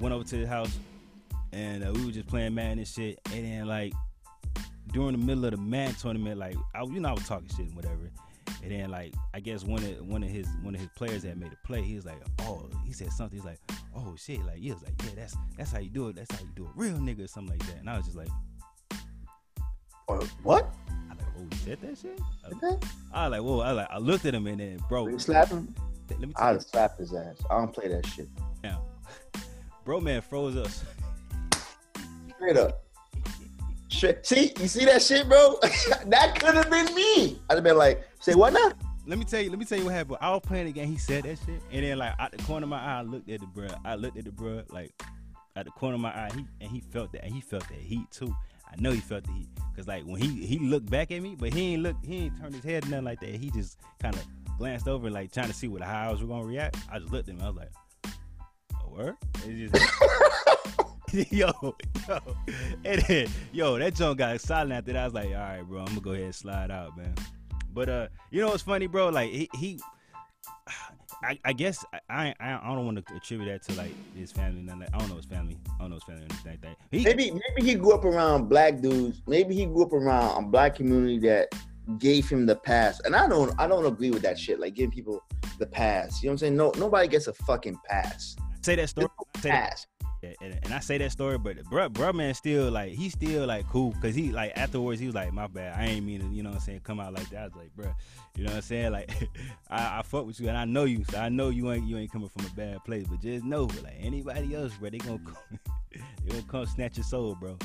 Went 0.00 0.14
over 0.14 0.24
to 0.24 0.36
his 0.36 0.48
house 0.48 0.76
and 1.52 1.84
uh, 1.84 1.92
we 1.92 2.06
were 2.06 2.12
just 2.12 2.26
playing 2.26 2.54
man 2.54 2.78
and 2.78 2.88
shit. 2.88 3.20
And 3.32 3.44
then 3.44 3.66
like 3.66 3.92
during 4.92 5.12
the 5.12 5.18
middle 5.18 5.44
of 5.44 5.52
the 5.52 5.58
man 5.58 5.94
tournament, 5.94 6.38
like 6.38 6.56
I 6.74 6.82
you 6.84 7.00
know 7.00 7.10
I 7.10 7.12
was 7.12 7.26
talking 7.28 7.48
shit 7.48 7.66
and 7.66 7.76
whatever. 7.76 8.10
And 8.62 8.72
then 8.72 8.90
like 8.90 9.14
I 9.34 9.40
guess 9.40 9.62
one 9.62 9.84
of 9.84 10.06
one 10.06 10.22
of 10.22 10.30
his 10.30 10.48
one 10.62 10.74
of 10.74 10.80
his 10.80 10.90
players 10.96 11.22
that 11.22 11.36
made 11.36 11.52
a 11.52 11.66
play, 11.66 11.82
he 11.82 11.94
was 11.94 12.06
like, 12.06 12.20
oh, 12.40 12.68
he 12.84 12.92
said 12.92 13.12
something. 13.12 13.38
He's 13.38 13.46
like, 13.46 13.60
oh 13.94 14.14
shit, 14.16 14.44
like 14.44 14.56
he 14.56 14.72
was 14.72 14.82
like, 14.82 14.94
yeah, 15.04 15.10
that's 15.16 15.36
that's 15.56 15.72
how 15.72 15.78
you 15.78 15.90
do 15.90 16.08
it. 16.08 16.16
That's 16.16 16.30
how 16.30 16.40
you 16.40 16.50
do 16.54 16.64
it, 16.64 16.70
real 16.74 16.96
nigga, 16.96 17.24
or 17.24 17.28
something 17.28 17.58
like 17.58 17.66
that. 17.68 17.78
And 17.80 17.90
I 17.90 17.96
was 17.96 18.06
just 18.06 18.16
like, 18.16 18.28
uh, 20.08 20.24
what? 20.42 20.74
I 21.10 21.14
like, 21.14 21.26
oh, 21.38 21.46
he 21.50 21.56
said 21.56 21.80
that 21.82 21.98
shit. 21.98 22.20
Okay. 22.52 22.86
I 23.12 23.26
like, 23.28 23.42
whoa. 23.42 23.60
I 23.60 23.72
like, 23.72 23.88
I 23.90 23.98
looked 23.98 24.24
at 24.26 24.34
him 24.34 24.46
and 24.46 24.60
then, 24.60 24.80
bro, 24.88 25.08
you 25.08 25.18
slap 25.18 25.48
him. 25.48 25.74
Let 26.10 26.20
me. 26.20 26.32
I'd 26.36 26.62
slap 26.62 26.98
his 26.98 27.14
ass. 27.14 27.36
I 27.50 27.58
don't 27.58 27.72
play 27.72 27.88
that 27.88 28.06
shit. 28.06 28.28
Now, 28.62 28.82
bro, 29.84 30.00
man, 30.00 30.22
froze 30.22 30.56
us. 30.56 30.84
Straight 32.36 32.56
up. 32.56 32.84
See, 34.22 34.52
you 34.60 34.68
see 34.68 34.84
that 34.84 35.02
shit, 35.02 35.28
bro? 35.28 35.58
that 36.06 36.38
could 36.38 36.54
have 36.54 36.70
been 36.70 36.94
me. 36.94 37.40
I'd 37.50 37.54
have 37.54 37.64
been 37.64 37.76
like, 37.76 38.06
say 38.20 38.34
what 38.34 38.52
now? 38.52 38.70
Let 39.08 39.18
me 39.18 39.24
tell 39.24 39.40
you. 39.40 39.48
Let 39.48 39.58
me 39.58 39.64
tell 39.64 39.78
you 39.78 39.86
what 39.86 39.94
happened. 39.94 40.18
I 40.20 40.30
was 40.30 40.42
playing 40.44 40.66
the 40.66 40.72
game. 40.72 40.86
He 40.86 40.98
said 40.98 41.24
that 41.24 41.38
shit, 41.38 41.62
and 41.72 41.82
then 41.82 41.96
like 41.96 42.12
out 42.18 42.30
the 42.30 42.42
corner 42.44 42.64
of 42.64 42.68
my 42.68 42.78
eye, 42.78 42.98
I 42.98 43.02
looked 43.02 43.30
at 43.30 43.40
the 43.40 43.46
bro. 43.46 43.68
I 43.82 43.94
looked 43.94 44.18
at 44.18 44.26
the 44.26 44.30
bro 44.30 44.62
like 44.68 44.92
at 45.56 45.64
the 45.64 45.70
corner 45.70 45.94
of 45.94 46.00
my 46.02 46.10
eye. 46.10 46.30
He 46.34 46.44
and 46.60 46.70
he 46.70 46.80
felt 46.80 47.12
that. 47.12 47.24
And 47.24 47.34
he 47.34 47.40
felt 47.40 47.66
that 47.68 47.78
heat 47.78 48.10
too. 48.10 48.36
I 48.70 48.78
know 48.78 48.90
he 48.90 49.00
felt 49.00 49.24
the 49.24 49.32
heat 49.32 49.48
because 49.72 49.88
like 49.88 50.04
when 50.04 50.20
he 50.20 50.44
he 50.44 50.58
looked 50.58 50.90
back 50.90 51.10
at 51.10 51.22
me, 51.22 51.36
but 51.38 51.54
he 51.54 51.72
ain't 51.72 51.82
look. 51.84 51.96
He 52.04 52.16
ain't 52.26 52.38
turned 52.38 52.54
his 52.54 52.64
head 52.64 52.86
nothing 52.90 53.06
like 53.06 53.20
that. 53.20 53.30
He 53.30 53.50
just 53.50 53.78
kind 53.98 54.14
of 54.14 54.26
glanced 54.58 54.86
over 54.86 55.08
like 55.08 55.32
trying 55.32 55.48
to 55.48 55.54
see 55.54 55.68
what 55.68 55.80
how 55.80 56.08
I 56.08 56.12
was 56.12 56.20
gonna 56.20 56.44
react. 56.44 56.76
I 56.92 56.98
just 56.98 57.10
looked 57.10 57.30
at 57.30 57.34
him. 57.34 57.40
I 57.40 57.48
was 57.48 57.56
like, 57.56 57.70
"A 58.84 58.90
word?" 58.90 59.16
Just, 59.46 59.74
yo, 61.32 61.50
yo, 62.06 62.18
and 62.84 63.02
then, 63.08 63.28
yo, 63.52 63.78
that 63.78 63.94
joint 63.94 64.18
got 64.18 64.38
silent 64.38 64.72
after 64.74 64.92
that. 64.92 65.00
I 65.00 65.04
was 65.04 65.14
like, 65.14 65.28
all 65.28 65.32
right, 65.32 65.62
bro, 65.62 65.80
I'm 65.80 65.86
gonna 65.86 66.00
go 66.00 66.10
ahead 66.10 66.24
and 66.24 66.34
slide 66.34 66.70
out, 66.70 66.94
man. 66.94 67.14
But 67.78 67.88
uh, 67.88 68.08
you 68.32 68.40
know 68.40 68.48
what's 68.48 68.64
funny, 68.64 68.88
bro? 68.88 69.08
Like 69.10 69.30
he, 69.30 69.48
he 69.54 69.78
I, 71.22 71.38
I, 71.44 71.52
guess 71.52 71.84
I, 72.10 72.34
I 72.40 72.58
I 72.60 72.74
don't 72.74 72.84
want 72.84 73.06
to 73.06 73.14
attribute 73.14 73.48
that 73.48 73.62
to 73.72 73.78
like 73.78 73.92
his 74.16 74.32
family. 74.32 74.62
Nothing 74.62 74.80
like, 74.80 74.88
I 74.92 74.98
don't 74.98 75.08
know 75.08 75.14
his 75.14 75.26
family. 75.26 75.56
I 75.76 75.82
don't 75.82 75.90
know 75.90 75.94
his 75.94 76.02
family 76.02 76.22
or 76.22 76.24
anything 76.24 76.50
like 76.50 76.60
that. 76.62 76.76
He, 76.90 77.04
maybe 77.04 77.30
maybe 77.30 77.70
he 77.70 77.76
grew 77.76 77.92
up 77.92 78.04
around 78.04 78.48
black 78.48 78.80
dudes. 78.80 79.22
Maybe 79.28 79.54
he 79.54 79.64
grew 79.64 79.84
up 79.84 79.92
around 79.92 80.42
a 80.42 80.48
black 80.48 80.74
community 80.74 81.20
that 81.20 81.54
gave 81.98 82.28
him 82.28 82.46
the 82.46 82.56
pass. 82.56 82.98
And 83.04 83.14
I 83.14 83.28
don't 83.28 83.54
I 83.60 83.68
don't 83.68 83.86
agree 83.86 84.10
with 84.10 84.22
that 84.22 84.40
shit. 84.40 84.58
Like 84.58 84.74
giving 84.74 84.90
people 84.90 85.22
the 85.60 85.66
pass. 85.66 86.20
You 86.20 86.26
know 86.26 86.30
what 86.30 86.32
I'm 86.32 86.38
saying? 86.38 86.56
No 86.56 86.72
nobody 86.78 87.06
gets 87.06 87.28
a 87.28 87.32
fucking 87.32 87.78
pass. 87.88 88.34
Say 88.60 88.74
that 88.74 88.88
story. 88.88 89.06
Say 89.36 89.50
pass. 89.50 89.86
That 89.97 89.97
and, 90.22 90.58
and, 90.64 90.74
I 90.74 90.80
say 90.80 90.98
that 90.98 91.12
story, 91.12 91.38
but 91.38 91.62
bro, 91.64 91.88
bro, 91.88 92.12
man, 92.12 92.34
still 92.34 92.70
like 92.70 92.92
he 92.92 93.08
still 93.08 93.46
like 93.46 93.68
cool 93.68 93.92
because 93.92 94.14
he 94.14 94.32
like 94.32 94.52
afterwards 94.56 95.00
he 95.00 95.06
was 95.06 95.14
like, 95.14 95.32
my 95.32 95.46
bad, 95.46 95.78
I 95.78 95.86
ain't 95.86 96.04
mean 96.04 96.20
to, 96.20 96.26
you 96.34 96.42
know 96.42 96.50
what 96.50 96.56
I'm 96.56 96.62
saying, 96.62 96.80
come 96.80 96.98
out 96.98 97.14
like 97.14 97.28
that. 97.30 97.38
I 97.38 97.44
was 97.44 97.54
like, 97.54 97.74
bro, 97.76 97.94
you 98.34 98.44
know 98.44 98.50
what 98.50 98.56
I'm 98.56 98.62
saying, 98.62 98.92
like 98.92 99.10
I, 99.70 99.98
I 99.98 100.02
fuck 100.02 100.26
with 100.26 100.40
you 100.40 100.48
and 100.48 100.56
I 100.56 100.64
know 100.64 100.84
you, 100.84 101.04
so 101.04 101.18
I 101.18 101.28
know 101.28 101.50
you 101.50 101.70
ain't 101.70 101.86
you 101.86 101.96
ain't 101.98 102.10
coming 102.10 102.28
from 102.28 102.46
a 102.46 102.50
bad 102.50 102.84
place, 102.84 103.06
but 103.08 103.20
just 103.20 103.44
know, 103.44 103.64
like 103.82 103.96
anybody 104.00 104.54
else, 104.54 104.74
bro, 104.76 104.90
they 104.90 104.98
gonna 104.98 105.18
come, 105.24 105.60
they 105.92 106.30
gonna 106.30 106.42
come 106.42 106.66
snatch 106.66 106.96
your 106.96 107.04
soul, 107.04 107.36
bro. 107.36 107.56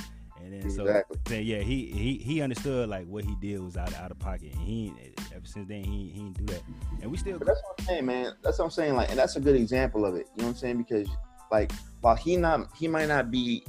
And 0.43 0.51
then 0.51 0.61
exactly. 0.61 1.17
so, 1.27 1.35
yeah, 1.35 1.59
he 1.59 1.85
he 1.85 2.17
he 2.17 2.41
understood 2.41 2.89
like 2.89 3.07
what 3.07 3.23
he 3.23 3.33
did 3.35 3.61
was 3.61 3.77
out 3.77 3.95
out 3.95 4.11
of 4.11 4.19
pocket, 4.19 4.53
and 4.53 4.61
he 4.61 4.93
ever 5.33 5.45
since 5.45 5.69
then 5.69 5.85
he 5.85 6.09
he 6.09 6.19
didn't 6.19 6.37
do 6.37 6.45
that, 6.53 6.61
and 7.01 7.09
we 7.09 7.17
still. 7.17 7.37
But 7.37 7.47
that's 7.47 7.61
what 7.63 7.79
I'm 7.79 7.85
saying, 7.85 8.05
man. 8.05 8.33
That's 8.43 8.59
what 8.59 8.65
I'm 8.65 8.71
saying, 8.71 8.95
like, 8.95 9.09
and 9.09 9.17
that's 9.17 9.37
a 9.37 9.39
good 9.39 9.55
example 9.55 10.05
of 10.05 10.15
it. 10.15 10.27
You 10.35 10.41
know 10.41 10.49
what 10.49 10.55
I'm 10.55 10.59
saying? 10.59 10.77
Because 10.79 11.07
like 11.53 11.71
while 12.01 12.15
he 12.15 12.35
not 12.35 12.75
he 12.75 12.87
might 12.87 13.07
not 13.07 13.29
be 13.29 13.63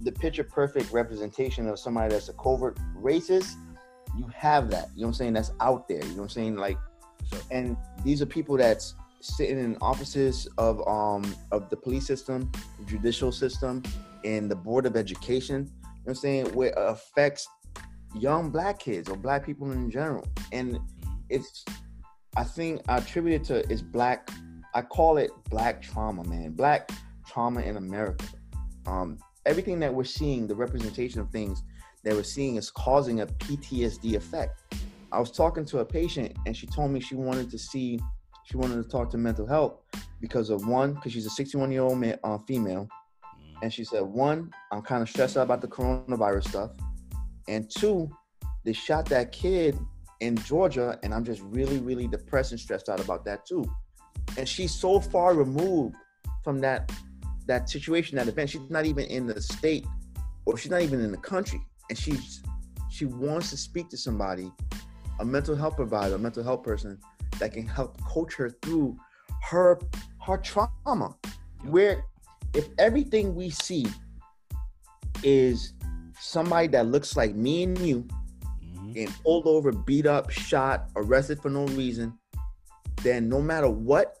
the 0.00 0.10
picture 0.10 0.42
perfect 0.42 0.90
representation 0.90 1.68
of 1.68 1.78
somebody 1.78 2.12
that's 2.12 2.28
a 2.30 2.32
covert 2.32 2.78
racist, 2.96 3.52
you 4.18 4.26
have 4.34 4.70
that. 4.70 4.88
You 4.96 5.02
know 5.02 5.08
what 5.08 5.08
I'm 5.08 5.14
saying? 5.14 5.32
That's 5.34 5.52
out 5.60 5.86
there. 5.86 5.98
You 5.98 6.08
know 6.08 6.16
what 6.16 6.22
I'm 6.22 6.28
saying? 6.30 6.56
Like, 6.56 6.78
and 7.50 7.76
these 8.02 8.20
are 8.22 8.26
people 8.26 8.56
that's 8.56 8.94
sitting 9.20 9.58
in 9.58 9.76
offices 9.80 10.48
of 10.56 10.86
um 10.88 11.36
of 11.52 11.68
the 11.68 11.76
police 11.76 12.06
system, 12.06 12.50
the 12.78 12.86
judicial 12.86 13.30
system, 13.30 13.82
and 14.24 14.50
the 14.50 14.56
board 14.56 14.86
of 14.86 14.96
education. 14.96 15.66
You 15.66 15.68
know 15.68 15.90
what 16.04 16.10
I'm 16.12 16.14
saying? 16.16 16.46
Where 16.54 16.70
it 16.70 16.74
affects 16.78 17.46
young 18.14 18.50
black 18.50 18.78
kids 18.78 19.10
or 19.10 19.16
black 19.16 19.44
people 19.44 19.70
in 19.72 19.90
general. 19.90 20.26
And 20.52 20.78
it's 21.28 21.64
I 22.34 22.44
think 22.44 22.80
I 22.88 22.96
attribute 22.96 23.42
it 23.42 23.44
to 23.48 23.70
it's 23.70 23.82
black 23.82 24.30
I 24.74 24.82
call 24.82 25.18
it 25.18 25.30
black 25.50 25.82
trauma, 25.82 26.24
man. 26.24 26.52
Black 26.52 26.90
trauma 27.26 27.60
in 27.60 27.76
America. 27.76 28.24
Um, 28.86 29.18
everything 29.44 29.78
that 29.80 29.92
we're 29.92 30.04
seeing, 30.04 30.46
the 30.46 30.54
representation 30.54 31.20
of 31.20 31.30
things 31.30 31.62
that 32.04 32.14
we're 32.14 32.22
seeing 32.22 32.56
is 32.56 32.70
causing 32.70 33.20
a 33.20 33.26
PTSD 33.26 34.14
effect. 34.14 34.74
I 35.12 35.20
was 35.20 35.30
talking 35.30 35.64
to 35.66 35.80
a 35.80 35.84
patient 35.84 36.34
and 36.46 36.56
she 36.56 36.66
told 36.66 36.90
me 36.90 37.00
she 37.00 37.14
wanted 37.14 37.50
to 37.50 37.58
see, 37.58 38.00
she 38.44 38.56
wanted 38.56 38.82
to 38.82 38.88
talk 38.88 39.10
to 39.10 39.18
mental 39.18 39.46
health 39.46 39.80
because 40.20 40.48
of 40.48 40.66
one, 40.66 40.94
because 40.94 41.12
she's 41.12 41.26
a 41.26 41.30
61 41.30 41.70
year 41.70 41.82
old 41.82 42.02
uh, 42.24 42.38
female. 42.38 42.88
And 43.62 43.72
she 43.72 43.84
said, 43.84 44.02
one, 44.02 44.50
I'm 44.72 44.82
kind 44.82 45.02
of 45.02 45.08
stressed 45.08 45.36
out 45.36 45.42
about 45.42 45.60
the 45.60 45.68
coronavirus 45.68 46.48
stuff. 46.48 46.70
And 47.46 47.70
two, 47.70 48.10
they 48.64 48.72
shot 48.72 49.04
that 49.06 49.32
kid 49.32 49.78
in 50.20 50.36
Georgia 50.36 50.98
and 51.02 51.12
I'm 51.12 51.24
just 51.24 51.42
really, 51.42 51.78
really 51.78 52.08
depressed 52.08 52.52
and 52.52 52.60
stressed 52.60 52.88
out 52.88 53.00
about 53.00 53.24
that 53.26 53.44
too 53.44 53.64
and 54.36 54.48
she's 54.48 54.72
so 54.74 55.00
far 55.00 55.34
removed 55.34 55.96
from 56.42 56.60
that 56.60 56.90
that 57.46 57.68
situation, 57.68 58.16
that 58.16 58.28
event. 58.28 58.50
She's 58.50 58.70
not 58.70 58.86
even 58.86 59.04
in 59.06 59.26
the 59.26 59.40
state, 59.40 59.86
or 60.44 60.56
she's 60.56 60.70
not 60.70 60.82
even 60.82 61.00
in 61.00 61.10
the 61.10 61.18
country, 61.18 61.60
and 61.88 61.98
she's 61.98 62.42
she 62.90 63.06
wants 63.06 63.50
to 63.50 63.56
speak 63.56 63.88
to 63.90 63.96
somebody, 63.96 64.52
a 65.20 65.24
mental 65.24 65.56
health 65.56 65.76
provider, 65.76 66.14
a 66.14 66.18
mental 66.18 66.44
health 66.44 66.62
person 66.62 66.98
that 67.38 67.52
can 67.52 67.66
help 67.66 68.00
coach 68.02 68.34
her 68.34 68.50
through 68.62 68.96
her 69.42 69.78
her 70.20 70.38
trauma. 70.38 71.16
Where 71.64 72.04
if 72.54 72.68
everything 72.78 73.34
we 73.34 73.50
see 73.50 73.86
is 75.22 75.74
somebody 76.18 76.68
that 76.68 76.86
looks 76.86 77.16
like 77.16 77.34
me 77.34 77.64
and 77.64 77.78
you, 77.78 78.06
mm-hmm. 78.62 78.92
and 78.96 79.22
pulled 79.22 79.46
over, 79.46 79.72
beat 79.72 80.06
up, 80.06 80.30
shot, 80.30 80.88
arrested 80.96 81.40
for 81.40 81.50
no 81.50 81.66
reason, 81.68 82.18
then 83.02 83.28
no 83.28 83.40
matter 83.40 83.68
what, 83.68 84.18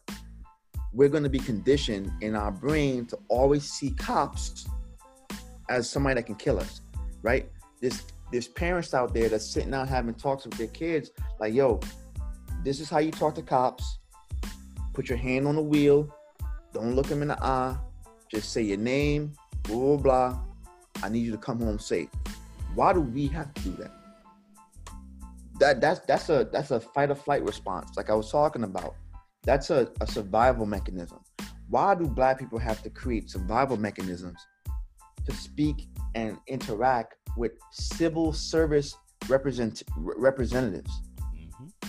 we're 0.92 1.08
going 1.08 1.22
to 1.22 1.30
be 1.30 1.38
conditioned 1.38 2.10
in 2.20 2.34
our 2.34 2.50
brain 2.50 3.06
to 3.06 3.18
always 3.28 3.64
see 3.70 3.90
cops 3.90 4.66
as 5.70 5.88
somebody 5.88 6.14
that 6.16 6.26
can 6.26 6.34
kill 6.34 6.58
us, 6.58 6.82
right? 7.22 7.48
There's 7.80 8.02
there's 8.30 8.48
parents 8.48 8.94
out 8.94 9.12
there 9.12 9.28
that's 9.28 9.46
sitting 9.46 9.74
out 9.74 9.88
having 9.88 10.14
talks 10.14 10.46
with 10.46 10.54
their 10.54 10.68
kids, 10.68 11.10
like, 11.38 11.52
yo, 11.52 11.80
this 12.64 12.80
is 12.80 12.88
how 12.88 12.98
you 12.98 13.10
talk 13.10 13.34
to 13.34 13.42
cops. 13.42 13.98
Put 14.94 15.10
your 15.10 15.18
hand 15.18 15.46
on 15.46 15.56
the 15.56 15.62
wheel. 15.62 16.14
Don't 16.72 16.94
look 16.94 17.06
them 17.08 17.20
in 17.20 17.28
the 17.28 17.44
eye. 17.44 17.76
Just 18.30 18.52
say 18.52 18.62
your 18.62 18.78
name, 18.78 19.34
blah, 19.64 19.76
blah, 19.76 19.96
blah. 19.96 20.40
I 21.02 21.10
need 21.10 21.20
you 21.20 21.32
to 21.32 21.38
come 21.38 21.60
home 21.60 21.78
safe. 21.78 22.08
Why 22.74 22.94
do 22.94 23.00
we 23.02 23.26
have 23.28 23.52
to 23.52 23.62
do 23.62 23.72
that? 23.72 23.90
That 25.60 25.80
that's 25.80 26.00
that's 26.00 26.28
a 26.28 26.48
that's 26.52 26.70
a 26.70 26.80
fight 26.80 27.10
or 27.10 27.14
flight 27.14 27.42
response 27.42 27.96
like 27.96 28.10
i 28.10 28.14
was 28.14 28.30
talking 28.30 28.64
about. 28.64 28.94
That's 29.44 29.70
a, 29.70 29.90
a 30.00 30.06
survival 30.06 30.66
mechanism. 30.66 31.18
Why 31.68 31.94
do 31.94 32.06
black 32.06 32.38
people 32.38 32.58
have 32.58 32.82
to 32.82 32.90
create 32.90 33.28
survival 33.28 33.76
mechanisms 33.76 34.38
to 35.26 35.32
speak 35.32 35.88
and 36.14 36.38
interact 36.46 37.16
with 37.36 37.52
civil 37.72 38.32
service 38.32 38.94
represent 39.28 39.82
representatives? 39.96 40.90
Mm-hmm. 41.34 41.88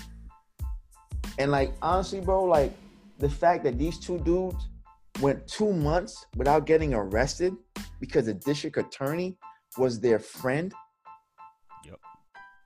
and 1.39 1.51
like 1.51 1.74
honestly 1.82 2.22
bro 2.22 2.43
like 2.43 2.72
the 3.20 3.30
fact 3.30 3.64
that 3.64 3.78
these 3.78 3.99
two 3.99 4.20
dudes 4.20 4.68
went 5.22 5.45
two 5.47 5.72
months 5.74 6.26
without 6.36 6.66
getting 6.66 6.93
arrested 6.93 7.55
because 7.99 8.26
the 8.26 8.34
district 8.34 8.78
attorney 8.78 9.38
was 9.78 9.99
their 9.99 10.20
friend 10.20 10.74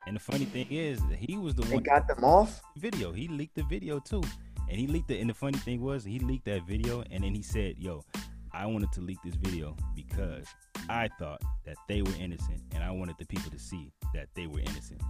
and 0.07 0.15
the 0.15 0.21
funny 0.21 0.45
thing 0.45 0.67
is, 0.69 1.01
he 1.19 1.37
was 1.37 1.53
the 1.53 1.63
they 1.63 1.75
one 1.75 1.83
got 1.83 2.07
them 2.07 2.23
off 2.23 2.61
video. 2.77 3.11
He 3.11 3.27
leaked 3.27 3.55
the 3.55 3.63
video 3.63 3.99
too, 3.99 4.23
and 4.69 4.79
he 4.79 4.87
leaked 4.87 5.11
it. 5.11 5.19
And 5.19 5.29
the 5.29 5.33
funny 5.33 5.57
thing 5.57 5.81
was, 5.81 6.05
he 6.05 6.19
leaked 6.19 6.45
that 6.45 6.65
video, 6.65 7.03
and 7.11 7.25
then 7.25 7.35
he 7.35 7.41
said, 7.41 7.75
"Yo, 7.77 8.05
I 8.53 8.65
wanted 8.67 8.93
to 8.93 9.01
leak 9.01 9.17
this 9.25 9.35
video 9.35 9.75
because 9.95 10.47
I 10.89 11.09
thought 11.19 11.41
that 11.65 11.75
they 11.89 12.01
were 12.01 12.15
innocent, 12.17 12.61
and 12.73 12.81
I 12.83 12.91
wanted 12.91 13.17
the 13.19 13.25
people 13.25 13.51
to 13.51 13.59
see 13.59 13.91
that 14.13 14.29
they 14.33 14.47
were 14.47 14.61
innocent." 14.61 15.01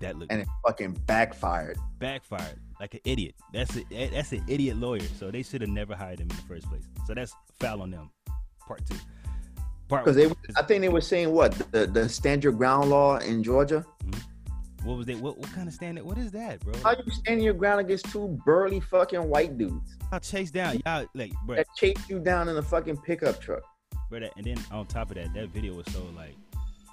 That 0.00 0.16
looked 0.16 0.32
and 0.32 0.42
it 0.42 0.48
fucking 0.66 0.92
backfired. 1.06 1.78
Backfired 1.98 2.60
like 2.78 2.92
an 2.92 3.00
idiot. 3.04 3.34
That's 3.54 3.74
a 3.74 3.84
that's 4.10 4.32
an 4.32 4.44
idiot 4.46 4.76
lawyer. 4.76 5.00
So 5.18 5.30
they 5.30 5.42
should 5.42 5.62
have 5.62 5.70
never 5.70 5.96
hired 5.96 6.20
him 6.20 6.28
in 6.30 6.36
the 6.36 6.42
first 6.42 6.68
place. 6.68 6.84
So 7.06 7.14
that's 7.14 7.34
foul 7.58 7.80
on 7.80 7.90
them. 7.90 8.10
part 8.66 8.84
two. 8.84 8.96
Because 9.88 10.16
they, 10.16 10.30
I 10.56 10.62
think 10.62 10.82
they 10.82 10.88
were 10.88 11.00
saying 11.00 11.30
what 11.30 11.52
the 11.72 11.86
the 11.86 12.08
stand 12.08 12.44
your 12.44 12.52
ground 12.52 12.90
law 12.90 13.18
in 13.18 13.42
Georgia. 13.42 13.84
Mm-hmm. 14.04 14.88
what 14.88 14.98
was 14.98 15.06
they? 15.06 15.14
What, 15.14 15.38
what 15.38 15.50
kind 15.52 15.66
of 15.68 15.74
stand? 15.74 15.98
What 16.02 16.18
is 16.18 16.30
that, 16.32 16.60
bro? 16.60 16.74
How 16.82 16.90
you 16.92 17.10
stand 17.10 17.42
your 17.42 17.54
ground 17.54 17.80
against 17.80 18.06
two 18.12 18.38
burly 18.44 18.80
fucking 18.80 19.28
white 19.28 19.56
dudes 19.56 19.96
Y'all 20.10 20.20
chase 20.20 20.50
down, 20.50 20.80
y'all 20.86 21.06
like, 21.14 21.32
bro, 21.44 21.56
that 21.56 21.66
chase 21.76 21.96
you 22.08 22.18
down 22.18 22.48
in 22.48 22.56
a 22.56 22.62
fucking 22.62 22.96
pickup 22.98 23.40
truck? 23.40 23.62
bro. 24.08 24.20
That, 24.20 24.32
and 24.36 24.46
then 24.46 24.58
on 24.70 24.86
top 24.86 25.10
of 25.10 25.16
that, 25.16 25.34
that 25.34 25.48
video 25.48 25.74
was 25.74 25.86
so 25.92 26.02
like, 26.16 26.34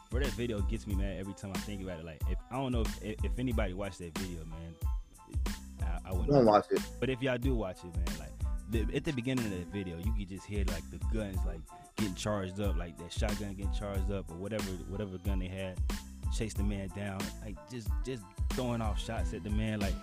bro, 0.10 0.22
that 0.22 0.32
video 0.32 0.60
gets 0.62 0.86
me 0.86 0.96
mad 0.96 1.18
every 1.18 1.34
time 1.34 1.52
I 1.56 1.60
think 1.60 1.82
about 1.82 2.00
it. 2.00 2.06
Like, 2.06 2.22
if 2.30 2.38
I 2.52 2.56
don't 2.56 2.74
know 2.74 2.82
if 2.82 3.04
if, 3.04 3.24
if 3.24 3.39
anybody 3.39 3.74
watched 3.74 4.00
that 4.00 4.18
video, 4.18 4.43
man, 4.46 5.56
I, 5.82 6.10
I 6.10 6.12
wouldn't. 6.12 6.30
Don't 6.30 6.46
watch 6.46 6.66
it. 6.72 6.82
But 7.00 7.10
if 7.10 7.22
y'all 7.22 7.38
do 7.38 7.56
watch 7.56 7.78
it, 7.86 7.96
man, 7.96 8.20
like 8.20 8.35
the, 8.70 8.86
at 8.95 9.03
the 9.03 9.11
beginning 9.11 9.45
of 9.45 9.51
the 9.51 9.66
video, 9.72 9.97
you 9.97 10.13
could 10.18 10.30
just 10.30 10.45
hear 10.45 10.66
like 10.66 10.84
the 10.91 10.97
guns 11.13 11.38
like 11.45 11.59
getting 11.97 12.16
charged 12.16 12.59
up, 12.59 12.78
like 12.78 12.97
that 12.97 13.11
shotgun 13.11 13.53
getting 13.53 13.74
charged 13.74 14.11
up 14.11 14.30
or 14.32 14.36
whatever 14.36 14.63
whatever 14.89 15.18
gun 15.20 15.39
they 15.39 15.47
had, 15.47 15.80
chase 16.36 16.53
the 16.53 16.63
man 16.63 16.89
down, 16.95 17.20
like 17.43 17.55
just 17.70 17.89
just 18.05 18.24
throwing 18.51 18.82
off 18.82 18.99
shots 18.99 19.34
at 19.34 19.43
the 19.43 19.49
man, 19.49 19.80
like. 19.80 19.93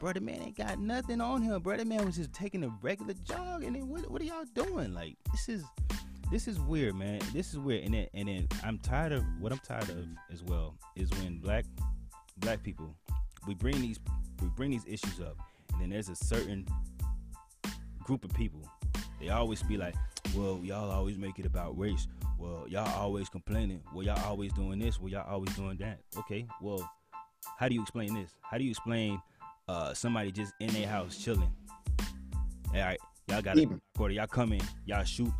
Bro, 0.00 0.14
the 0.14 0.20
man 0.20 0.42
ain't 0.42 0.56
got 0.56 0.80
nothing 0.80 1.20
on 1.20 1.42
him, 1.42 1.62
bro. 1.62 1.76
The 1.76 1.84
man 1.84 2.04
was 2.04 2.16
just 2.16 2.32
taking 2.32 2.64
a 2.64 2.76
regular 2.82 3.14
jog, 3.22 3.62
and 3.62 3.76
then 3.76 3.88
what, 3.88 4.10
what 4.10 4.20
are 4.20 4.24
y'all 4.24 4.44
doing? 4.52 4.92
Like, 4.92 5.14
this 5.30 5.48
is, 5.48 5.62
this 6.28 6.48
is 6.48 6.58
weird, 6.58 6.96
man. 6.96 7.20
This 7.32 7.52
is 7.52 7.60
weird, 7.60 7.84
and 7.84 7.94
then, 7.94 8.08
and 8.12 8.26
then 8.26 8.48
I'm 8.64 8.78
tired 8.78 9.12
of 9.12 9.22
what 9.38 9.52
I'm 9.52 9.60
tired 9.60 9.90
of 9.90 10.04
as 10.32 10.42
well 10.42 10.74
is 10.96 11.08
when 11.20 11.38
black, 11.38 11.66
black 12.38 12.64
people, 12.64 12.96
we 13.46 13.54
bring 13.54 13.80
these, 13.80 14.00
we 14.40 14.48
bring 14.48 14.72
these 14.72 14.84
issues 14.88 15.20
up, 15.20 15.36
and 15.72 15.80
then 15.80 15.90
there's 15.90 16.08
a 16.08 16.16
certain 16.16 16.66
group 18.02 18.24
of 18.24 18.32
people. 18.34 18.60
They 19.20 19.28
always 19.28 19.62
be 19.62 19.76
like, 19.76 19.94
well, 20.34 20.60
y'all 20.62 20.90
always 20.90 21.18
make 21.18 21.38
it 21.38 21.46
about 21.46 21.78
race. 21.78 22.08
Well, 22.38 22.66
y'all 22.68 22.88
always 22.98 23.28
complaining. 23.28 23.82
Well, 23.94 24.04
y'all 24.04 24.24
always 24.26 24.52
doing 24.52 24.78
this. 24.78 24.98
Well, 24.98 25.10
y'all 25.10 25.30
always 25.30 25.54
doing 25.54 25.76
that. 25.78 26.00
Okay, 26.18 26.46
well, 26.60 26.90
how 27.58 27.68
do 27.68 27.74
you 27.74 27.82
explain 27.82 28.14
this? 28.14 28.32
How 28.42 28.58
do 28.58 28.64
you 28.64 28.70
explain 28.70 29.20
uh, 29.68 29.94
somebody 29.94 30.32
just 30.32 30.52
in 30.60 30.68
their 30.68 30.88
house 30.88 31.16
chilling? 31.16 31.52
All 32.74 32.80
right, 32.80 32.98
y'all 33.28 33.42
got 33.42 33.56
quarter. 33.96 34.14
Y'all 34.14 34.26
come 34.26 34.52
in, 34.52 34.62
y'all 34.86 35.04
shoot 35.04 35.32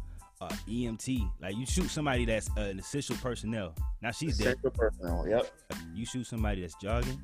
uh, 0.42 0.48
EMT. 0.68 1.30
Like 1.40 1.56
you 1.56 1.66
shoot 1.66 1.88
somebody 1.88 2.24
that's 2.24 2.48
uh, 2.56 2.62
an 2.62 2.78
essential 2.78 3.16
personnel. 3.16 3.74
Now 4.00 4.10
she's 4.10 4.38
dead. 4.38 4.56
Central 4.62 4.72
personnel. 4.72 5.26
Yep. 5.28 5.52
You 5.94 6.04
shoot 6.04 6.26
somebody 6.26 6.60
that's 6.60 6.74
jogging, 6.80 7.20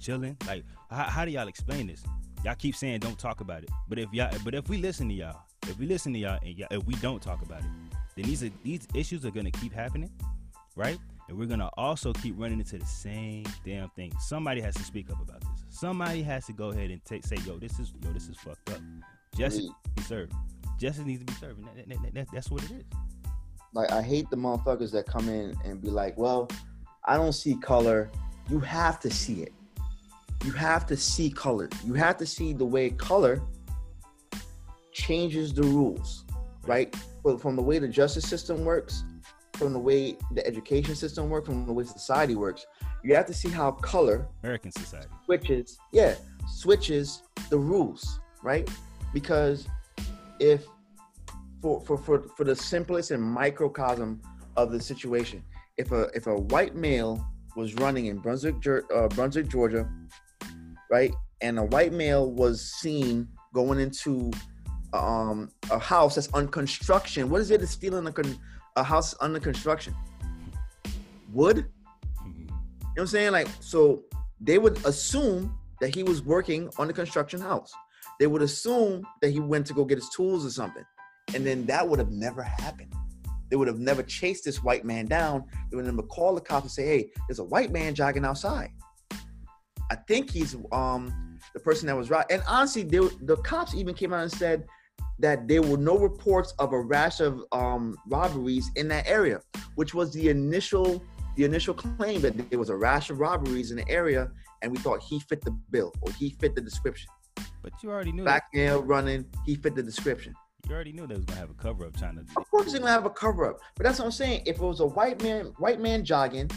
chilling. 0.00 0.36
Like, 0.46 0.64
how, 0.90 1.04
how 1.04 1.24
do 1.24 1.30
y'all 1.30 1.48
explain 1.48 1.86
this? 1.86 2.02
Y'all 2.44 2.54
keep 2.54 2.74
saying 2.74 3.00
don't 3.00 3.18
talk 3.18 3.40
about 3.40 3.62
it, 3.62 3.68
but 3.88 3.98
if 3.98 4.12
y'all, 4.12 4.30
but 4.44 4.54
if 4.54 4.68
we 4.68 4.78
listen 4.78 5.08
to 5.08 5.14
y'all, 5.14 5.42
if 5.68 5.78
we 5.78 5.86
listen 5.86 6.12
to 6.14 6.18
y'all, 6.18 6.38
and 6.42 6.56
y'all, 6.56 6.68
if 6.70 6.84
we 6.86 6.94
don't 6.96 7.20
talk 7.20 7.42
about 7.42 7.60
it, 7.60 7.66
then 8.16 8.24
these 8.24 8.42
are, 8.42 8.50
these 8.62 8.88
issues 8.94 9.26
are 9.26 9.30
gonna 9.30 9.50
keep 9.50 9.72
happening, 9.74 10.10
right? 10.74 10.98
And 11.28 11.38
we're 11.38 11.46
gonna 11.46 11.68
also 11.76 12.12
keep 12.14 12.34
running 12.38 12.58
into 12.58 12.78
the 12.78 12.86
same 12.86 13.44
damn 13.64 13.90
thing. 13.90 14.12
Somebody 14.20 14.60
has 14.62 14.74
to 14.76 14.82
speak 14.82 15.10
up 15.10 15.20
about 15.20 15.40
this. 15.42 15.50
Somebody 15.68 16.22
has 16.22 16.46
to 16.46 16.52
go 16.54 16.70
ahead 16.70 16.90
and 16.90 17.04
take, 17.04 17.24
say, 17.26 17.36
yo, 17.46 17.58
this 17.58 17.78
is, 17.78 17.92
yo, 18.02 18.12
this 18.12 18.28
is 18.28 18.36
fucked 18.38 18.70
up. 18.70 18.80
Justice 19.36 19.64
needs 19.64 19.74
to 19.84 19.90
be 19.96 20.02
served. 20.02 20.32
Justice 20.78 21.04
needs 21.04 21.20
to 21.20 21.26
be 21.26 21.34
served. 21.34 21.60
That- 21.76 21.88
that- 21.88 22.14
that- 22.14 22.28
that's 22.32 22.50
what 22.50 22.64
it 22.64 22.70
is. 22.72 22.84
Like 23.74 23.92
I 23.92 24.00
hate 24.02 24.28
the 24.30 24.36
motherfuckers 24.36 24.90
that 24.92 25.06
come 25.06 25.28
in 25.28 25.54
and 25.64 25.80
be 25.80 25.90
like, 25.90 26.16
"Well, 26.18 26.48
I 27.04 27.16
don't 27.16 27.32
see 27.34 27.54
color." 27.56 28.10
You 28.48 28.58
have 28.60 28.98
to 29.00 29.10
see 29.10 29.42
it. 29.42 29.52
You 30.44 30.52
have 30.52 30.86
to 30.86 30.96
see 30.96 31.30
color. 31.30 31.68
You 31.84 31.94
have 31.94 32.16
to 32.18 32.26
see 32.26 32.52
the 32.52 32.64
way 32.64 32.90
color 32.90 33.42
changes 34.92 35.52
the 35.52 35.62
rules, 35.62 36.24
right? 36.66 36.94
From 37.38 37.56
the 37.56 37.62
way 37.62 37.78
the 37.78 37.88
justice 37.88 38.26
system 38.26 38.64
works, 38.64 39.04
from 39.54 39.72
the 39.72 39.78
way 39.78 40.16
the 40.32 40.46
education 40.46 40.94
system 40.94 41.28
works, 41.28 41.48
from 41.48 41.66
the 41.66 41.72
way 41.72 41.84
society 41.84 42.34
works, 42.34 42.66
you 43.02 43.14
have 43.14 43.26
to 43.26 43.34
see 43.34 43.48
how 43.48 43.72
color 43.72 44.26
American 44.42 44.70
society. 44.72 45.08
switches 45.24 45.78
yeah 45.92 46.14
switches 46.48 47.22
the 47.48 47.58
rules 47.58 48.20
right 48.42 48.68
because 49.12 49.66
if 50.38 50.64
for 51.60 51.80
for 51.82 51.96
for, 51.96 52.22
for 52.36 52.44
the 52.44 52.56
simplest 52.56 53.10
and 53.10 53.22
microcosm 53.22 54.20
of 54.56 54.70
the 54.72 54.80
situation 54.80 55.42
if 55.76 55.92
a 55.92 56.02
if 56.14 56.26
a 56.26 56.34
white 56.34 56.74
male 56.74 57.24
was 57.56 57.74
running 57.76 58.06
in 58.06 58.18
brunswick 58.18 58.54
uh, 58.66 59.08
brunswick 59.08 59.48
georgia 59.48 59.88
right 60.90 61.14
and 61.40 61.58
a 61.58 61.64
white 61.64 61.92
male 61.92 62.30
was 62.32 62.72
seen 62.80 63.28
going 63.54 63.78
into 63.78 64.30
um 64.92 65.50
a 65.70 65.78
house 65.78 66.16
that's 66.16 66.28
on 66.32 66.48
construction 66.48 67.30
what 67.30 67.40
is 67.40 67.50
it 67.50 67.58
to 67.58 67.66
steal 67.66 67.96
in 67.96 68.06
a, 68.06 68.12
con- 68.12 68.38
a 68.76 68.82
house 68.82 69.14
under 69.20 69.38
construction 69.38 69.94
wood 71.32 71.66
you 72.90 72.96
know 72.96 73.02
what 73.02 73.02
I'm 73.02 73.06
saying? 73.06 73.32
Like, 73.32 73.48
so 73.60 74.02
they 74.40 74.58
would 74.58 74.84
assume 74.84 75.56
that 75.80 75.94
he 75.94 76.02
was 76.02 76.22
working 76.22 76.68
on 76.76 76.88
the 76.88 76.92
construction 76.92 77.40
house. 77.40 77.72
They 78.18 78.26
would 78.26 78.42
assume 78.42 79.06
that 79.22 79.30
he 79.30 79.38
went 79.38 79.64
to 79.68 79.74
go 79.74 79.84
get 79.84 79.98
his 79.98 80.08
tools 80.08 80.44
or 80.44 80.50
something. 80.50 80.82
And 81.32 81.46
then 81.46 81.66
that 81.66 81.88
would 81.88 82.00
have 82.00 82.10
never 82.10 82.42
happened. 82.42 82.92
They 83.48 83.54
would 83.54 83.68
have 83.68 83.78
never 83.78 84.02
chased 84.02 84.44
this 84.44 84.64
white 84.64 84.84
man 84.84 85.06
down. 85.06 85.44
They 85.70 85.76
would 85.76 85.86
never 85.86 86.02
call 86.02 86.34
the 86.34 86.40
cops 86.40 86.64
and 86.64 86.72
say, 86.72 86.84
hey, 86.84 87.12
there's 87.28 87.38
a 87.38 87.44
white 87.44 87.70
man 87.70 87.94
jogging 87.94 88.24
outside. 88.24 88.70
I 89.90 89.96
think 89.96 90.30
he's 90.30 90.56
um 90.72 91.38
the 91.54 91.60
person 91.60 91.86
that 91.88 91.96
was 91.96 92.10
right. 92.10 92.24
And 92.30 92.42
honestly, 92.46 92.82
they, 92.82 92.98
the 93.22 93.36
cops 93.44 93.74
even 93.74 93.94
came 93.94 94.12
out 94.12 94.22
and 94.22 94.32
said 94.32 94.66
that 95.18 95.48
there 95.48 95.62
were 95.62 95.76
no 95.76 95.98
reports 95.98 96.54
of 96.58 96.72
a 96.72 96.80
rash 96.80 97.20
of 97.20 97.42
um 97.52 97.96
robberies 98.06 98.70
in 98.76 98.88
that 98.88 99.06
area, 99.06 99.40
which 99.74 99.94
was 99.94 100.12
the 100.12 100.28
initial 100.28 101.02
the 101.36 101.44
initial 101.44 101.74
claim 101.74 102.20
that 102.20 102.50
there 102.50 102.58
was 102.58 102.70
a 102.70 102.76
rash 102.76 103.10
of 103.10 103.18
robberies 103.18 103.70
in 103.70 103.78
the 103.78 103.88
area, 103.88 104.30
and 104.62 104.72
we 104.72 104.78
thought 104.78 105.00
he 105.02 105.20
fit 105.20 105.40
the 105.42 105.50
bill 105.70 105.92
or 106.02 106.12
he 106.12 106.30
fit 106.40 106.54
the 106.54 106.60
description. 106.60 107.10
But 107.62 107.72
you 107.82 107.90
already 107.90 108.12
knew. 108.12 108.24
Black 108.24 108.44
male 108.54 108.82
running, 108.82 109.26
he 109.44 109.54
fit 109.54 109.74
the 109.74 109.82
description. 109.82 110.34
You 110.68 110.74
already 110.74 110.92
knew 110.92 111.06
they 111.06 111.16
was 111.16 111.24
gonna 111.24 111.40
have 111.40 111.50
a 111.50 111.54
cover 111.54 111.86
up 111.86 111.96
trying 111.96 112.16
to. 112.16 112.22
Of 112.36 112.48
course, 112.50 112.66
he's 112.66 112.78
gonna 112.78 112.90
have 112.90 113.06
a 113.06 113.10
cover 113.10 113.46
up, 113.46 113.60
but 113.76 113.84
that's 113.84 113.98
what 113.98 114.04
I'm 114.04 114.12
saying. 114.12 114.42
If 114.46 114.56
it 114.56 114.62
was 114.62 114.80
a 114.80 114.86
white 114.86 115.22
man, 115.22 115.46
white 115.58 115.80
man 115.80 116.04
jogging, 116.04 116.50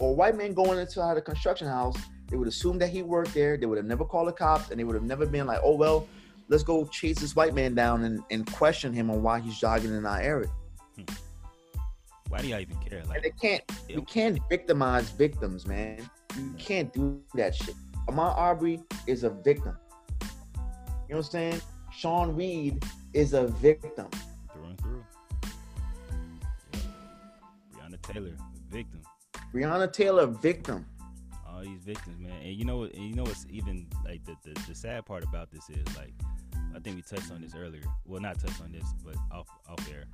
or 0.00 0.10
a 0.10 0.12
white 0.12 0.36
man 0.36 0.54
going 0.54 0.78
into 0.78 1.00
the 1.14 1.22
construction 1.22 1.68
house, 1.68 1.96
they 2.28 2.36
would 2.36 2.48
assume 2.48 2.78
that 2.78 2.88
he 2.88 3.02
worked 3.02 3.34
there. 3.34 3.56
They 3.56 3.66
would 3.66 3.78
have 3.78 3.86
never 3.86 4.04
called 4.04 4.28
the 4.28 4.32
cops, 4.32 4.70
and 4.70 4.78
they 4.80 4.84
would 4.84 4.94
have 4.94 5.04
never 5.04 5.26
been 5.26 5.46
like, 5.46 5.60
"Oh 5.62 5.74
well, 5.74 6.08
let's 6.48 6.62
go 6.62 6.86
chase 6.86 7.18
this 7.18 7.36
white 7.36 7.54
man 7.54 7.74
down 7.74 8.04
and, 8.04 8.22
and 8.30 8.50
question 8.52 8.92
him 8.92 9.10
on 9.10 9.22
why 9.22 9.40
he's 9.40 9.58
jogging 9.58 9.94
in 9.94 10.06
our 10.06 10.20
area." 10.20 10.50
Hmm. 10.96 11.04
Why 12.28 12.40
do 12.40 12.48
y'all 12.48 12.60
even 12.60 12.76
care? 12.76 12.98
And 12.98 13.08
Like, 13.08 13.22
they 13.22 13.30
can't, 13.30 13.62
we 13.88 14.02
can't 14.02 14.38
victimize 14.48 15.10
victims, 15.10 15.66
man. 15.66 16.08
You 16.36 16.54
can't 16.58 16.92
do 16.92 17.20
that 17.34 17.54
shit. 17.54 17.74
Ahmaud 18.08 18.36
Arbery 18.36 18.82
is 19.06 19.24
a 19.24 19.30
victim. 19.30 19.76
You 20.20 20.28
know 21.10 21.16
what 21.16 21.16
I'm 21.18 21.22
saying? 21.22 21.60
Sean 21.92 22.34
Reed 22.34 22.84
is 23.12 23.34
a 23.34 23.46
victim. 23.46 24.08
through 24.52 24.64
and 24.64 24.80
through. 24.80 25.04
Yeah. 26.72 26.80
Breonna 27.72 28.02
Taylor, 28.02 28.32
victim. 28.70 29.02
Breonna 29.52 29.92
Taylor, 29.92 30.26
victim. 30.26 30.86
All 31.64 31.70
these 31.70 31.80
victims, 31.82 32.18
man. 32.20 32.32
And 32.42 32.52
you 32.54 32.64
know, 32.64 32.78
what- 32.78 32.92
and 32.94 33.04
you 33.04 33.14
know 33.14 33.22
what's 33.24 33.46
even 33.48 33.86
like 34.04 34.24
the, 34.24 34.36
the 34.44 34.58
the 34.68 34.74
sad 34.74 35.06
part 35.06 35.24
about 35.24 35.50
this 35.50 35.68
is 35.70 35.96
like, 35.96 36.12
I 36.74 36.78
think 36.78 36.96
we 36.96 37.02
touched 37.02 37.30
on 37.30 37.40
this 37.40 37.54
earlier. 37.54 37.82
Well, 38.04 38.20
not 38.20 38.38
touched 38.38 38.60
on 38.60 38.72
this, 38.72 38.84
but 39.04 39.16
off 39.32 39.48
off 39.68 39.78
air. 39.90 40.04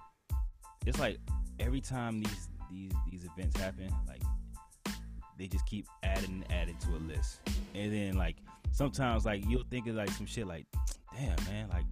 It's 0.87 0.99
like 0.99 1.19
every 1.59 1.81
time 1.81 2.21
these 2.21 2.49
these 2.71 2.93
these 3.11 3.25
events 3.25 3.59
happen, 3.59 3.93
like 4.07 4.23
they 5.39 5.47
just 5.47 5.67
keep 5.67 5.87
adding 6.03 6.45
and 6.49 6.53
adding 6.53 6.77
to 6.79 6.91
a 6.91 7.01
list, 7.13 7.41
and 7.75 7.93
then 7.93 8.17
like 8.17 8.37
sometimes 8.73 9.25
like 9.27 9.45
you'll 9.49 9.65
think 9.71 9.87
of 9.89 9.97
like 9.97 10.11
some 10.11 10.27
shit 10.27 10.47
like, 10.47 10.67
damn 11.17 11.37
man, 11.47 11.69
like. 11.69 11.85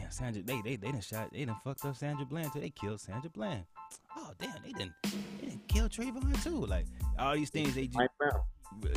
Damn, 0.00 0.10
Sandra, 0.10 0.42
they 0.42 0.60
they 0.62 0.74
they 0.76 0.90
done 0.90 1.00
shot, 1.00 1.28
they 1.32 1.44
done 1.44 1.54
fucked 1.62 1.84
up 1.84 1.94
Sandra 1.96 2.24
Bland 2.26 2.52
too. 2.52 2.58
They 2.60 2.70
killed 2.70 3.00
Sandra 3.00 3.30
Bland. 3.30 3.64
Oh 4.16 4.30
damn, 4.40 4.54
they 4.64 4.72
didn't 4.72 4.92
they 5.02 5.46
didn't 5.46 5.68
kill 5.68 5.88
Trayvon 5.88 6.42
too. 6.42 6.66
Like 6.66 6.86
all 7.18 7.34
these 7.34 7.50
things 7.50 7.74
they 7.74 7.86
just. 7.86 7.98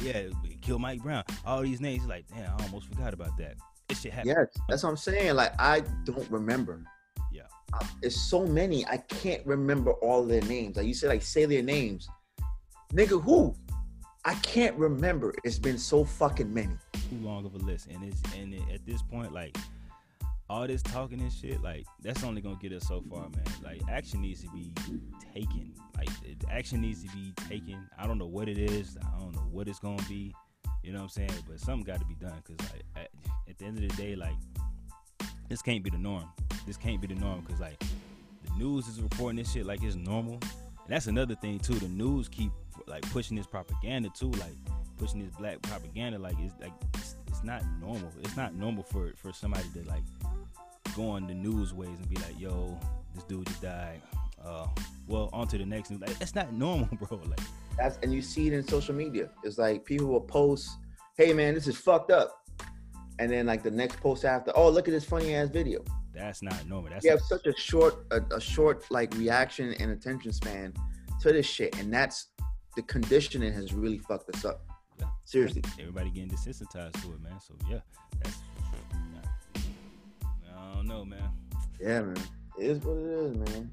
Yeah, 0.02 0.24
kill 0.62 0.80
Mike 0.80 1.02
Brown. 1.02 1.24
All 1.46 1.62
these 1.62 1.82
names, 1.82 2.06
like, 2.06 2.26
damn, 2.28 2.52
I 2.60 2.64
almost 2.64 2.88
forgot 2.88 3.14
about 3.14 3.38
that. 3.38 3.56
This 3.88 4.02
shit 4.02 4.14
happened. 4.14 4.36
Yes, 4.38 4.64
that's 4.68 4.84
what 4.84 4.90
I'm 4.90 4.98
saying. 4.98 5.36
Like 5.36 5.54
I 5.60 5.82
don't 6.04 6.30
remember. 6.30 6.84
Yeah. 7.32 7.44
Uh, 7.74 7.86
It's 8.02 8.20
so 8.30 8.46
many. 8.46 8.86
I 8.88 8.98
can't 8.98 9.46
remember 9.46 9.94
all 9.94 10.26
their 10.26 10.42
names. 10.42 10.76
Like 10.78 10.88
you 10.88 10.94
said, 10.94 11.10
like 11.10 11.22
say 11.22 11.46
their 11.46 11.64
names. 11.64 12.10
Nigga, 12.94 13.22
who? 13.22 13.56
I 14.26 14.34
can't 14.36 14.76
remember. 14.76 15.34
It's 15.46 15.60
been 15.60 15.78
so 15.78 16.04
fucking 16.04 16.54
many. 16.54 16.78
Too 16.94 17.18
long 17.22 17.46
of 17.46 17.54
a 17.56 17.60
list, 17.60 17.88
and 17.88 18.04
it's 18.04 18.22
and 18.38 18.54
it, 18.54 18.62
at 18.74 18.86
this 18.86 19.02
point, 19.02 19.32
like, 19.32 19.58
all 20.50 20.66
this 20.68 20.82
talking 20.82 21.20
and 21.20 21.32
shit, 21.32 21.62
like, 21.62 21.86
that's 22.02 22.24
only 22.24 22.42
gonna 22.42 22.58
get 22.62 22.72
us 22.72 22.88
so 22.88 23.04
far, 23.10 23.22
man. 23.30 23.44
Like, 23.64 23.82
action 23.90 24.22
needs 24.22 24.44
to 24.44 24.50
be 24.50 24.74
taken. 25.34 25.74
Like, 25.98 26.10
action 26.50 26.82
needs 26.82 27.04
to 27.04 27.10
be 27.10 27.34
taken. 27.50 27.88
I 27.98 28.08
don't 28.08 28.18
know 28.18 28.28
what 28.28 28.48
it 28.48 28.58
is. 28.58 28.98
I 29.02 29.20
don't 29.20 29.36
know 29.36 29.48
what 29.52 29.68
it's 29.68 29.80
gonna 29.80 30.04
be. 30.08 30.34
You 30.84 30.94
know 30.94 31.00
what 31.00 31.04
I'm 31.04 31.10
saying? 31.10 31.44
But 31.48 31.60
something 31.60 31.84
got 31.84 32.00
to 32.00 32.06
be 32.06 32.16
done, 32.16 32.42
cause 32.44 32.56
like, 32.72 32.84
at, 32.96 33.10
at 33.50 33.58
the 33.58 33.66
end 33.66 33.78
of 33.78 33.90
the 33.90 34.02
day, 34.02 34.16
like, 34.16 34.36
this 35.50 35.62
can't 35.62 35.84
be 35.84 35.90
the 35.90 35.98
norm. 35.98 36.30
This 36.66 36.78
can't 36.78 37.02
be 37.02 37.08
the 37.08 37.16
norm, 37.16 37.42
cause 37.44 37.60
like, 37.60 37.82
the 38.44 38.58
news 38.58 38.88
is 38.88 39.02
reporting 39.02 39.38
this 39.38 39.52
shit 39.52 39.66
like 39.66 39.84
it's 39.84 39.96
normal. 39.96 40.40
And 40.88 40.96
that's 40.96 41.08
another 41.08 41.36
thing 41.36 41.60
too. 41.60 41.74
The 41.74 41.90
news 41.90 42.30
keep 42.30 42.52
like 42.88 43.04
pushing 43.12 43.36
this 43.36 43.48
propaganda 43.48 44.10
too, 44.18 44.32
like 44.32 44.56
pushing 44.98 45.20
this 45.20 45.36
black 45.36 45.62
propaganda. 45.62 46.18
Like 46.18 46.36
it's 46.40 46.54
like 46.62 46.72
it's, 46.94 47.18
it's 47.28 47.44
not 47.44 47.62
normal. 47.82 48.12
It's 48.22 48.38
not 48.38 48.56
normal 48.56 48.84
for 48.84 49.12
for 49.18 49.34
somebody 49.34 49.66
to 49.74 49.84
like 49.90 50.04
go 50.98 51.10
on 51.10 51.28
the 51.28 51.34
news 51.34 51.74
ways 51.74 51.98
and 51.98 52.10
be 52.10 52.16
like, 52.16 52.40
"Yo, 52.40 52.78
this 53.14 53.24
dude 53.24 53.46
just 53.46 53.62
died." 53.62 54.02
Uh, 54.44 54.68
well, 55.08 55.30
on 55.32 55.48
to 55.48 55.58
the 55.58 55.66
next 55.66 55.92
news. 55.92 56.02
Like, 56.02 56.18
that's 56.20 56.36
not 56.36 56.52
normal, 56.54 56.90
bro. 57.00 57.22
Like 57.26 57.40
That's 57.78 57.98
and 58.04 58.14
you 58.14 58.22
see 58.22 58.48
it 58.48 58.54
in 58.54 58.68
social 58.68 58.96
media. 58.96 59.30
It's 59.44 59.58
like 59.58 59.86
people 59.86 60.08
will 60.08 60.22
post, 60.22 60.70
"Hey 61.16 61.34
man, 61.34 61.54
this 61.54 61.68
is 61.68 61.78
fucked 61.78 62.12
up," 62.12 62.44
and 63.20 63.32
then 63.32 63.46
like 63.46 63.64
the 63.64 63.72
next 63.72 64.00
post 64.00 64.26
after, 64.26 64.52
"Oh, 64.56 64.70
look 64.70 64.88
at 64.88 64.92
this 64.92 65.06
funny 65.06 65.36
ass 65.36 65.50
video." 65.50 65.84
that's 66.18 66.42
not 66.42 66.68
normal. 66.68 66.90
That's 66.90 67.06
You 67.06 67.12
have 67.12 67.22
such 67.22 67.46
a 67.46 67.56
short, 67.56 68.06
a, 68.12 68.22
a 68.36 68.42
short 68.42 68.84
like 68.90 69.14
reaction 69.16 69.76
and 69.80 69.92
attention 69.92 70.34
span 70.34 70.74
to 71.22 71.32
this 71.32 71.46
shit, 71.46 71.78
and 71.80 71.94
that's 71.94 72.30
the 72.76 72.82
conditioning 72.84 73.54
has 73.54 73.74
really 73.74 74.00
fucked 74.00 74.36
us 74.36 74.44
up. 74.44 74.62
Yeah. 75.00 75.06
Seriously. 75.26 75.62
everybody 75.80 76.10
getting 76.10 76.30
desensitized 76.30 77.00
to 77.04 77.14
it, 77.14 77.22
man. 77.22 77.40
So 77.40 77.54
yeah, 77.70 77.80
that's. 78.24 78.38
Don't 80.78 80.86
know, 80.86 81.04
man. 81.04 81.32
Yeah, 81.80 82.02
man. 82.02 82.18
It 82.60 82.66
is 82.68 82.80
what 82.84 82.98
it 82.98 83.08
is, 83.08 83.36
man. 83.36 83.72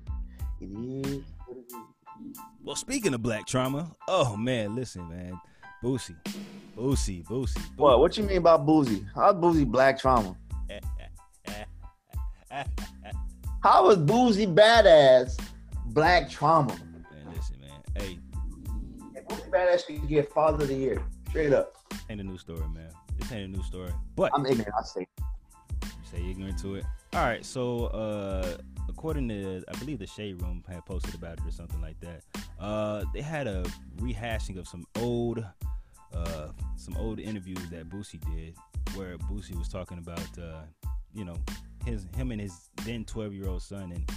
It 0.59 0.64
is 0.64 1.22
what 1.44 1.59
it 1.59 1.64
is. 1.68 2.38
Well, 2.62 2.76
speaking 2.76 3.12
of 3.12 3.22
black 3.22 3.46
trauma, 3.46 3.94
oh 4.09 4.38
man, 4.38 4.74
listen, 4.74 5.07
man, 5.11 5.38
Boosie, 5.82 6.16
Boosie, 6.74 7.22
Boosie. 7.26 7.61
What? 7.76 8.00
What 8.00 8.16
you 8.16 8.24
mean 8.24 8.38
about 8.38 8.64
Boosie? 8.64 9.05
How's 9.14 9.34
Boosie 9.34 9.66
black 9.66 10.00
trauma? 10.00 10.34
How 13.62 13.90
is 13.90 13.98
Boosie 13.98 14.55
Badazz 14.55 15.38
black 15.88 16.30
trauma? 16.30 16.74
Man, 16.74 17.34
listen, 17.36 17.61
man. 17.61 17.82
Hey, 17.96 18.18
Boosie 19.28 19.50
Badazz 19.50 19.84
could 19.84 20.09
get 20.09 20.32
father 20.32 20.62
of 20.62 20.68
the 20.68 20.74
year, 20.74 21.02
straight 21.28 21.52
up. 21.52 21.76
ain't 22.09 22.22
a 22.22 22.24
new 22.24 22.38
story, 22.38 22.66
man. 22.72 22.88
This 23.18 23.30
ain't 23.30 23.55
a 23.55 23.59
new 23.59 23.62
story. 23.62 23.92
But 24.16 24.30
I'm 24.34 24.46
ignorant. 24.46 24.72
I 24.78 24.82
say. 24.84 25.07
Say 26.15 26.31
ignorant 26.31 26.59
to 26.61 26.77
it. 26.77 26.85
All 27.15 27.25
right, 27.25 27.45
so 27.45 27.87
uh 27.87 28.57
according 28.89 29.29
to 29.29 29.62
I 29.69 29.79
believe 29.79 29.99
the 29.99 30.07
Shade 30.07 30.41
Room 30.43 30.62
had 30.69 30.85
posted 30.85 31.15
about 31.15 31.39
it 31.39 31.47
or 31.47 31.51
something 31.51 31.81
like 31.81 31.99
that. 32.01 32.23
Uh 32.61 33.05
they 33.12 33.23
had 33.23 33.47
a 33.47 33.65
rehashing 33.97 34.59
of 34.59 34.67
some 34.69 34.85
old 35.01 35.45
uh 36.15 36.49
some 36.77 36.97
old 36.97 37.19
interviews 37.19 37.69
that 37.71 37.89
Boosie 37.89 38.21
did 38.35 38.55
where 38.95 39.17
Boosie 39.19 39.57
was 39.57 39.69
talking 39.69 39.99
about 39.99 40.39
uh 40.39 40.62
you 41.12 41.25
know 41.25 41.37
his 41.85 42.07
him 42.17 42.31
and 42.31 42.41
his 42.41 42.71
then 42.85 43.05
12 43.05 43.33
year 43.35 43.49
old 43.49 43.62
son 43.62 43.93
and 43.93 44.11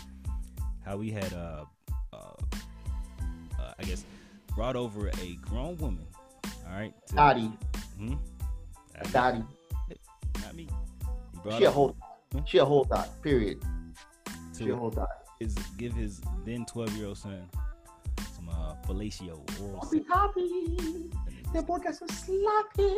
how 0.85 0.99
he 0.99 1.11
had 1.11 1.33
uh, 1.33 1.65
uh, 2.13 2.17
uh 3.59 3.73
I 3.77 3.83
guess 3.83 4.05
brought 4.55 4.75
over 4.75 5.09
a 5.09 5.35
grown 5.41 5.77
woman 5.77 6.07
all 6.65 6.73
right 6.73 6.93
to, 7.07 7.15
Dottie. 7.15 7.51
Hmm? 7.97 8.15
Dottie. 9.11 9.43
not 10.43 10.55
me 10.55 10.67
he 11.43 11.49
brought 11.49 11.57
She 11.59 11.65
a 11.65 11.67
over 11.69 11.75
whole. 11.75 11.95
She 12.45 12.57
a 12.57 12.65
whole 12.65 12.83
dot. 12.83 13.21
Period. 13.21 13.61
She 14.57 14.65
a 14.65 14.67
to 14.67 14.75
whole 14.75 14.89
dot. 14.89 15.07
his 15.39 15.55
give 15.77 15.93
his 15.93 16.21
then 16.45 16.65
12 16.65 16.91
year 16.97 17.07
old 17.07 17.17
son 17.17 17.47
some 18.35 18.49
uh 18.49 18.75
fellatio 18.87 19.39
oral 19.61 19.81
Sloppy 19.81 19.97
sex. 19.99 20.09
toppy. 20.09 21.09
That 21.53 21.65
boy 21.65 21.77
got 21.77 21.95
some 21.95 22.09
sloppy. 22.09 22.95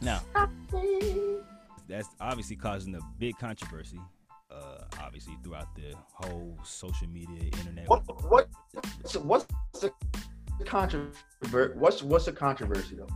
now 0.00 0.20
Sloppy. 0.32 1.36
that's 1.88 2.08
obviously 2.20 2.56
causing 2.56 2.94
a 2.94 3.00
big 3.18 3.36
controversy 3.38 4.00
uh 4.50 4.84
obviously 5.00 5.36
throughout 5.44 5.74
the 5.76 5.94
whole 6.12 6.58
social 6.64 7.06
media 7.08 7.40
internet 7.44 7.88
What? 7.88 8.02
What? 8.30 8.48
So 9.04 9.20
what's 9.20 9.46
the 9.80 9.92
controversy? 10.64 11.18
What's 11.76 12.02
what's 12.02 12.24
the 12.24 12.32
controversy 12.32 12.96
though? 12.96 13.08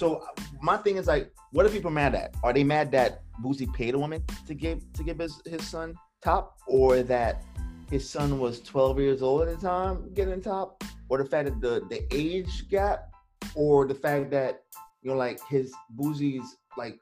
So 0.00 0.24
my 0.62 0.78
thing 0.78 0.96
is 0.96 1.08
like, 1.08 1.30
what 1.52 1.66
are 1.66 1.68
people 1.68 1.90
mad 1.90 2.14
at? 2.14 2.34
Are 2.42 2.54
they 2.54 2.64
mad 2.64 2.90
that 2.92 3.20
Boosie 3.44 3.70
paid 3.74 3.94
a 3.94 3.98
woman 3.98 4.24
to 4.46 4.54
give 4.54 4.90
to 4.94 5.04
give 5.04 5.18
his, 5.18 5.42
his 5.44 5.68
son 5.68 5.94
top, 6.22 6.56
or 6.66 7.02
that 7.02 7.42
his 7.90 8.08
son 8.08 8.38
was 8.38 8.62
12 8.62 8.98
years 8.98 9.20
old 9.20 9.42
at 9.42 9.60
the 9.60 9.66
time 9.68 10.10
getting 10.14 10.40
top, 10.40 10.82
or 11.10 11.18
the 11.18 11.26
fact 11.26 11.50
that 11.50 11.60
the 11.60 11.86
the 11.90 12.02
age 12.16 12.66
gap, 12.70 13.10
or 13.54 13.86
the 13.86 13.94
fact 13.94 14.30
that 14.30 14.62
you 15.02 15.10
know 15.10 15.18
like 15.18 15.38
his 15.50 15.70
Boosie's 15.94 16.56
like 16.78 16.98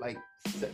like 0.00 0.18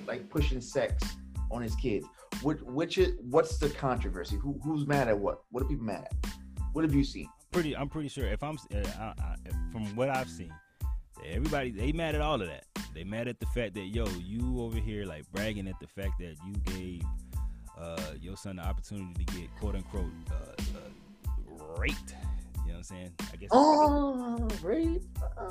like 0.07 0.29
pushing 0.29 0.61
sex 0.61 1.03
on 1.51 1.63
his 1.63 1.75
kids. 1.77 2.05
Which 2.43 2.61
which 2.61 2.99
is 2.99 3.15
what's 3.31 3.57
the 3.57 3.71
controversy? 3.71 4.37
Who 4.37 4.61
who's 4.63 4.87
mad 4.87 5.09
at 5.09 5.19
what? 5.19 5.39
What 5.53 5.63
are 5.63 5.69
people 5.69 5.87
mad 5.87 6.05
at? 6.05 6.31
What 6.75 6.85
have 6.85 6.95
you 6.95 7.03
seen? 7.03 7.31
pretty 7.51 7.75
i'm 7.75 7.89
pretty 7.89 8.11
sure 8.11 8.27
if 8.27 8.43
i'm 8.43 8.59
uh, 8.75 8.79
I, 9.01 9.15
I, 9.19 9.37
from 9.73 9.97
what 9.97 10.11
i've 10.11 10.29
seen 10.29 10.53
everybody 11.27 11.71
they 11.71 11.93
mad 11.93 12.15
at 12.15 12.21
all 12.21 12.41
of 12.41 12.49
that 12.49 12.65
they 12.95 13.05
mad 13.05 13.29
at 13.29 13.39
the 13.41 13.47
fact 13.47 13.75
that 13.75 13.85
yo 13.87 14.07
you 14.25 14.61
over 14.61 14.79
here 14.79 15.05
like 15.05 15.25
bragging 15.33 15.69
at 15.69 15.79
the 15.81 15.87
fact 15.87 16.19
that 16.19 16.35
you 16.47 16.53
gave 16.73 17.03
uh 17.79 18.01
your 18.21 18.37
son 18.37 18.57
the 18.57 18.63
opportunity 18.63 19.13
to 19.25 19.35
get 19.35 19.49
quote 19.61 19.75
unquote 19.75 20.11
uh, 20.31 20.35
uh 20.77 21.65
raped 21.79 22.15
you 22.65 22.69
know 22.69 22.73
what 22.73 22.77
i'm 22.77 22.83
saying 22.83 23.13
i 23.33 23.37
guess 23.37 23.49
Oh, 23.53 24.49
right. 24.63 25.01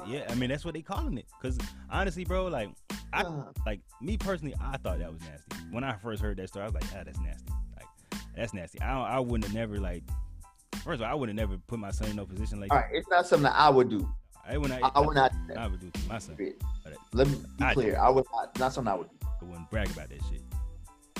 yeah 0.08 0.26
i 0.30 0.36
mean 0.36 0.50
that's 0.50 0.66
what 0.66 0.74
they 0.74 0.82
calling 0.82 1.18
it 1.18 1.26
because 1.40 1.58
honestly 1.90 2.24
bro 2.26 2.48
like 2.48 2.70
I- 3.14 3.24
like 3.66 3.80
me 4.02 4.18
personally, 4.18 4.54
I 4.62 4.76
thought 4.78 5.00
that 5.00 5.12
was 5.12 5.22
nasty. 5.22 5.56
When 5.72 5.84
I 5.86 5.94
first 5.94 6.22
heard 6.22 6.36
that 6.38 6.50
story, 6.50 6.64
I 6.64 6.68
was 6.68 6.74
like, 6.76 6.84
ah, 6.94 7.04
that's 7.06 7.18
nasty. 7.22 7.54
Like, 7.78 8.22
that's 8.36 8.54
nasty. 8.54 8.82
I 8.82 9.16
I 9.16 9.20
wouldn't 9.20 9.46
have 9.46 9.54
never 9.54 9.80
like. 9.80 10.04
First 10.84 10.96
of 10.96 11.04
all, 11.04 11.12
I 11.12 11.14
would 11.16 11.30
have 11.30 11.36
never 11.36 11.58
put 11.58 11.80
my 11.80 11.90
son 11.90 12.10
in 12.10 12.18
no 12.18 12.26
position 12.26 12.60
like 12.60 12.70
all 12.72 12.80
right, 12.80 12.90
it's 12.92 13.08
not 13.10 13.26
something 13.26 13.44
that 13.44 13.56
I 13.56 13.70
would 13.70 13.90
do. 13.90 14.08
I 14.48 14.58
would 14.58 14.70
not. 14.70 14.84
I, 14.84 14.92
I 14.96 15.00
would 15.02 15.16
not. 15.16 15.32
do. 15.48 15.54
I 15.56 15.68
would 15.68 15.80
do 15.80 15.88
it 15.88 15.94
to 15.94 16.08
my 16.08 16.20
son. 16.20 16.38
But 16.84 16.94
Let 17.14 17.28
me 17.28 17.36
be 17.58 17.64
I- 17.66 17.74
clear. 17.74 17.98
I 18.00 18.10
would 18.10 18.26
not. 18.34 18.58
Not 18.60 18.74
something 18.74 18.92
I 18.92 18.96
would 18.96 19.10
do. 19.10 19.28
I 19.42 19.46
wouldn't 19.46 19.70
brag 19.70 19.90
about 19.92 20.10
that 20.10 20.20
shit 20.30 20.42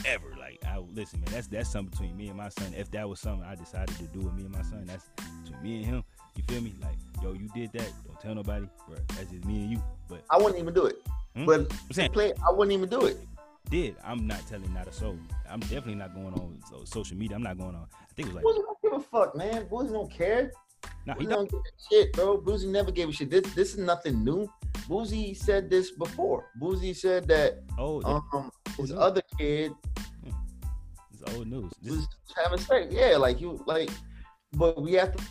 ever. 0.06 0.34
Like, 0.40 0.64
I 0.66 0.80
would 0.80 0.96
listen, 0.96 1.20
man. 1.22 1.30
That's 1.34 1.48
that's 1.48 1.70
something 1.70 1.90
between 1.92 2.16
me 2.18 2.28
and 2.30 2.38
my 2.38 2.50
son. 2.50 2.74
If 2.76 2.90
that 2.92 3.08
was 3.08 3.20
something 3.20 3.44
I 3.48 3.56
decided 3.56 3.96
to 3.98 4.04
do 4.04 4.20
with 4.20 4.34
me 4.34 4.44
and 4.44 4.52
my 4.52 4.62
son, 4.62 4.86
that's 4.86 5.06
between 5.44 5.64
me 5.64 5.76
and 5.78 5.86
him. 5.86 6.04
You 6.36 6.44
feel 6.48 6.62
me? 6.62 6.76
Like, 6.82 6.98
yo, 7.24 7.34
you 7.34 7.50
did 7.54 7.72
that. 7.74 7.92
Don't 8.06 8.20
tell 8.20 8.36
nobody, 8.36 8.68
bro. 8.88 8.98
That's 9.10 9.32
just 9.32 9.46
me 9.46 9.64
and 9.64 9.72
you. 9.72 9.84
But 10.08 10.24
I 10.30 10.38
wouldn't 10.38 10.60
even 10.60 10.74
do 10.74 10.86
it. 10.86 10.96
Hmm? 11.36 11.46
But 11.46 11.62
I'm 11.72 11.92
saying, 11.92 12.12
play. 12.12 12.34
I 12.48 12.52
wouldn't 12.52 12.72
even 12.74 12.90
do 12.90 13.06
it. 13.06 13.18
did 13.70 13.96
I'm 14.04 14.26
not 14.28 14.46
telling 14.48 14.74
not 14.74 14.88
a 14.88 14.94
soul. 14.94 15.18
I'm 15.50 15.60
definitely 15.62 15.96
not 15.96 16.14
going 16.14 16.34
on 16.34 16.60
social 16.86 17.18
media. 17.18 17.36
I'm 17.36 17.44
not 17.44 17.58
going 17.58 17.76
on. 17.76 17.88
I 17.94 18.14
think 18.16 18.30
it 18.30 18.34
was 18.36 18.44
like, 18.44 18.46
Boosie 18.46 18.64
don't 18.64 18.82
give 18.82 18.94
a 18.94 19.00
fuck, 19.00 19.36
man. 19.36 19.68
Boys 19.68 19.92
don't 19.92 20.12
care. 20.12 20.52
Nah, 21.06 21.16
he 21.16 21.26
don't. 21.26 21.50
give 21.50 21.60
a 21.60 21.94
shit, 21.96 22.14
bro. 22.14 22.38
Boosie 22.38 22.68
never 22.68 22.92
gave 22.92 23.10
a 23.10 23.12
shit. 23.12 23.30
This 23.30 23.54
this 23.54 23.74
is 23.74 23.78
nothing 23.80 24.24
new. 24.24 24.48
Boosie 24.90 25.36
said 25.36 25.70
this 25.70 25.92
before. 25.92 26.52
Boosie 26.62 26.96
said 26.96 27.28
that 27.28 27.64
Oh, 27.78 28.02
um 28.04 28.52
his 28.78 28.90
news. 28.92 29.00
other 29.00 29.22
kid 29.38 29.74
it's 31.20 31.34
old 31.34 31.48
news. 31.48 31.72
This, 31.82 31.96
was 31.96 32.08
having 32.36 32.60
sex. 32.60 32.88
Yeah, 32.92 33.18
like 33.18 33.42
you 33.42 33.62
like, 33.66 33.90
but 34.54 34.82
we 34.82 34.94
have 34.94 35.16
to, 35.16 35.24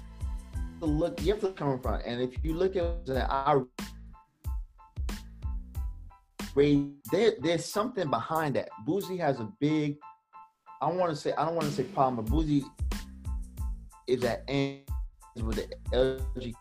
to 0.80 0.86
look. 0.86 1.20
You 1.22 1.32
have 1.34 1.42
to 1.42 1.52
come 1.52 1.80
from 1.80 2.00
and 2.04 2.20
if 2.20 2.32
you 2.42 2.54
look 2.54 2.76
at 2.76 3.08
our 3.28 3.66
rate, 6.54 6.86
there, 7.12 7.34
there's 7.40 7.64
something 7.64 8.10
behind 8.10 8.56
that. 8.56 8.68
Boosie 8.86 9.18
has 9.18 9.40
a 9.40 9.48
big. 9.60 9.96
I 10.80 10.88
don't 10.88 10.98
want 10.98 11.10
to 11.10 11.16
say. 11.16 11.32
I 11.32 11.44
don't 11.44 11.54
want 11.54 11.68
to 11.68 11.74
say 11.74 11.84
problem, 11.84 12.24
but 12.24 12.32
Boosie 12.32 12.64
is 14.06 14.24
at 14.24 14.44
ends 14.48 14.90
with 15.42 15.56
the. 15.56 16.54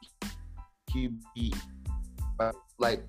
Right? 2.40 2.54
Like 2.78 3.04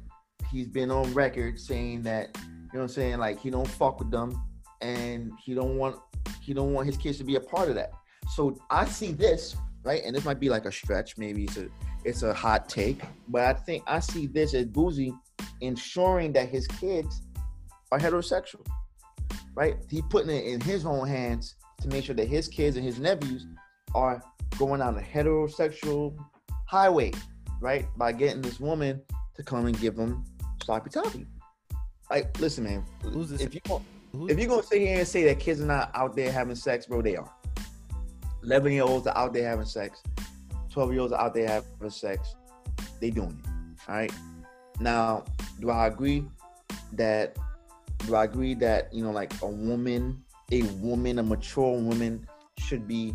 he's 0.50 0.68
been 0.68 0.90
on 0.90 1.12
record 1.14 1.58
saying 1.60 2.02
that 2.02 2.36
you 2.36 2.50
know 2.50 2.68
what 2.72 2.82
I'm 2.82 2.88
saying. 2.88 3.18
Like 3.18 3.40
he 3.40 3.50
don't 3.50 3.68
fuck 3.68 3.98
with 3.98 4.10
them, 4.10 4.40
and 4.80 5.32
he 5.42 5.54
don't 5.54 5.76
want 5.76 5.96
he 6.42 6.54
don't 6.54 6.72
want 6.72 6.86
his 6.86 6.96
kids 6.96 7.18
to 7.18 7.24
be 7.24 7.36
a 7.36 7.40
part 7.40 7.68
of 7.68 7.74
that. 7.74 7.92
So 8.34 8.58
I 8.70 8.84
see 8.86 9.12
this 9.12 9.56
right, 9.84 10.02
and 10.04 10.14
this 10.14 10.24
might 10.24 10.40
be 10.40 10.48
like 10.48 10.64
a 10.64 10.72
stretch, 10.72 11.16
maybe 11.16 11.44
it's 11.44 11.56
a 11.56 11.68
it's 12.04 12.22
a 12.22 12.34
hot 12.34 12.68
take, 12.68 13.00
but 13.28 13.42
I 13.42 13.52
think 13.54 13.82
I 13.86 14.00
see 14.00 14.26
this 14.26 14.54
as 14.54 14.66
Boosie 14.66 15.16
ensuring 15.60 16.32
that 16.34 16.48
his 16.48 16.66
kids 16.66 17.22
are 17.90 17.98
heterosexual, 17.98 18.66
right? 19.54 19.76
He 19.88 20.02
putting 20.02 20.30
it 20.30 20.44
in 20.44 20.60
his 20.60 20.86
own 20.86 21.06
hands 21.06 21.56
to 21.82 21.88
make 21.88 22.04
sure 22.04 22.14
that 22.14 22.28
his 22.28 22.48
kids 22.48 22.76
and 22.76 22.84
his 22.84 22.98
nephews 22.98 23.46
are 23.94 24.22
going 24.58 24.80
on 24.80 24.98
a 24.98 25.00
heterosexual 25.02 26.16
highway, 26.66 27.12
right? 27.60 27.86
By 27.96 28.12
getting 28.12 28.42
this 28.42 28.60
woman 28.60 29.00
to 29.34 29.42
come 29.42 29.66
and 29.66 29.78
give 29.80 29.96
them 29.96 30.24
sloppy 30.62 30.90
toppy. 30.90 31.26
Like, 32.10 32.38
listen, 32.40 32.64
man. 32.64 32.84
Who's 33.02 33.30
this- 33.30 33.40
If 33.42 33.54
you 33.54 33.60
if 34.28 34.38
you're 34.38 34.48
gonna 34.48 34.62
sit 34.62 34.80
here 34.80 34.98
and 34.98 35.06
say 35.08 35.24
that 35.24 35.38
kids 35.38 35.60
are 35.60 35.66
not 35.66 35.90
out 35.94 36.16
there 36.16 36.32
having 36.32 36.56
sex, 36.56 36.86
bro, 36.86 37.02
they 37.02 37.16
are. 37.16 37.30
11 38.44 38.72
year 38.72 38.84
olds 38.84 39.06
are 39.06 39.16
out 39.16 39.32
there 39.32 39.48
having 39.48 39.66
sex. 39.66 40.02
12 40.70 40.92
year 40.92 41.00
olds 41.02 41.12
are 41.12 41.20
out 41.20 41.34
there 41.34 41.48
having 41.48 41.90
sex. 41.90 42.34
They 43.00 43.10
doing 43.10 43.38
it. 43.44 43.50
All 43.88 43.94
right. 43.96 44.12
Now, 44.80 45.24
do 45.60 45.70
I 45.70 45.86
agree 45.86 46.24
that 46.92 47.36
do 48.06 48.14
I 48.14 48.24
agree 48.24 48.54
that 48.54 48.92
you 48.92 49.02
know 49.02 49.10
like 49.10 49.32
a 49.42 49.46
woman, 49.46 50.22
a 50.52 50.62
woman, 50.62 51.18
a 51.18 51.22
mature 51.22 51.78
woman 51.78 52.26
should 52.58 52.86
be 52.86 53.14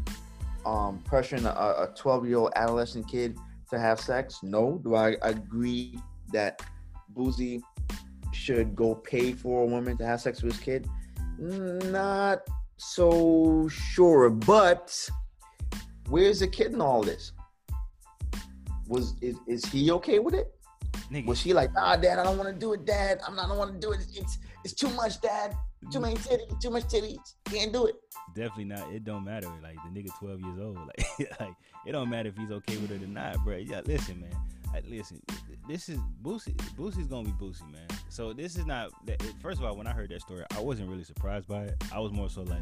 um, 0.65 1.03
pressuring 1.07 1.45
a 1.45 1.91
12 1.95 2.27
year 2.27 2.37
old 2.37 2.51
adolescent 2.55 3.07
kid 3.07 3.37
to 3.69 3.79
have 3.79 3.99
sex? 3.99 4.39
No. 4.43 4.79
Do 4.83 4.95
I 4.95 5.15
agree 5.21 5.97
that 6.31 6.61
Boosie 7.15 7.61
should 8.31 8.75
go 8.75 8.95
pay 8.95 9.33
for 9.33 9.63
a 9.63 9.65
woman 9.65 9.97
to 9.97 10.05
have 10.05 10.21
sex 10.21 10.41
with 10.41 10.53
his 10.53 10.63
kid? 10.63 10.87
Not 11.37 12.39
so 12.77 13.67
sure. 13.69 14.29
But 14.29 15.09
where's 16.09 16.39
the 16.39 16.47
kid 16.47 16.73
in 16.73 16.81
all 16.81 17.01
this? 17.01 17.31
Was 18.87 19.15
is, 19.21 19.37
is 19.47 19.65
he 19.65 19.91
okay 19.91 20.19
with 20.19 20.33
it? 20.33 20.53
Nigga. 21.11 21.25
Was 21.25 21.39
she 21.39 21.53
like, 21.53 21.71
ah, 21.77 21.97
dad, 21.97 22.19
I 22.19 22.23
don't 22.23 22.37
want 22.37 22.53
to 22.53 22.57
do 22.57 22.73
it, 22.73 22.85
dad. 22.85 23.19
I'm 23.27 23.35
not, 23.35 23.45
I 23.45 23.49
don't 23.49 23.57
want 23.57 23.73
to 23.73 23.79
do 23.79 23.91
it. 23.91 23.99
It's 24.13 24.39
it's 24.63 24.73
too 24.73 24.89
much, 24.89 25.19
dad. 25.19 25.55
Too 25.91 25.99
many 25.99 26.15
titties, 26.15 26.61
too 26.61 26.69
much 26.69 26.83
titties. 26.83 27.33
Can't 27.45 27.73
do 27.73 27.87
it. 27.87 27.95
Definitely 28.35 28.65
not. 28.65 28.93
It 28.93 29.03
don't 29.03 29.25
matter. 29.25 29.49
Like 29.61 29.75
the 29.83 29.99
nigga 29.99 30.09
12 30.19 30.39
years 30.41 30.59
old. 30.59 30.77
Like, 30.87 31.39
like 31.39 31.53
it 31.85 31.91
don't 31.91 32.09
matter 32.09 32.29
if 32.29 32.37
he's 32.37 32.51
okay 32.51 32.77
with 32.77 32.91
it 32.91 33.03
or 33.03 33.07
not, 33.07 33.43
bro. 33.43 33.57
Yeah, 33.57 33.81
listen, 33.85 34.21
man. 34.21 34.35
I, 34.73 34.81
listen, 34.87 35.21
this 35.67 35.89
is 35.89 35.99
Boosie. 36.21 36.55
Boosie's 36.75 37.07
gonna 37.07 37.23
be 37.23 37.31
Boosie, 37.31 37.69
man. 37.71 37.87
So 38.09 38.33
this 38.33 38.55
is 38.55 38.65
not. 38.65 38.91
First 39.41 39.59
of 39.59 39.65
all, 39.65 39.75
when 39.75 39.87
I 39.87 39.93
heard 39.93 40.09
that 40.09 40.21
story, 40.21 40.43
I 40.55 40.59
wasn't 40.59 40.89
really 40.89 41.03
surprised 41.03 41.47
by 41.47 41.63
it. 41.63 41.83
I 41.93 41.99
was 41.99 42.11
more 42.11 42.29
so 42.29 42.43
like, 42.43 42.61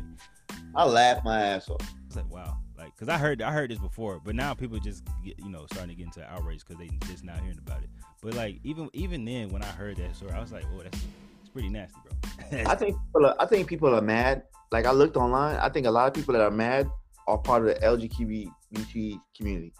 I 0.76 0.86
laughed 0.86 1.24
my 1.24 1.42
ass 1.42 1.70
off. 1.70 1.82
It's 2.08 2.16
like, 2.16 2.30
wow, 2.32 2.58
like, 2.78 2.96
cause 2.98 3.10
I 3.10 3.18
heard 3.18 3.42
I 3.42 3.52
heard 3.52 3.72
this 3.72 3.80
before, 3.80 4.22
but 4.24 4.36
now 4.36 4.54
people 4.54 4.80
just 4.80 5.04
get, 5.24 5.40
you 5.40 5.50
know, 5.50 5.66
starting 5.72 5.90
to 5.90 5.96
get 5.96 6.06
into 6.06 6.24
outrage 6.30 6.64
because 6.66 6.78
they 6.78 6.90
just 7.08 7.24
not 7.24 7.40
hearing 7.40 7.58
about 7.58 7.84
it. 7.84 7.90
But 8.22 8.36
like, 8.36 8.60
even 8.64 8.90
even 8.94 9.26
then, 9.26 9.50
when 9.50 9.64
I 9.64 9.68
heard 9.68 9.98
that 9.98 10.16
story, 10.16 10.32
I 10.32 10.40
was 10.40 10.52
like, 10.52 10.66
oh, 10.76 10.84
that's 10.84 11.04
it's 11.42 11.50
pretty 11.50 11.70
nasty, 11.70 12.00
bro. 12.04 12.60
I 12.68 12.76
think 12.76 12.98
people 12.98 13.26
are, 13.26 13.36
I 13.40 13.46
think 13.46 13.68
people 13.68 13.96
are 13.96 14.02
mad. 14.02 14.44
Like 14.72 14.86
I 14.86 14.92
looked 14.92 15.18
online, 15.18 15.56
I 15.58 15.70
think 15.70 15.88
a 15.88 15.92
lot 15.92 16.08
of 16.08 16.14
people 16.14 16.34
that 16.34 16.42
are 16.42 16.52
mad 16.52 16.90
are 17.28 17.38
part 17.38 17.68
of 17.68 17.74
the 17.74 17.86
LGBT 17.86 19.20
community, 19.36 19.74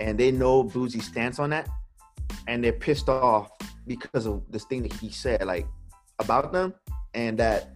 and 0.00 0.18
they 0.18 0.30
know 0.30 0.64
Boosie's 0.64 1.06
stance 1.06 1.38
on 1.38 1.50
that, 1.50 1.68
and 2.48 2.62
they're 2.62 2.72
pissed 2.72 3.08
off 3.08 3.50
because 3.86 4.26
of 4.26 4.42
this 4.50 4.64
thing 4.64 4.82
that 4.82 4.92
he 4.92 5.10
said, 5.10 5.44
like 5.44 5.66
about 6.18 6.52
them, 6.52 6.74
and 7.14 7.38
that. 7.38 7.70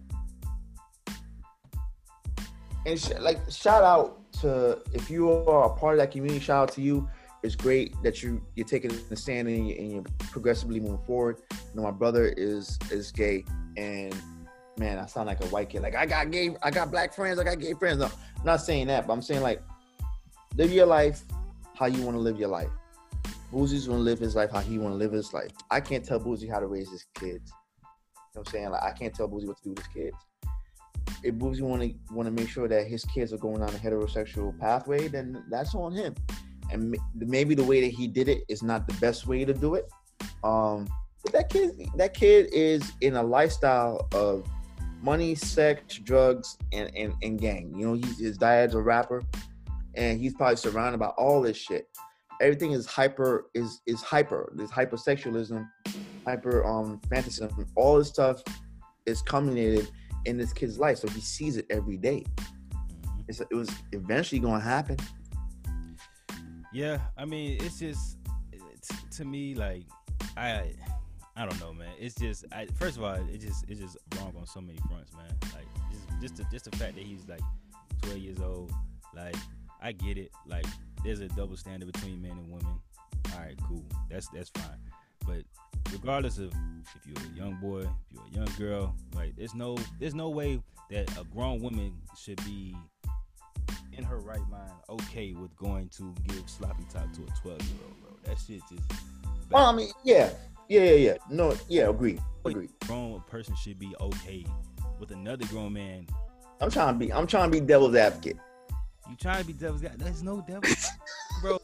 And 2.85 2.99
sh- 2.99 3.11
like 3.19 3.39
shout 3.49 3.83
out 3.83 4.31
to 4.41 4.79
if 4.93 5.09
you 5.09 5.29
are 5.29 5.65
a 5.65 5.69
part 5.69 5.95
of 5.95 5.99
that 5.99 6.11
community, 6.11 6.39
shout 6.39 6.69
out 6.69 6.75
to 6.75 6.81
you. 6.81 7.09
It's 7.43 7.55
great 7.55 7.95
that 8.03 8.23
you 8.23 8.41
you're 8.55 8.67
taking 8.67 8.91
the 9.09 9.15
stand 9.15 9.47
and, 9.47 9.67
you, 9.69 9.75
and 9.75 9.91
you're 9.91 10.05
progressively 10.31 10.79
moving 10.79 11.05
forward. 11.05 11.37
You 11.51 11.57
know, 11.75 11.83
my 11.83 11.91
brother 11.91 12.33
is 12.37 12.79
is 12.91 13.11
gay, 13.11 13.45
and 13.75 14.15
man, 14.77 14.97
I 14.97 15.05
sound 15.05 15.27
like 15.27 15.43
a 15.43 15.47
white 15.47 15.69
kid. 15.69 15.81
Like 15.81 15.95
I 15.95 16.05
got 16.05 16.31
gay, 16.31 16.55
I 16.63 16.71
got 16.71 16.91
black 16.91 17.13
friends, 17.13 17.39
I 17.39 17.43
got 17.43 17.59
gay 17.59 17.73
friends. 17.73 17.99
No, 17.99 18.05
I'm 18.05 18.45
not 18.45 18.61
saying 18.61 18.87
that, 18.87 19.07
but 19.07 19.13
I'm 19.13 19.21
saying 19.21 19.41
like 19.41 19.61
live 20.55 20.71
your 20.71 20.85
life 20.85 21.23
how 21.77 21.85
you 21.85 22.01
want 22.01 22.15
to 22.15 22.21
live 22.21 22.39
your 22.39 22.49
life. 22.49 22.69
Boosie's 23.51 23.87
gonna 23.87 23.99
live 23.99 24.19
his 24.19 24.35
life 24.35 24.51
how 24.51 24.59
he 24.59 24.77
want 24.77 24.93
to 24.93 24.97
live 24.97 25.11
his 25.11 25.33
life. 25.33 25.51
I 25.71 25.79
can't 25.79 26.03
tell 26.03 26.19
Boosie 26.19 26.49
how 26.49 26.59
to 26.59 26.67
raise 26.67 26.89
his 26.89 27.05
kids. 27.13 27.51
You 27.51 27.83
know 27.83 28.41
what 28.41 28.47
I'm 28.47 28.51
saying? 28.51 28.69
Like 28.69 28.83
I 28.83 28.91
can't 28.91 29.13
tell 29.13 29.27
Boosie 29.27 29.47
what 29.47 29.57
to 29.57 29.63
do 29.63 29.69
with 29.69 29.79
his 29.79 29.87
kids. 29.87 30.17
If 31.23 31.35
Boosie 31.35 31.61
want 31.61 32.27
to 32.27 32.31
make 32.31 32.49
sure 32.49 32.67
that 32.67 32.87
his 32.87 33.05
kids 33.05 33.31
are 33.33 33.37
going 33.37 33.61
on 33.61 33.69
a 33.69 33.77
heterosexual 33.77 34.57
pathway, 34.59 35.07
then 35.07 35.43
that's 35.49 35.73
on 35.73 35.93
him. 35.93 36.13
And 36.71 36.97
maybe 37.15 37.55
the 37.55 37.63
way 37.63 37.81
that 37.81 37.95
he 37.95 38.07
did 38.07 38.27
it 38.27 38.43
is 38.49 38.61
not 38.61 38.87
the 38.87 38.93
best 38.95 39.25
way 39.25 39.45
to 39.45 39.53
do 39.53 39.75
it. 39.75 39.89
Um, 40.43 40.87
but 41.23 41.31
that 41.31 41.49
kid, 41.49 41.71
that 41.95 42.13
kid 42.13 42.49
is 42.51 42.91
in 43.01 43.15
a 43.15 43.23
lifestyle 43.23 44.07
of 44.13 44.45
money, 45.01 45.35
sex, 45.35 45.97
drugs, 45.97 46.57
and, 46.73 46.91
and, 46.95 47.13
and 47.23 47.39
gang. 47.39 47.73
You 47.77 47.87
know, 47.87 47.93
he's, 47.93 48.19
his 48.19 48.37
dad's 48.37 48.75
a 48.75 48.81
rapper, 48.81 49.23
and 49.95 50.19
he's 50.19 50.33
probably 50.33 50.57
surrounded 50.57 50.99
by 50.99 51.07
all 51.07 51.41
this 51.41 51.57
shit. 51.57 51.87
Everything 52.41 52.71
is 52.71 52.85
hyper 52.85 53.47
is 53.53 53.81
is 53.85 54.01
hyper. 54.01 54.51
This 54.55 54.71
hypersexualism, 54.71 55.67
hyper 56.25 56.65
um 56.65 57.01
fantasism, 57.09 57.67
all 57.75 57.97
this 57.97 58.09
stuff 58.09 58.43
is 59.05 59.21
culminated 59.21 59.89
in 60.25 60.37
this 60.37 60.53
kid's 60.53 60.77
life. 60.77 60.97
So 60.97 61.07
he 61.07 61.21
sees 61.21 61.57
it 61.57 61.65
every 61.69 61.97
day. 61.97 62.25
It's, 63.27 63.41
it 63.41 63.53
was 63.53 63.69
eventually 63.91 64.39
going 64.39 64.61
to 64.61 64.65
happen. 64.65 64.97
Yeah, 66.73 66.99
I 67.17 67.25
mean, 67.25 67.57
it's 67.61 67.79
just 67.79 68.17
it's, 68.51 68.89
to 69.17 69.25
me 69.25 69.55
like 69.55 69.83
I 70.35 70.73
I 71.35 71.45
don't 71.45 71.59
know, 71.59 71.73
man. 71.73 71.89
It's 71.99 72.15
just 72.15 72.45
I, 72.51 72.67
first 72.75 72.97
of 72.97 73.03
all, 73.03 73.15
it 73.15 73.39
just 73.39 73.65
it's 73.67 73.79
just 73.79 73.97
wrong 74.15 74.33
on 74.37 74.45
so 74.45 74.61
many 74.61 74.79
fronts, 74.87 75.13
man. 75.13 75.33
Like 75.53 75.67
just 75.91 76.21
just 76.21 76.35
the, 76.37 76.45
just 76.51 76.65
the 76.69 76.77
fact 76.77 76.95
that 76.95 77.03
he's 77.03 77.27
like 77.27 77.41
12 78.03 78.17
years 78.19 78.39
old. 78.39 78.71
Like 79.15 79.35
I 79.81 79.91
get 79.91 80.17
it. 80.17 80.31
Like 80.45 80.65
there's 81.03 81.19
a 81.19 81.27
double 81.29 81.57
standard 81.57 81.91
between 81.91 82.21
men 82.21 82.31
and 82.31 82.51
women. 82.51 82.79
All 83.33 83.39
right, 83.39 83.57
cool. 83.67 83.83
That's 84.09 84.27
that's 84.29 84.49
fine. 84.49 84.79
But 85.25 85.43
regardless 85.91 86.37
of 86.37 86.53
if 86.95 87.05
you're 87.05 87.33
a 87.33 87.37
young 87.37 87.55
boy, 87.61 87.81
if 87.81 87.87
you're 88.11 88.23
a 88.43 88.45
young 88.45 88.55
girl, 88.57 88.95
like 89.15 89.35
there's 89.35 89.55
no 89.55 89.77
there's 89.99 90.15
no 90.15 90.29
way 90.29 90.61
that 90.89 91.09
a 91.19 91.23
grown 91.25 91.61
woman 91.61 91.93
should 92.17 92.43
be 92.45 92.75
in 93.97 94.03
her 94.03 94.19
right 94.19 94.47
mind 94.49 94.71
okay 94.89 95.33
with 95.33 95.55
going 95.57 95.89
to 95.89 96.13
give 96.27 96.43
sloppy 96.49 96.85
top 96.93 97.11
to 97.13 97.21
a 97.23 97.41
12 97.41 97.61
year 97.61 97.71
old, 97.85 98.01
bro. 98.01 98.11
That 98.23 98.39
shit 98.39 98.61
just. 98.69 99.01
Well, 99.49 99.65
I 99.65 99.73
mean, 99.73 99.89
yeah, 100.03 100.29
yeah, 100.69 100.83
yeah, 100.83 100.93
yeah. 100.93 101.17
No, 101.29 101.55
yeah, 101.69 101.89
agree, 101.89 102.19
agree. 102.45 102.69
Grown 102.85 103.21
person 103.27 103.55
should 103.55 103.79
be 103.79 103.93
okay 103.99 104.45
with 104.99 105.11
another 105.11 105.45
grown 105.47 105.73
man. 105.73 106.07
I'm 106.59 106.71
trying 106.71 106.93
to 106.93 107.05
be. 107.05 107.13
I'm 107.13 107.27
trying 107.27 107.51
to 107.51 107.59
be 107.59 107.65
devil's 107.65 107.95
advocate. 107.95 108.37
You 109.09 109.15
trying 109.15 109.41
to 109.41 109.47
be 109.47 109.53
devil's 109.53 109.83
advocate? 109.83 110.05
There's 110.05 110.23
no 110.23 110.41
devil, 110.47 110.69
bro. 111.41 111.59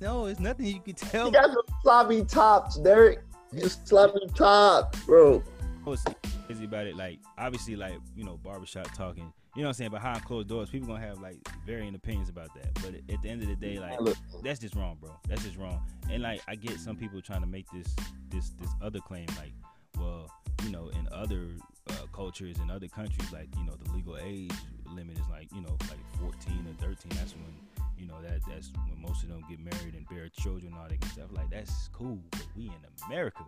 No, 0.00 0.26
it's 0.26 0.40
nothing 0.40 0.66
you 0.66 0.80
can 0.80 0.94
tell. 0.94 1.26
You 1.26 1.32
got 1.32 1.46
some 1.46 1.62
sloppy 1.82 2.24
tops, 2.24 2.78
Derrick. 2.78 3.20
You 3.52 3.60
just 3.60 3.86
sloppy 3.86 4.26
tops, 4.34 5.00
bro. 5.04 5.42
What's 5.84 6.04
crazy 6.46 6.64
about 6.64 6.86
it? 6.86 6.96
Like, 6.96 7.20
obviously, 7.38 7.76
like 7.76 7.94
you 8.16 8.24
know, 8.24 8.38
barbershop 8.42 8.92
talking 8.94 9.32
you 9.54 9.62
know 9.62 9.68
what 9.68 9.70
I'm 9.70 9.74
saying, 9.74 9.90
behind 9.92 10.24
closed 10.24 10.48
doors, 10.48 10.68
people 10.68 10.88
gonna 10.88 11.06
have 11.06 11.20
like 11.20 11.38
varying 11.64 11.94
opinions 11.94 12.28
about 12.28 12.52
that. 12.54 12.74
But 12.74 12.94
at 13.12 13.22
the 13.22 13.28
end 13.28 13.42
of 13.42 13.48
the 13.48 13.54
day, 13.54 13.78
like 13.78 13.98
that's 14.42 14.58
just 14.58 14.74
wrong, 14.74 14.98
bro. 15.00 15.12
That's 15.28 15.44
just 15.44 15.56
wrong. 15.56 15.80
And 16.10 16.22
like 16.24 16.40
I 16.48 16.56
get 16.56 16.80
some 16.80 16.96
people 16.96 17.22
trying 17.22 17.42
to 17.42 17.46
make 17.46 17.66
this 17.70 17.94
this 18.30 18.50
this 18.60 18.70
other 18.82 18.98
claim, 18.98 19.26
like, 19.38 19.52
well, 19.96 20.28
you 20.64 20.70
know, 20.70 20.88
in 20.88 21.08
other 21.12 21.50
uh, 21.90 22.06
cultures 22.12 22.58
in 22.58 22.70
other 22.70 22.88
countries, 22.88 23.30
like 23.32 23.48
you 23.56 23.64
know, 23.64 23.74
the 23.82 23.92
legal 23.92 24.16
age 24.18 24.52
limit 24.86 25.18
is 25.18 25.28
like 25.30 25.48
you 25.54 25.60
know 25.60 25.76
like 25.88 26.00
14 26.20 26.66
or 26.66 26.86
13. 26.86 26.96
That's 27.10 27.34
when 27.34 27.54
you 27.98 28.06
know 28.06 28.20
that 28.22 28.40
that's 28.48 28.70
when 28.88 29.00
most 29.00 29.22
of 29.22 29.28
them 29.28 29.44
get 29.48 29.60
married 29.60 29.94
and 29.94 30.08
bear 30.08 30.28
children 30.28 30.72
and 30.72 30.80
all 30.80 30.88
that 30.88 31.04
stuff. 31.10 31.30
Like 31.32 31.50
that's 31.50 31.88
cool, 31.92 32.18
but 32.30 32.46
we 32.56 32.64
in 32.64 32.74
America, 33.06 33.44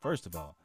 first 0.00 0.26
of 0.26 0.36
all 0.36 0.56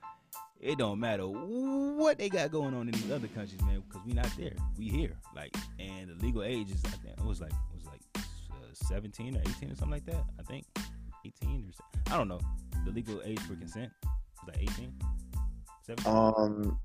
it 0.64 0.78
don't 0.78 1.00
matter 1.00 1.28
what 1.28 2.18
they 2.18 2.30
got 2.30 2.50
going 2.50 2.74
on 2.74 2.88
in 2.88 2.92
these 2.92 3.12
other 3.12 3.28
countries, 3.28 3.62
man, 3.64 3.84
because 3.88 4.06
we 4.06 4.14
not 4.14 4.30
there. 4.38 4.56
We 4.78 4.88
here, 4.88 5.18
like, 5.36 5.54
and 5.78 6.10
the 6.10 6.26
legal 6.26 6.44
age 6.44 6.72
is 6.72 6.82
I 6.86 6.90
think 6.90 7.18
it 7.18 7.26
was 7.26 7.42
like 7.42 7.52
it 7.52 7.76
was 7.76 7.86
like 7.86 8.02
uh, 8.16 8.74
17 8.88 9.36
or 9.36 9.42
18 9.42 9.72
or 9.72 9.76
something 9.76 9.92
like 9.92 10.06
that. 10.06 10.24
I 10.40 10.44
think 10.44 10.66
18 11.26 11.66
or 11.68 12.14
I 12.14 12.18
don't 12.18 12.30
know. 12.30 12.40
The 12.86 12.92
legal 12.92 13.22
age 13.26 13.40
for 13.42 13.56
consent 13.56 13.92
was 14.06 14.56
like 14.56 14.64
18, 14.64 14.94
17. 15.86 16.14
Um, 16.14 16.34
20, 16.34 16.78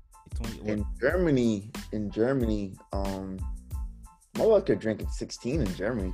in 0.65 0.85
Germany, 0.99 1.71
in 1.91 2.11
Germany, 2.11 2.75
um, 2.93 3.39
my 4.37 4.45
wife 4.45 4.65
could 4.65 4.79
drink 4.79 5.01
at 5.01 5.11
16 5.11 5.61
in 5.61 5.75
Germany. 5.75 6.13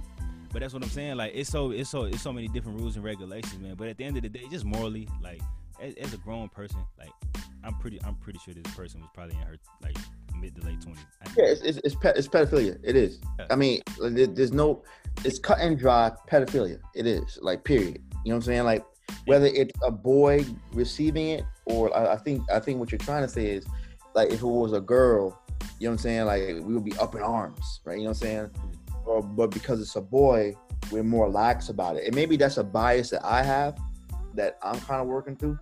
But 0.52 0.62
that's 0.62 0.74
what 0.74 0.84
I'm 0.84 0.90
saying. 0.90 1.18
Like 1.18 1.34
it's 1.36 1.50
so 1.50 1.72
it's 1.72 1.90
so 1.90 2.04
it's 2.04 2.22
so 2.22 2.32
many 2.32 2.48
different 2.48 2.80
rules 2.80 2.96
and 2.96 3.04
regulations, 3.04 3.60
man. 3.60 3.76
But 3.76 3.90
at 3.90 3.98
the 3.98 4.06
end 4.06 4.16
of 4.16 4.24
the 4.24 4.30
day, 4.30 4.46
just 4.50 4.64
morally, 4.64 5.08
like 5.22 5.42
as, 5.82 5.94
as 5.96 6.14
a 6.14 6.18
grown 6.18 6.48
person, 6.48 6.80
like 6.98 7.12
I'm 7.64 7.78
pretty 7.80 8.00
I'm 8.06 8.16
pretty 8.16 8.40
sure 8.40 8.54
this 8.54 8.74
person 8.74 9.02
was 9.02 9.10
probably 9.14 9.36
in 9.36 9.42
her 9.42 9.58
like 9.84 9.98
mid 10.40 10.56
to 10.56 10.66
late 10.66 10.80
twenties. 10.80 11.04
Yeah, 11.38 11.44
it's 11.46 11.62
it's 11.62 11.78
it's, 11.80 11.96
it's 12.04 12.28
pedophilia. 12.30 12.80
It 12.84 12.96
is. 12.96 13.20
Yeah. 13.38 13.48
I 13.52 13.56
mean, 13.58 13.82
there's 14.00 14.54
no 14.54 14.82
it's 15.26 15.40
cut 15.40 15.60
and 15.60 15.78
dry 15.78 16.12
pedophilia. 16.30 16.80
It 16.94 17.06
is 17.06 17.38
like 17.42 17.66
period. 17.66 18.02
You 18.24 18.32
know 18.32 18.36
what 18.36 18.36
I'm 18.36 18.42
saying? 18.44 18.64
Like 18.64 18.86
whether 19.26 19.48
it's 19.48 19.74
a 19.84 19.92
boy 19.92 20.46
receiving 20.74 21.30
it 21.30 21.44
or 21.66 21.96
I, 21.96 22.14
I 22.14 22.18
think 22.18 22.50
I 22.50 22.60
think 22.60 22.80
what 22.80 22.92
you're 22.92 23.00
trying 23.00 23.24
to 23.24 23.30
say 23.30 23.48
is 23.48 23.66
like 24.16 24.32
if 24.32 24.42
it 24.42 24.48
was 24.48 24.74
a 24.74 24.82
girl, 24.82 25.40
you 25.80 25.88
know 25.88 25.92
what 25.92 25.92
I'm 25.92 25.98
saying? 26.00 26.26
Like 26.26 26.42
we 26.66 26.74
would 26.74 26.86
be 26.86 26.98
up 26.98 27.16
in 27.16 27.22
arms, 27.22 27.82
right? 27.84 27.98
You 27.98 28.06
know 28.06 28.10
what 28.10 28.24
I'm 28.24 28.28
saying? 28.28 28.52
Or 29.06 29.22
but 29.22 29.52
because 29.52 29.82
it's 29.82 29.96
a 29.96 30.02
boy, 30.02 30.56
we're 30.92 31.04
more 31.04 31.30
lax 31.30 31.70
about 31.70 31.98
it. 31.98 32.06
And 32.06 32.16
maybe 32.16 32.38
that's 32.38 32.58
a 32.58 32.64
bias 32.64 33.10
that 33.12 33.24
I 33.24 33.44
have 33.44 33.78
that 34.34 34.58
I'm 34.64 34.80
kind 34.82 35.02
of 35.02 35.08
working 35.08 35.36
through. 35.36 35.60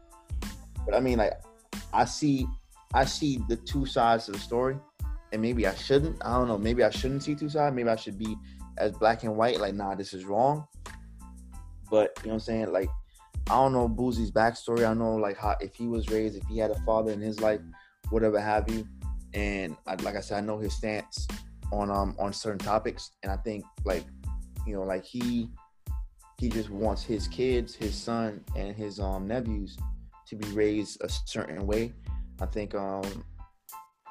But 0.86 0.96
I 0.96 1.00
mean, 1.00 1.18
like 1.18 1.34
I 1.92 2.06
see 2.06 2.48
I 2.94 3.06
see 3.06 3.40
the 3.50 3.56
two 3.58 3.86
sides 3.86 4.28
of 4.28 4.36
the 4.36 4.40
story, 4.40 4.78
and 5.32 5.42
maybe 5.42 5.66
I 5.66 5.74
shouldn't. 5.74 6.24
I 6.24 6.38
don't 6.38 6.48
know. 6.48 6.58
Maybe 6.58 6.84
I 6.84 6.92
shouldn't 6.92 7.24
see 7.24 7.36
two 7.36 7.50
sides. 7.50 7.76
Maybe 7.76 7.90
I 7.90 7.96
should 7.96 8.20
be 8.20 8.38
as 8.78 8.92
black 8.92 9.24
and 9.24 9.36
white. 9.36 9.60
Like, 9.60 9.74
nah, 9.74 9.96
this 9.96 10.14
is 10.14 10.26
wrong. 10.26 10.68
But 11.90 12.18
you 12.22 12.28
know 12.28 12.34
what 12.34 12.34
I'm 12.34 12.40
saying? 12.40 12.72
Like, 12.72 12.90
I 13.50 13.56
don't 13.56 13.74
know 13.74 13.90
Boosie's 13.90 14.32
backstory. 14.32 14.88
I 14.88 14.94
know 14.94 15.16
like 15.16 15.38
how 15.38 15.56
if 15.60 15.74
he 15.76 15.88
was 15.88 16.10
raised, 16.10 16.38
if 16.38 16.46
he 16.48 16.60
had 16.60 16.72
a 16.72 16.80
father 16.82 17.12
in 17.12 17.22
his 17.22 17.40
life, 17.40 17.62
whatever 18.14 18.40
have 18.40 18.70
you. 18.70 18.88
And 19.34 19.76
I, 19.88 19.96
like 19.96 20.16
I 20.16 20.22
said, 20.22 20.38
I 20.38 20.42
know 20.42 20.60
his 20.60 20.76
stance 20.76 21.28
on 21.72 21.90
um 21.90 22.16
on 22.20 22.32
certain 22.32 22.60
topics, 22.60 23.12
and 23.24 23.32
I 23.32 23.38
think 23.38 23.66
like 23.84 24.06
you 24.68 24.76
know 24.76 24.84
like 24.84 25.04
he 25.04 25.50
he 26.40 26.50
just 26.50 26.70
wants 26.70 27.04
his 27.04 27.28
kids, 27.28 27.76
his 27.76 27.96
son, 27.96 28.44
and 28.56 28.76
his 28.76 29.00
um 29.00 29.28
nephews 29.28 29.78
to 30.28 30.36
be 30.36 30.48
raised 30.50 31.04
a 31.04 31.10
certain 31.10 31.66
way. 31.66 31.92
I 32.40 32.46
think 32.46 32.76
um 32.76 33.26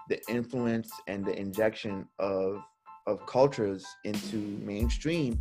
the 0.09 0.21
influence 0.29 0.91
and 1.07 1.25
the 1.25 1.39
injection 1.39 2.07
of 2.19 2.63
of 3.07 3.25
cultures 3.27 3.87
into 4.05 4.37
mainstream 4.37 5.41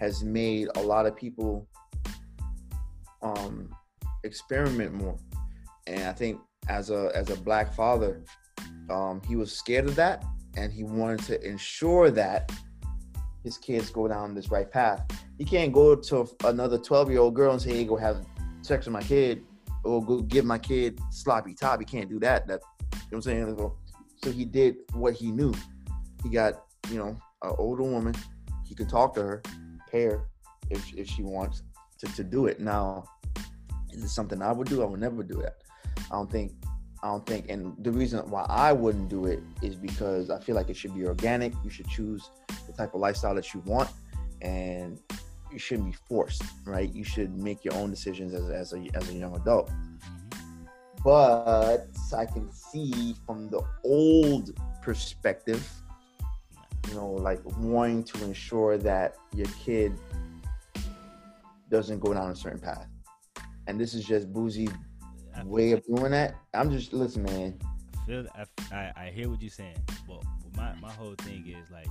has 0.00 0.24
made 0.24 0.68
a 0.76 0.80
lot 0.80 1.06
of 1.06 1.16
people 1.16 1.68
um 3.22 3.68
experiment 4.24 4.92
more 4.92 5.16
and 5.86 6.02
i 6.04 6.12
think 6.12 6.40
as 6.68 6.90
a 6.90 7.10
as 7.14 7.30
a 7.30 7.36
black 7.36 7.74
father 7.74 8.22
um 8.88 9.20
he 9.26 9.36
was 9.36 9.52
scared 9.52 9.86
of 9.86 9.94
that 9.96 10.24
and 10.56 10.72
he 10.72 10.84
wanted 10.84 11.18
to 11.20 11.40
ensure 11.46 12.10
that 12.10 12.52
his 13.42 13.58
kids 13.58 13.90
go 13.90 14.06
down 14.06 14.34
this 14.34 14.50
right 14.50 14.70
path. 14.70 15.04
He 15.38 15.44
can't 15.44 15.72
go 15.72 15.96
to 15.96 16.28
another 16.44 16.78
12 16.78 17.10
year 17.10 17.20
old 17.20 17.34
girl 17.34 17.52
and 17.52 17.60
say 17.60 17.74
hey 17.74 17.84
go 17.84 17.96
have 17.96 18.24
sex 18.62 18.86
with 18.86 18.92
my 18.92 19.02
kid 19.02 19.44
or 19.84 20.04
go 20.04 20.20
give 20.20 20.44
my 20.44 20.58
kid 20.58 21.00
sloppy 21.10 21.54
top. 21.54 21.80
He 21.80 21.84
can't 21.84 22.08
do 22.08 22.20
that. 22.20 22.46
That 22.46 22.60
you 22.92 22.98
know 22.98 22.98
what 23.10 23.16
i'm 23.16 23.22
saying? 23.22 23.70
So 24.22 24.30
he 24.30 24.44
did 24.44 24.76
what 24.92 25.14
he 25.14 25.32
knew. 25.32 25.52
He 26.22 26.28
got 26.28 26.64
you 26.90 26.98
know 26.98 27.16
an 27.42 27.54
older 27.58 27.82
woman. 27.82 28.14
He 28.64 28.74
could 28.74 28.88
talk 28.88 29.14
to 29.14 29.22
her 29.22 29.42
pay 29.90 30.04
her 30.04 30.28
if, 30.70 30.94
if 30.94 31.06
she 31.06 31.22
wants 31.22 31.62
to, 31.98 32.06
to 32.14 32.24
do 32.24 32.46
it. 32.46 32.60
Now 32.60 33.04
is 33.90 34.02
it 34.02 34.08
something 34.08 34.40
i 34.40 34.52
would 34.52 34.68
do? 34.68 34.82
I 34.82 34.86
would 34.86 35.00
never 35.00 35.22
do 35.22 35.34
that 35.42 35.61
i 36.10 36.14
don't 36.14 36.30
think 36.30 36.52
i 37.02 37.08
don't 37.08 37.26
think 37.26 37.48
and 37.48 37.74
the 37.84 37.90
reason 37.90 38.18
why 38.30 38.44
i 38.48 38.72
wouldn't 38.72 39.08
do 39.08 39.26
it 39.26 39.40
is 39.62 39.74
because 39.74 40.30
i 40.30 40.38
feel 40.38 40.54
like 40.54 40.68
it 40.68 40.76
should 40.76 40.94
be 40.94 41.06
organic. 41.06 41.52
You 41.64 41.70
should 41.70 41.88
choose 41.88 42.30
the 42.66 42.72
type 42.72 42.94
of 42.94 43.00
lifestyle 43.00 43.34
that 43.34 43.52
you 43.54 43.60
want 43.60 43.90
and 44.40 44.98
you 45.52 45.58
shouldn't 45.58 45.90
be 45.90 45.96
forced 46.08 46.42
right? 46.64 46.92
You 46.92 47.04
should 47.04 47.36
make 47.36 47.64
your 47.64 47.74
own 47.74 47.90
decisions 47.90 48.32
as, 48.34 48.48
as, 48.48 48.72
a, 48.72 48.84
as 48.94 49.08
a 49.10 49.14
young 49.14 49.36
adult. 49.36 49.70
But 51.04 51.88
i 52.16 52.26
can 52.26 52.50
see 52.52 53.16
from 53.26 53.48
the 53.50 53.60
old 53.84 54.56
perspective 54.80 55.68
you 56.88 56.94
know, 56.94 57.08
like 57.08 57.40
wanting 57.58 58.04
to 58.04 58.24
ensure 58.24 58.76
that 58.78 59.16
your 59.34 59.46
kid 59.64 59.92
doesn't 61.70 62.00
go 62.00 62.12
down 62.12 62.30
a 62.30 62.36
certain 62.36 62.58
path. 62.58 62.86
And 63.66 63.80
this 63.80 63.94
is 63.94 64.04
just 64.04 64.32
Boosie 64.32 64.72
way 65.44 65.72
of 65.72 65.84
doing 65.86 66.12
that. 66.12 66.36
I'm 66.54 66.70
just 66.70 66.92
listen, 66.92 67.22
man. 67.24 67.58
I 68.02 68.06
feel 68.06 68.26
I, 68.72 68.92
I, 68.96 69.10
hear 69.14 69.28
what 69.28 69.40
you're 69.40 69.50
saying, 69.50 69.76
but 70.08 70.22
my, 70.56 70.74
my 70.80 70.90
whole 70.90 71.14
thing 71.18 71.46
is 71.46 71.70
like 71.70 71.86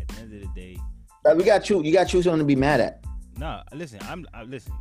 at 0.00 0.08
the 0.08 0.20
end 0.20 0.34
of 0.34 0.40
the 0.40 0.60
day, 0.60 0.78
like 1.24 1.36
we 1.36 1.44
got 1.44 1.70
you. 1.70 1.82
You 1.82 1.92
got 1.92 2.12
you 2.12 2.22
something 2.22 2.40
to 2.40 2.44
be 2.44 2.56
mad 2.56 2.80
at. 2.80 3.04
No, 3.38 3.46
nah, 3.46 3.62
listen. 3.72 4.00
I'm 4.02 4.26
I, 4.34 4.42
listen. 4.42 4.72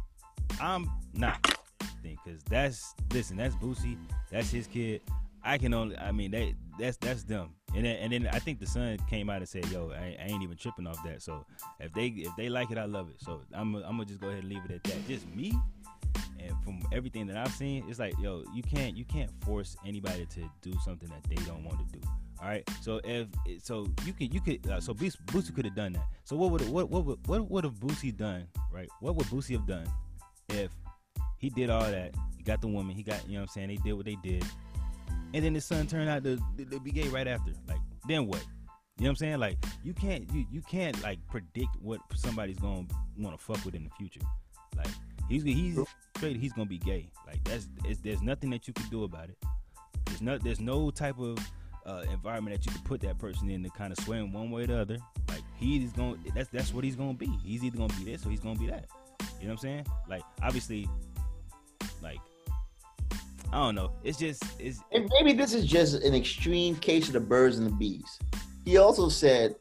I'm 0.60 0.90
not 1.14 1.58
because 2.02 2.42
that's 2.50 2.94
listen. 3.14 3.38
That's 3.38 3.56
Boosie. 3.56 3.98
That's 4.32 4.50
his 4.50 4.68
kid. 4.68 5.02
I 5.44 5.58
can 5.58 5.74
only. 5.74 5.98
I 5.98 6.12
mean, 6.12 6.32
they 6.32 6.56
that's 6.80 6.98
that's 6.98 7.24
them. 7.24 7.52
And 7.74 7.86
then, 7.86 7.96
and 7.98 8.12
then 8.12 8.28
I 8.28 8.40
think 8.40 8.60
the 8.60 8.66
son 8.66 8.98
came 9.10 9.30
out 9.30 9.38
and 9.38 9.48
said, 9.48 9.66
"Yo, 9.72 9.92
I, 9.92 10.18
I, 10.22 10.26
ain't 10.28 10.44
even 10.44 10.58
tripping 10.58 10.88
off 10.88 11.02
that." 11.06 11.22
So 11.22 11.46
if 11.80 11.94
they 11.94 12.08
if 12.08 12.36
they 12.36 12.50
like 12.50 12.72
it, 12.72 12.78
I 12.78 12.86
love 12.86 13.10
it. 13.10 13.22
So 13.22 13.42
I'm 13.54 13.76
I'm 13.76 13.82
gonna 13.98 14.06
just 14.06 14.20
go 14.20 14.28
ahead 14.28 14.44
and 14.44 14.50
leave 14.50 14.64
it 14.66 14.72
at 14.72 14.84
that. 14.84 15.08
Just 15.08 15.28
me, 15.34 15.54
and 16.40 16.52
from 16.64 16.82
everything 16.92 17.28
that 17.28 17.38
I've 17.38 17.52
seen, 17.52 17.86
it's 17.90 18.00
like, 18.00 18.14
yo, 18.20 18.44
you 18.54 18.64
can't 18.64 18.96
you 18.96 19.06
can't 19.06 19.32
force 19.44 19.76
anybody 19.86 20.26
to 20.28 20.50
do 20.62 20.74
something 20.84 21.10
that 21.10 21.24
they 21.30 21.36
don't 21.44 21.64
want 21.64 21.80
to 21.80 22.00
do. 22.00 22.08
All 22.42 22.48
right. 22.48 22.68
So 22.82 23.00
if 23.04 23.28
so, 23.62 23.88
you 24.06 24.14
could 24.14 24.34
you 24.34 24.42
could 24.42 24.68
uh, 24.70 24.80
so 24.80 24.94
Boosie 24.94 25.54
could 25.54 25.66
have 25.66 25.76
done 25.76 25.94
that. 25.94 26.08
So 26.24 26.36
what 26.36 26.52
would 26.52 26.68
what 26.70 26.90
what 26.90 27.28
what 27.28 27.50
would 27.50 27.64
have 27.64 27.76
Boosie 27.76 28.16
done? 28.16 28.48
Right. 28.72 28.90
What 29.00 29.16
would 29.16 29.28
Boosie 29.28 29.52
have 29.52 29.68
done 29.68 29.88
if 30.50 30.72
he 31.38 31.50
did 31.50 31.70
all 31.70 31.82
that? 31.82 32.16
He 32.38 32.44
got 32.44 32.62
the 32.62 32.68
woman. 32.68 32.96
He 32.96 33.04
got 33.04 33.26
you 33.28 33.34
know 33.34 33.42
what 33.42 33.50
I'm 33.50 33.54
saying. 33.54 33.68
They 33.70 33.76
did 33.78 33.94
what 33.94 34.06
they 34.06 34.18
did 34.24 34.44
and 35.34 35.46
then 35.46 35.56
his 35.56 35.66
son 35.66 35.88
turned 35.88 36.10
out 36.10 36.24
to, 36.24 36.38
to 36.58 36.80
be 36.80 36.92
gay 36.92 37.08
right 37.08 37.28
after. 37.28 37.52
Like, 37.68 37.80
then 38.08 38.28
what? 38.28 38.44
You 38.98 39.06
know 39.06 39.06
what 39.06 39.10
I'm 39.10 39.16
saying? 39.16 39.40
Like, 39.40 39.58
you 39.84 39.94
can't 39.94 40.30
you, 40.34 40.46
you 40.52 40.62
can't 40.62 41.02
like 41.02 41.20
predict 41.30 41.76
what 41.82 42.02
somebody's 42.16 42.60
gonna 42.60 42.86
want 43.18 43.38
to 43.38 43.44
fuck 43.44 43.64
with 43.66 43.76
in 43.76 43.84
the 43.84 43.90
future. 43.92 44.22
Like, 44.78 44.90
he's 45.30 45.44
he's 45.44 45.80
straight. 46.16 46.38
He's 46.38 46.54
gonna 46.54 46.70
be 46.70 46.78
gay. 46.78 47.10
Like, 47.28 47.44
that's 47.44 47.68
there's 48.04 48.22
nothing 48.22 48.50
that 48.52 48.68
you 48.68 48.74
can 48.74 48.88
do 48.90 49.04
about 49.04 49.30
it. 49.30 49.38
There's 50.06 50.22
no 50.22 50.38
there's 50.38 50.60
no 50.60 50.92
type 50.92 51.20
of 51.20 51.38
uh, 51.86 52.04
environment 52.12 52.56
that 52.56 52.66
you 52.66 52.72
can 52.72 52.84
put 52.84 53.02
that 53.02 53.18
person 53.18 53.50
in 53.50 53.64
to 53.64 53.70
kind 53.70 53.92
of 53.92 54.04
sway 54.04 54.18
him 54.18 54.32
one 54.32 54.52
way 54.52 54.64
or 54.64 54.68
the 54.68 54.80
other. 54.80 54.98
Like, 55.28 55.44
he's 55.58 55.92
gonna 55.94 56.18
that's 56.36 56.50
that's 56.50 56.74
what 56.74 56.84
he's 56.84 56.96
gonna 56.96 57.14
be. 57.14 57.28
He's 57.44 57.64
either 57.64 57.78
gonna 57.78 57.94
be 57.94 58.06
this 58.06 58.26
or 58.26 58.30
he's 58.30 58.40
gonna 58.40 58.60
be 58.60 58.68
that. 58.68 58.88
You 59.40 59.48
know 59.48 59.54
what 59.54 59.54
I'm 59.54 59.58
saying? 59.58 59.86
Like, 60.08 60.24
obviously, 60.42 60.88
like 62.02 62.20
I 63.54 63.58
don't 63.58 63.76
know. 63.76 63.92
It's 64.04 64.18
just 64.18 64.44
it's. 64.60 64.80
And 64.92 65.10
maybe 65.20 65.34
this 65.34 65.54
is 65.54 65.66
just 65.66 65.96
an 66.04 66.16
extreme 66.16 66.76
case 66.78 67.08
of 67.08 67.14
the 67.14 67.20
birds 67.20 67.58
and 67.58 67.68
the 67.68 67.72
bees. 67.72 68.20
He 68.64 68.78
also 68.78 69.10
said, 69.10 69.56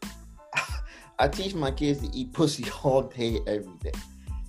"I 1.19 1.27
teach 1.27 1.55
my 1.55 1.71
kids 1.71 2.01
to 2.01 2.17
eat 2.17 2.33
pussy 2.33 2.65
all 2.85 3.03
day, 3.03 3.41
every 3.47 3.73
day." 3.83 3.93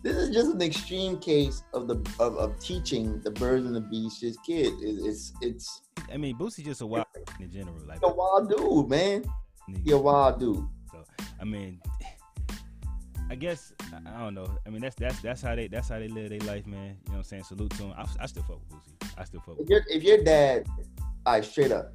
This 0.04 0.16
is 0.18 0.30
just 0.32 0.52
an 0.52 0.62
extreme 0.62 1.20
case 1.20 1.64
of 1.74 1.88
the 1.88 1.96
of, 2.20 2.36
of 2.38 2.60
teaching 2.60 3.22
the 3.22 3.30
birds 3.32 3.66
and 3.68 3.76
the 3.76 3.82
bees 3.82 4.20
his 4.20 4.38
kid. 4.38 4.74
It, 4.82 5.06
it's 5.06 5.34
it's. 5.42 5.82
I 6.12 6.18
mean, 6.18 6.38
Boosie 6.38 6.66
just 6.66 6.82
a 6.82 6.88
wild 6.88 7.06
in 7.40 7.52
general. 7.52 7.78
Like 7.86 8.00
a 8.02 8.12
wild 8.12 8.50
dude, 8.50 8.90
man. 8.90 9.24
He 9.86 9.92
a 9.92 9.98
wild 9.98 10.40
dude. 10.40 10.68
So 10.92 11.04
I 11.40 11.44
mean, 11.44 11.80
I 13.30 13.36
guess 13.36 13.74
I 13.94 14.20
don't 14.20 14.34
know. 14.34 14.48
I 14.66 14.72
mean, 14.72 14.82
that's 14.82 14.96
that's 14.96 15.22
that's 15.22 15.42
how 15.42 15.56
they 15.56 15.68
that's 15.68 15.90
how 15.90 16.00
they 16.00 16.08
live 16.08 16.30
their 16.30 16.40
life, 16.40 16.66
man. 16.66 16.98
You 17.06 17.12
know 17.12 17.12
what 17.12 17.18
I'm 17.18 17.24
saying? 17.24 17.44
Salute 17.44 17.70
to 17.72 17.78
them. 17.78 17.94
I, 17.96 18.06
I 18.20 18.26
still 18.26 18.44
fuck 18.44 18.60
with 18.60 18.80
Boosie. 18.80 19.14
I 19.18 19.24
still 19.24 19.42
fuck. 19.42 19.58
If, 19.60 19.70
your, 19.70 19.84
if 19.88 20.04
your 20.04 20.24
dad, 20.24 20.68
all 21.28 21.34
right, 21.34 21.46
straight 21.46 21.72
up, 21.72 21.94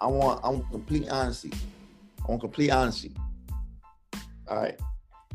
I 0.00 0.08
want 0.08 0.44
I 0.44 0.48
want 0.48 0.68
complete 0.70 1.08
honesty. 1.08 1.52
I 2.24 2.26
want 2.28 2.40
complete 2.40 2.70
honesty. 2.70 3.12
All 4.48 4.56
right, 4.56 4.78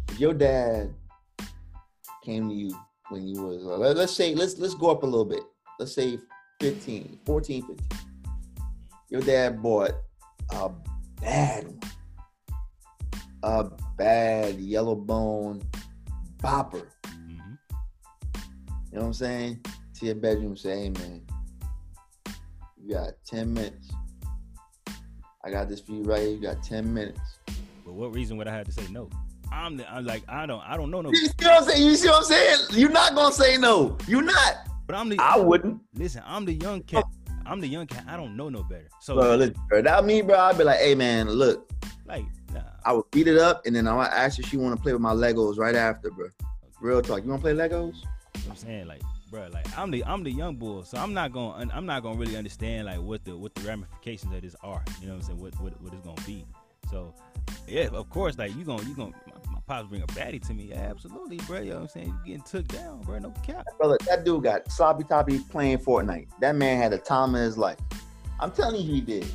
if 0.09 0.19
your 0.19 0.33
dad 0.33 0.93
came 2.25 2.49
to 2.49 2.55
you 2.55 2.75
when 3.09 3.27
you 3.27 3.41
was 3.41 3.63
uh, 3.63 3.77
let, 3.77 3.97
us 3.97 4.15
say 4.15 4.33
let's 4.33 4.57
let's 4.57 4.73
go 4.73 4.89
up 4.89 5.03
a 5.03 5.05
little 5.05 5.25
bit. 5.25 5.43
Let's 5.79 5.93
say 5.93 6.19
15, 6.61 7.19
14, 7.25 7.67
15. 7.67 7.87
Your 9.09 9.21
dad 9.21 9.61
bought 9.61 9.91
a 10.51 10.71
bad 11.21 11.67
one, 11.67 11.79
a 13.43 13.69
bad 13.97 14.55
yellow 14.55 14.95
bone 14.95 15.61
bopper. 16.37 16.87
Mm-hmm. 17.03 17.53
You 18.91 18.93
know 18.93 19.01
what 19.01 19.05
I'm 19.05 19.13
saying? 19.13 19.61
to 19.99 20.05
your 20.05 20.15
bedroom 20.15 20.57
say, 20.57 20.83
hey 20.83 20.89
man, 20.89 21.21
you 22.81 22.93
got 22.93 23.13
10 23.25 23.53
minutes. 23.53 23.91
I 25.43 25.51
got 25.51 25.69
this 25.69 25.79
for 25.79 25.93
you 25.93 26.03
right 26.03 26.19
here. 26.19 26.29
You 26.31 26.41
got 26.41 26.63
10 26.63 26.93
minutes. 26.93 27.19
But 27.85 27.93
what 27.93 28.13
reason 28.13 28.35
would 28.37 28.47
I 28.47 28.53
have 28.53 28.65
to 28.65 28.71
say 28.71 28.85
no? 28.91 29.09
I'm, 29.51 29.77
the, 29.77 29.91
I'm 29.91 30.05
like, 30.05 30.23
I 30.27 30.45
don't, 30.45 30.61
I 30.61 30.77
don't 30.77 30.91
know 30.91 31.01
no. 31.01 31.09
You 31.11 31.25
see 31.25 31.33
what 31.41 31.61
I'm 31.61 31.69
saying? 31.69 31.83
You 31.83 31.95
see 31.95 32.07
what 32.07 32.17
I'm 32.17 32.23
saying? 32.23 32.57
You're 32.71 32.91
not 32.91 33.15
gonna 33.15 33.33
say 33.33 33.57
no. 33.57 33.97
You're 34.07 34.21
not. 34.21 34.55
But 34.87 34.95
I'm 34.95 35.09
the. 35.09 35.17
I 35.19 35.37
wouldn't. 35.37 35.81
Listen, 35.93 36.23
I'm 36.25 36.45
the 36.45 36.53
young 36.53 36.81
cat. 36.81 37.03
I'm 37.45 37.59
the 37.59 37.67
young 37.67 37.87
cat. 37.87 38.05
I 38.07 38.17
don't 38.17 38.35
know 38.35 38.49
no 38.49 38.63
better. 38.63 38.87
So, 39.01 39.15
bro, 39.15 39.35
listen, 39.35 39.55
bro, 39.69 39.81
that 39.81 40.05
me, 40.05 40.21
bro. 40.21 40.37
I'd 40.37 40.57
be 40.57 40.63
like, 40.63 40.79
hey 40.79 40.95
man, 40.95 41.29
look. 41.29 41.69
Like, 42.05 42.25
nah. 42.53 42.61
I 42.85 42.93
would 42.93 43.09
beat 43.11 43.27
it 43.27 43.37
up, 43.37 43.65
and 43.65 43.75
then 43.75 43.87
I 43.87 43.95
would 43.95 44.07
ask 44.07 44.39
if 44.39 44.47
she 44.47 44.57
want 44.57 44.75
to 44.75 44.81
play 44.81 44.93
with 44.93 45.01
my 45.01 45.13
Legos 45.13 45.57
right 45.57 45.75
after, 45.75 46.11
bro. 46.11 46.27
Real 46.81 47.01
talk. 47.01 47.23
You 47.23 47.29
want 47.29 47.43
to 47.43 47.53
play 47.53 47.67
Legos? 47.67 47.95
I'm 48.49 48.55
saying 48.55 48.87
like 48.87 49.01
bro, 49.35 49.47
like 49.51 49.77
I'm 49.77 49.91
the 49.91 50.03
I'm 50.05 50.23
the 50.23 50.31
young 50.31 50.55
bull, 50.55 50.83
so 50.83 50.97
I'm 50.97 51.13
not 51.13 51.33
gonna 51.33 51.69
I'm 51.73 51.85
not 51.85 52.03
gonna 52.03 52.17
really 52.17 52.37
understand 52.37 52.85
like 52.85 52.99
what 52.99 53.25
the 53.25 53.35
what 53.35 53.53
the 53.55 53.67
ramifications 53.67 54.33
of 54.33 54.41
this 54.41 54.55
are. 54.63 54.83
You 55.01 55.07
know 55.07 55.13
what 55.13 55.21
I'm 55.21 55.27
saying? 55.27 55.39
What 55.39 55.59
what 55.59 55.81
what 55.81 55.93
it's 55.93 56.01
gonna 56.01 56.21
be. 56.25 56.45
So 56.89 57.13
yeah, 57.67 57.89
of 57.91 58.09
course, 58.09 58.37
like 58.37 58.55
you 58.55 58.63
gonna 58.63 58.83
you 58.83 58.95
gonna 58.95 59.13
pops 59.67 59.89
bring 59.89 60.01
a 60.01 60.07
baddie 60.07 60.45
to 60.47 60.53
me. 60.53 60.65
Yeah, 60.65 60.87
absolutely, 60.89 61.37
bro. 61.37 61.59
You 61.59 61.71
know 61.71 61.75
what 61.75 61.81
I'm 61.83 61.87
saying? 61.89 62.07
You 62.25 62.37
getting 62.37 62.43
took 62.43 62.67
down, 62.67 63.01
bro. 63.01 63.19
No 63.19 63.31
cap. 63.43 63.65
Brother, 63.77 63.97
that 64.07 64.25
dude 64.25 64.43
got 64.43 64.71
sloppy 64.71 65.03
toppy 65.03 65.39
playing 65.39 65.79
Fortnite. 65.79 66.27
That 66.41 66.55
man 66.55 66.81
had 66.81 66.93
a 66.93 66.97
time 66.97 67.35
of 67.35 67.41
his 67.41 67.57
life. 67.57 67.79
I'm 68.39 68.51
telling 68.51 68.81
you, 68.81 68.93
he 68.93 69.01
did. 69.01 69.25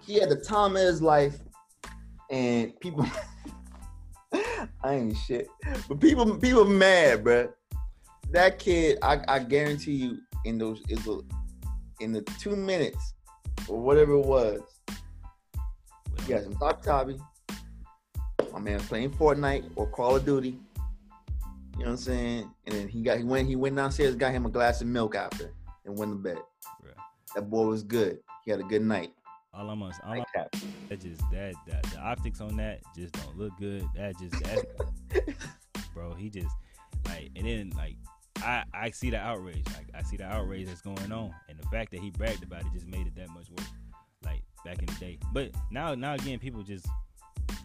He 0.00 0.20
had 0.20 0.28
the 0.28 0.36
time 0.36 0.76
of 0.76 0.82
his 0.82 1.02
life, 1.02 1.38
and 2.30 2.78
people. 2.80 3.06
I 4.82 4.94
ain't 4.94 5.16
shit, 5.16 5.48
but 5.88 6.00
people 6.00 6.36
people 6.36 6.64
mad, 6.64 7.24
bro 7.24 7.48
that 8.30 8.58
kid, 8.58 8.98
I, 9.02 9.20
I 9.28 9.38
guarantee 9.40 9.92
you, 9.92 10.18
in 10.44 10.58
those 10.58 10.82
in 12.00 12.12
the 12.12 12.22
two 12.38 12.54
minutes 12.54 13.14
or 13.68 13.80
whatever 13.80 14.12
it 14.12 14.26
was, 14.26 14.60
he 16.20 16.32
got 16.32 16.42
some 16.44 16.54
Doc 16.54 16.82
Tabby. 16.82 17.18
My 18.56 18.62
man 18.62 18.80
playing 18.80 19.10
Fortnite 19.10 19.70
or 19.76 19.86
Call 19.86 20.16
of 20.16 20.24
Duty. 20.24 20.58
You 21.74 21.80
know 21.80 21.84
what 21.84 21.88
I'm 21.88 21.96
saying? 21.98 22.50
And 22.64 22.74
then 22.74 22.88
he 22.88 23.02
got 23.02 23.18
he 23.18 23.24
went 23.24 23.46
he 23.46 23.54
went 23.54 23.76
downstairs, 23.76 24.16
got 24.16 24.32
him 24.32 24.46
a 24.46 24.48
glass 24.48 24.80
of 24.80 24.86
milk 24.86 25.14
after, 25.14 25.52
and 25.84 25.98
went 25.98 26.12
to 26.12 26.16
bed. 26.16 26.38
That 27.34 27.50
boy 27.50 27.66
was 27.66 27.82
good. 27.82 28.18
He 28.46 28.50
had 28.50 28.60
a 28.60 28.62
good 28.62 28.80
night. 28.80 29.12
All 29.52 29.68
I'm 29.68 29.82
on, 29.82 29.92
all 30.02 30.12
I'm, 30.14 30.24
that 30.88 31.00
just 31.02 31.20
that, 31.32 31.52
that 31.66 31.82
the 31.82 31.98
optics 31.98 32.40
on 32.40 32.56
that 32.56 32.80
just 32.96 33.12
don't 33.12 33.36
look 33.36 33.52
good. 33.58 33.86
That 33.94 34.18
just 34.18 34.42
that's 34.42 34.64
bro. 35.94 36.14
He 36.14 36.30
just 36.30 36.56
like 37.04 37.32
and 37.36 37.46
then 37.46 37.72
like 37.76 37.96
I 38.38 38.64
I 38.72 38.90
see 38.90 39.10
the 39.10 39.18
outrage. 39.18 39.66
Like 39.66 39.90
I 39.94 40.02
see 40.02 40.16
the 40.16 40.24
outrage 40.24 40.66
that's 40.66 40.80
going 40.80 41.12
on, 41.12 41.30
and 41.50 41.58
the 41.58 41.68
fact 41.68 41.90
that 41.90 42.00
he 42.00 42.08
bragged 42.08 42.42
about 42.42 42.62
it 42.62 42.72
just 42.72 42.86
made 42.86 43.06
it 43.06 43.14
that 43.16 43.28
much 43.28 43.50
worse. 43.50 43.68
Like 44.24 44.40
back 44.64 44.78
in 44.78 44.86
the 44.86 44.94
day, 44.94 45.18
but 45.34 45.50
now 45.70 45.94
now 45.94 46.14
again, 46.14 46.38
people 46.38 46.62
just 46.62 46.86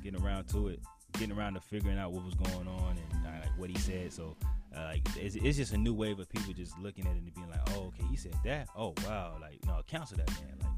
getting 0.03 0.21
around 0.21 0.47
to 0.49 0.67
it, 0.69 0.79
getting 1.13 1.35
around 1.35 1.53
to 1.55 1.61
figuring 1.61 1.97
out 1.97 2.11
what 2.11 2.23
was 2.23 2.35
going 2.35 2.67
on 2.67 2.97
and 2.97 3.25
uh, 3.25 3.39
like 3.41 3.57
what 3.57 3.69
he 3.69 3.77
said. 3.77 4.11
So 4.11 4.35
uh, 4.75 4.83
like 4.85 5.01
it's, 5.17 5.35
it's, 5.35 5.57
just 5.57 5.73
a 5.73 5.77
new 5.77 5.93
wave 5.93 6.19
of 6.19 6.29
people 6.29 6.53
just 6.53 6.77
looking 6.79 7.05
at 7.05 7.11
it 7.11 7.21
and 7.21 7.33
being 7.33 7.49
like, 7.49 7.61
oh 7.75 7.87
okay, 7.87 8.03
he 8.09 8.15
said 8.15 8.35
that. 8.45 8.67
Oh 8.77 8.93
wow, 9.05 9.37
like 9.41 9.59
no, 9.65 9.81
cancel 9.87 10.17
that 10.17 10.29
man. 10.29 10.57
Like 10.59 10.71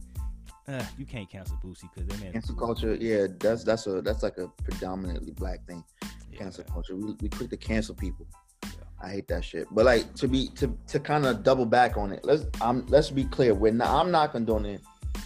uh, 0.68 0.86
you 0.98 1.06
can't 1.06 1.30
cancel 1.30 1.58
Boosie 1.64 1.90
because 1.94 2.08
that 2.08 2.24
man. 2.24 2.34
Cancel 2.34 2.56
culture, 2.56 2.96
yeah, 2.96 3.28
that's 3.40 3.64
that's 3.64 3.86
a 3.88 4.02
that's 4.02 4.24
like 4.24 4.38
a 4.38 4.48
predominantly 4.64 5.32
black 5.32 5.66
thing. 5.68 5.84
Yeah, 6.32 6.40
cancel 6.40 6.64
culture. 6.64 6.96
We 6.96 7.16
we 7.22 7.30
quick 7.30 7.50
to 7.50 7.58
cancel 7.58 7.96
people. 7.96 8.26
Yeah. 8.64 8.70
I 9.02 9.10
hate 9.10 9.28
that 9.28 9.44
shit. 9.44 9.68
But 9.72 9.86
like 9.86 10.14
to 10.16 10.28
be 10.28 10.48
to 10.56 10.78
to 10.88 11.00
kind 11.00 11.26
of 11.26 11.44
double 11.44 11.66
back 11.66 11.98
on 11.98 12.12
it. 12.14 12.24
Let's 12.24 12.46
um 12.62 12.86
let's 12.88 13.10
be 13.10 13.26
clear. 13.26 13.54
We're 13.54 13.74
not. 13.74 13.90
I'm 13.90 14.12
not 14.12 14.32
condoning 14.32 14.80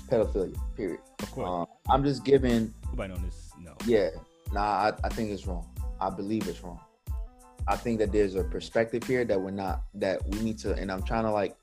pedophilia. 0.09 0.57
Period. 0.75 0.99
Of 1.21 1.31
course. 1.31 1.47
Um, 1.47 1.65
I'm 1.89 2.03
just 2.03 2.25
giving. 2.25 2.73
Nobody 2.87 3.13
on 3.13 3.21
this. 3.21 3.46
No. 3.61 3.75
Yeah. 3.85 4.09
Nah. 4.51 4.61
I, 4.61 4.93
I 5.03 5.09
think 5.09 5.31
it's 5.31 5.47
wrong. 5.47 5.67
I 5.99 6.09
believe 6.09 6.47
it's 6.47 6.63
wrong. 6.63 6.79
I 7.67 7.75
think 7.75 7.99
that 7.99 8.11
there's 8.11 8.35
a 8.35 8.43
perspective 8.43 9.03
here 9.03 9.25
that 9.25 9.39
we're 9.39 9.51
not 9.51 9.83
that 9.95 10.25
we 10.27 10.39
need 10.39 10.57
to, 10.59 10.73
and 10.73 10.91
I'm 10.91 11.03
trying 11.03 11.23
to 11.23 11.31
like 11.31 11.55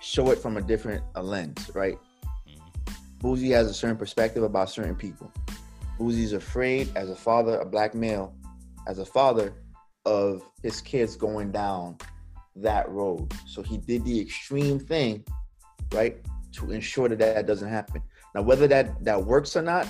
show 0.00 0.30
it 0.30 0.38
from 0.38 0.56
a 0.56 0.62
different 0.62 1.02
a 1.14 1.22
lens, 1.22 1.70
right? 1.74 1.98
Mm-hmm. 2.48 3.26
Boosie 3.26 3.52
has 3.52 3.70
a 3.70 3.74
certain 3.74 3.96
perspective 3.96 4.42
about 4.42 4.68
certain 4.68 4.94
people. 4.94 5.32
Boosie's 5.98 6.32
afraid 6.32 6.90
as 6.96 7.08
a 7.08 7.16
father, 7.16 7.58
a 7.60 7.64
black 7.64 7.94
male, 7.94 8.34
as 8.86 8.98
a 8.98 9.04
father 9.04 9.54
of 10.04 10.42
his 10.62 10.80
kids 10.80 11.16
going 11.16 11.52
down 11.52 11.96
that 12.56 12.88
road. 12.88 13.32
So 13.46 13.62
he 13.62 13.78
did 13.78 14.04
the 14.04 14.20
extreme 14.20 14.78
thing, 14.78 15.24
right, 15.92 16.16
to 16.52 16.72
ensure 16.72 17.08
that 17.08 17.18
that 17.18 17.46
doesn't 17.46 17.68
happen. 17.68 18.02
Now, 18.34 18.42
whether 18.42 18.66
that 18.68 19.04
that 19.04 19.24
works 19.24 19.56
or 19.56 19.62
not, 19.62 19.88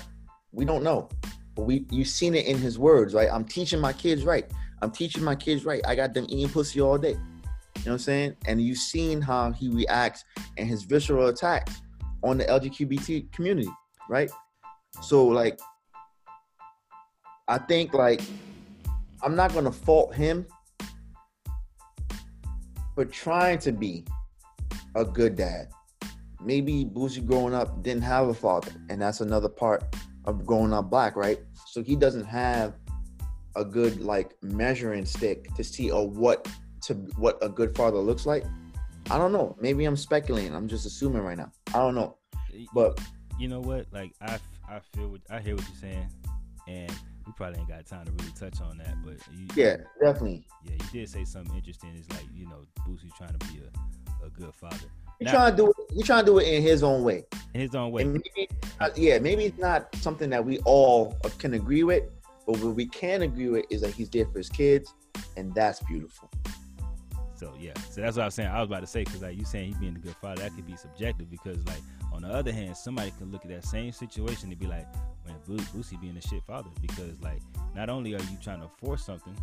we 0.52 0.64
don't 0.64 0.82
know. 0.82 1.08
But 1.54 1.62
we 1.62 1.84
you've 1.90 2.08
seen 2.08 2.34
it 2.34 2.46
in 2.46 2.58
his 2.58 2.78
words, 2.78 3.14
right? 3.14 3.28
I'm 3.30 3.44
teaching 3.44 3.80
my 3.80 3.92
kids 3.92 4.24
right. 4.24 4.50
I'm 4.82 4.90
teaching 4.90 5.22
my 5.22 5.34
kids 5.34 5.64
right. 5.64 5.82
I 5.86 5.94
got 5.94 6.14
them 6.14 6.26
eating 6.28 6.48
pussy 6.48 6.80
all 6.80 6.98
day. 6.98 7.10
You 7.10 7.86
know 7.86 7.92
what 7.92 7.92
I'm 7.92 7.98
saying? 7.98 8.36
And 8.46 8.60
you've 8.60 8.78
seen 8.78 9.20
how 9.20 9.52
he 9.52 9.68
reacts 9.68 10.24
and 10.58 10.68
his 10.68 10.84
visceral 10.84 11.28
attacks 11.28 11.80
on 12.22 12.38
the 12.38 12.44
LGBT 12.44 13.32
community, 13.32 13.70
right? 14.08 14.30
So 15.02 15.26
like 15.26 15.58
I 17.48 17.58
think 17.58 17.94
like 17.94 18.20
I'm 19.22 19.34
not 19.34 19.52
gonna 19.52 19.72
fault 19.72 20.14
him 20.14 20.46
for 22.94 23.04
trying 23.04 23.58
to 23.60 23.72
be 23.72 24.04
a 24.94 25.04
good 25.04 25.36
dad. 25.36 25.68
Maybe 26.42 26.84
Boosie 26.84 27.24
growing 27.24 27.54
up 27.54 27.82
didn't 27.82 28.02
have 28.02 28.28
a 28.28 28.34
father, 28.34 28.72
and 28.88 29.00
that's 29.00 29.20
another 29.20 29.48
part 29.48 29.84
of 30.24 30.46
growing 30.46 30.72
up 30.72 30.90
black, 30.90 31.16
right? 31.16 31.38
So 31.66 31.82
he 31.82 31.96
doesn't 31.96 32.24
have 32.24 32.74
a 33.56 33.64
good 33.64 34.00
like 34.00 34.36
measuring 34.42 35.04
stick 35.04 35.52
to 35.54 35.64
see 35.64 35.90
or 35.90 36.08
what 36.08 36.48
to 36.82 36.94
what 37.16 37.38
a 37.42 37.48
good 37.48 37.76
father 37.76 37.98
looks 37.98 38.26
like. 38.26 38.44
I 39.10 39.18
don't 39.18 39.32
know. 39.32 39.56
Maybe 39.60 39.84
I'm 39.84 39.96
speculating. 39.96 40.54
I'm 40.54 40.68
just 40.68 40.86
assuming 40.86 41.22
right 41.22 41.36
now. 41.36 41.50
I 41.68 41.78
don't 41.78 41.94
know. 41.94 42.16
But 42.74 43.00
you 43.38 43.48
know 43.48 43.60
what? 43.60 43.86
Like 43.92 44.12
I, 44.20 44.38
I 44.68 44.80
feel 44.94 45.08
what 45.08 45.20
I 45.30 45.40
hear 45.40 45.56
what 45.56 45.64
you're 45.66 45.76
saying, 45.90 46.08
and 46.68 46.92
we 47.26 47.32
probably 47.32 47.58
ain't 47.60 47.68
got 47.68 47.86
time 47.86 48.06
to 48.06 48.12
really 48.12 48.32
touch 48.38 48.60
on 48.60 48.78
that. 48.78 48.94
But 49.04 49.16
you, 49.32 49.46
yeah, 49.54 49.76
definitely. 50.00 50.46
Yeah, 50.64 50.72
you 50.72 51.00
did 51.00 51.08
say 51.08 51.24
something 51.24 51.54
interesting. 51.56 51.90
It's 51.96 52.08
like 52.10 52.26
you 52.34 52.46
know, 52.46 52.64
Boosie's 52.86 53.12
trying 53.16 53.36
to 53.36 53.46
be 53.48 53.60
a, 53.60 54.26
a 54.26 54.30
good 54.30 54.54
father. 54.54 54.76
He's 55.20 55.26
now, 55.26 55.32
trying 55.32 55.50
to 55.50 55.56
do 55.56 55.68
it. 55.68 55.76
He's 55.92 56.06
trying 56.06 56.24
to 56.24 56.26
do 56.26 56.38
it 56.38 56.48
in 56.48 56.62
his 56.62 56.82
own 56.82 57.04
way. 57.04 57.26
In 57.52 57.60
his 57.60 57.74
own 57.74 57.92
way. 57.92 58.04
Maybe, 58.04 58.48
yeah, 58.96 59.18
maybe 59.18 59.44
it's 59.44 59.58
not 59.58 59.94
something 59.96 60.30
that 60.30 60.42
we 60.42 60.60
all 60.60 61.14
can 61.36 61.52
agree 61.52 61.84
with, 61.84 62.04
but 62.46 62.58
what 62.58 62.74
we 62.74 62.86
can 62.86 63.20
agree 63.20 63.50
with 63.50 63.66
is 63.68 63.82
that 63.82 63.92
he's 63.92 64.08
there 64.08 64.24
for 64.24 64.38
his 64.38 64.48
kids, 64.48 64.94
and 65.36 65.54
that's 65.54 65.80
beautiful. 65.80 66.30
So 67.34 67.52
yeah, 67.58 67.74
so 67.90 68.00
that's 68.00 68.16
what 68.16 68.22
I 68.22 68.26
was 68.26 68.34
saying. 68.34 68.48
I 68.48 68.60
was 68.60 68.68
about 68.68 68.80
to 68.80 68.86
say 68.86 69.04
because 69.04 69.20
like 69.20 69.36
you 69.38 69.44
saying 69.44 69.74
he 69.74 69.78
being 69.78 69.96
a 69.96 69.98
good 69.98 70.16
father, 70.22 70.40
that 70.40 70.54
could 70.54 70.66
be 70.66 70.76
subjective 70.76 71.30
because 71.30 71.62
like 71.66 71.82
on 72.14 72.22
the 72.22 72.28
other 72.28 72.52
hand, 72.52 72.74
somebody 72.74 73.12
can 73.18 73.30
look 73.30 73.44
at 73.44 73.50
that 73.50 73.64
same 73.64 73.92
situation 73.92 74.50
and 74.50 74.58
be 74.58 74.66
like, 74.66 74.86
man, 75.26 75.36
Bo- 75.46 75.56
Boosie 75.74 76.00
being 76.00 76.16
a 76.16 76.22
shit 76.22 76.42
father 76.44 76.70
because 76.80 77.20
like 77.20 77.42
not 77.74 77.90
only 77.90 78.14
are 78.14 78.20
you 78.20 78.38
trying 78.42 78.60
to 78.62 78.68
force 78.68 79.04
something 79.04 79.36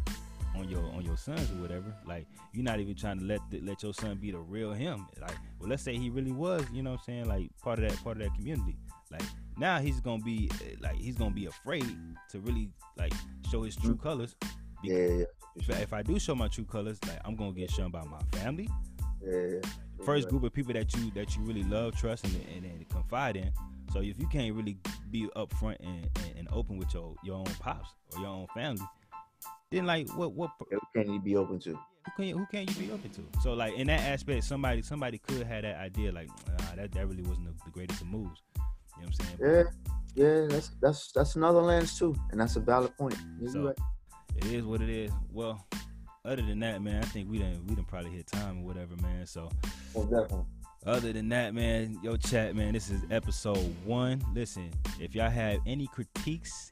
on 0.60 0.70
your 0.70 0.84
on 0.94 1.02
your 1.04 1.18
sons 1.18 1.50
or 1.52 1.62
whatever, 1.62 1.94
like 2.06 2.28
you're 2.54 2.64
not 2.64 2.80
even 2.80 2.96
trying 2.96 3.20
to 3.20 3.26
let 3.26 3.40
the, 3.50 3.60
let 3.62 3.84
your 3.84 3.94
son 3.94 4.18
be 4.18 4.32
the 4.32 4.40
real 4.40 4.74
him. 4.74 5.08
Like, 5.20 5.36
well, 5.60 5.70
let's 5.70 5.84
say 5.84 5.98
he 5.98 6.10
really 6.10 6.32
was, 6.32 6.66
you 6.72 6.84
know 6.84 6.92
what 6.92 7.00
I'm 7.00 7.06
saying, 7.06 7.26
like 7.26 7.50
part 7.62 7.80
of 7.80 7.90
that 7.90 8.04
part 8.04 8.18
of 8.18 8.24
that 8.24 8.36
community. 8.36 8.78
Like 9.12 9.24
now 9.58 9.80
he's 9.80 10.00
gonna 10.00 10.24
be 10.24 10.50
eh, 10.62 10.76
like 10.82 10.98
he's 10.98 11.16
gonna 11.16 11.32
be 11.32 11.46
afraid 11.46 11.86
to 12.30 12.40
really 12.40 12.70
like 12.98 13.14
show 13.50 13.64
his 13.64 13.76
true 13.76 13.96
colors. 13.96 14.36
yeah, 14.84 14.96
yeah. 14.96 15.26
If, 15.56 15.70
if 15.70 15.94
I 15.94 16.04
do 16.04 16.20
show 16.20 16.36
my 16.36 16.48
true 16.48 16.66
colors, 16.66 17.00
like 17.08 17.20
I'm 17.26 17.36
gonna 17.36 17.54
get 17.54 17.72
shunned 17.72 17.92
by 17.92 18.04
my 18.04 18.22
family. 18.38 18.70
Yeah. 19.22 19.60
First 20.06 20.30
group 20.30 20.44
of 20.44 20.54
people 20.54 20.74
that 20.74 20.94
you 20.96 21.12
that 21.12 21.36
you 21.36 21.44
really 21.44 21.64
love, 21.64 21.96
trust, 21.96 22.26
and, 22.26 22.36
and, 22.56 22.66
and 22.66 22.90
confide 22.90 23.36
in. 23.36 23.52
So 23.92 24.02
if 24.02 24.20
you 24.20 24.28
can't 24.28 24.54
really 24.54 24.78
be 25.10 25.28
upfront 25.36 25.78
and, 25.80 26.10
and, 26.16 26.38
and, 26.38 26.48
open 26.52 26.78
with 26.78 26.94
your 26.94 27.16
your 27.24 27.38
own 27.38 27.46
pops 27.60 27.90
or 28.14 28.20
your 28.20 28.30
own 28.30 28.48
family, 28.54 28.86
then 29.72 29.86
like 29.86 30.10
what 30.16 30.34
what 30.34 30.52
who 30.60 30.80
can 30.96 31.12
you 31.12 31.20
be 31.20 31.36
open 31.36 31.60
to? 31.60 31.72
Who 31.72 32.12
can 32.16 32.26
you, 32.26 32.38
who 32.38 32.46
can 32.46 32.68
you 32.68 32.74
be 32.76 32.92
open 32.92 33.10
to? 33.12 33.22
So 33.42 33.54
like 33.54 33.74
in 33.76 33.88
that 33.88 34.02
aspect, 34.02 34.44
somebody 34.44 34.82
somebody 34.82 35.18
could 35.18 35.46
have 35.46 35.64
that 35.64 35.78
idea 35.80 36.12
like 36.12 36.30
that 36.76 36.92
that 36.92 37.08
really 37.08 37.24
wasn't 37.24 37.48
the, 37.48 37.66
the 37.66 37.72
greatest 37.72 38.02
of 38.02 38.08
moves. 38.08 38.42
You 38.56 39.04
know 39.04 39.10
what 39.10 39.22
I'm 39.22 39.40
saying? 39.40 39.70
Yeah, 40.16 40.24
yeah, 40.26 40.48
that's 40.48 40.72
that's 40.82 41.12
that's 41.12 41.36
another 41.36 41.62
lens 41.62 41.98
too, 41.98 42.16
and 42.32 42.40
that's 42.40 42.56
a 42.56 42.60
valid 42.60 42.96
point. 42.98 43.18
so, 43.52 43.68
right 43.68 43.78
it 44.38 44.46
is 44.54 44.64
what 44.64 44.82
it 44.82 44.90
is. 44.90 45.12
Well, 45.32 45.66
other 46.24 46.42
than 46.42 46.60
that, 46.60 46.82
man, 46.82 47.02
I 47.02 47.06
think 47.06 47.30
we 47.30 47.40
didn't 47.40 47.66
we 47.66 47.76
didn't 47.76 47.88
probably 47.88 48.12
hit 48.12 48.28
time 48.28 48.60
or 48.60 48.66
whatever, 48.66 48.96
man. 49.02 49.26
So, 49.26 49.50
well, 49.94 50.06
definitely. 50.06 50.46
Other 50.86 51.12
than 51.12 51.28
that, 51.30 51.54
man, 51.54 52.00
yo, 52.02 52.16
chat, 52.16 52.56
man, 52.56 52.74
this 52.74 52.90
is 52.90 53.02
episode 53.12 53.76
one. 53.84 54.24
Listen, 54.34 54.72
if 55.00 55.16
y'all 55.16 55.30
have 55.30 55.60
any 55.66 55.88
critiques, 55.88 56.72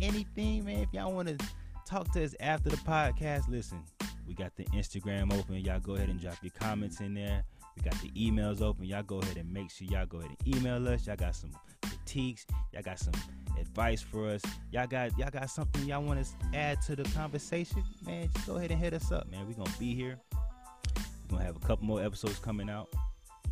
anything, 0.00 0.64
man, 0.64 0.80
if 0.80 0.88
y'all 0.92 1.12
want 1.12 1.28
to 1.28 1.46
talk 1.90 2.12
to 2.12 2.22
us 2.22 2.36
after 2.38 2.70
the 2.70 2.76
podcast, 2.76 3.48
listen, 3.48 3.82
we 4.26 4.32
got 4.34 4.54
the 4.54 4.64
Instagram 4.66 5.36
open. 5.36 5.56
Y'all 5.56 5.80
go 5.80 5.96
ahead 5.96 6.08
and 6.08 6.20
drop 6.20 6.36
your 6.40 6.52
comments 6.58 7.00
in 7.00 7.14
there. 7.14 7.42
We 7.76 7.82
got 7.82 8.00
the 8.00 8.10
emails 8.10 8.62
open. 8.62 8.84
Y'all 8.84 9.02
go 9.02 9.18
ahead 9.18 9.36
and 9.36 9.52
make 9.52 9.70
sure 9.70 9.88
y'all 9.88 10.06
go 10.06 10.18
ahead 10.18 10.30
and 10.30 10.56
email 10.56 10.86
us. 10.88 11.06
Y'all 11.08 11.16
got 11.16 11.34
some 11.34 11.50
critiques. 11.82 12.46
Y'all 12.72 12.82
got 12.82 13.00
some 13.00 13.14
advice 13.58 14.00
for 14.00 14.28
us. 14.28 14.42
Y'all 14.70 14.86
got 14.86 15.18
y'all 15.18 15.30
got 15.30 15.50
something 15.50 15.84
y'all 15.84 16.02
want 16.02 16.24
to 16.24 16.56
add 16.56 16.80
to 16.82 16.94
the 16.94 17.02
conversation, 17.10 17.82
man? 18.06 18.28
Just 18.34 18.46
go 18.46 18.56
ahead 18.56 18.70
and 18.70 18.80
hit 18.80 18.94
us 18.94 19.10
up, 19.10 19.28
man. 19.28 19.46
We're 19.48 19.54
gonna 19.54 19.76
be 19.78 19.92
here. 19.92 20.16
We're 20.36 21.38
gonna 21.38 21.44
have 21.44 21.56
a 21.56 21.66
couple 21.66 21.86
more 21.86 22.02
episodes 22.02 22.38
coming 22.38 22.70
out, 22.70 22.88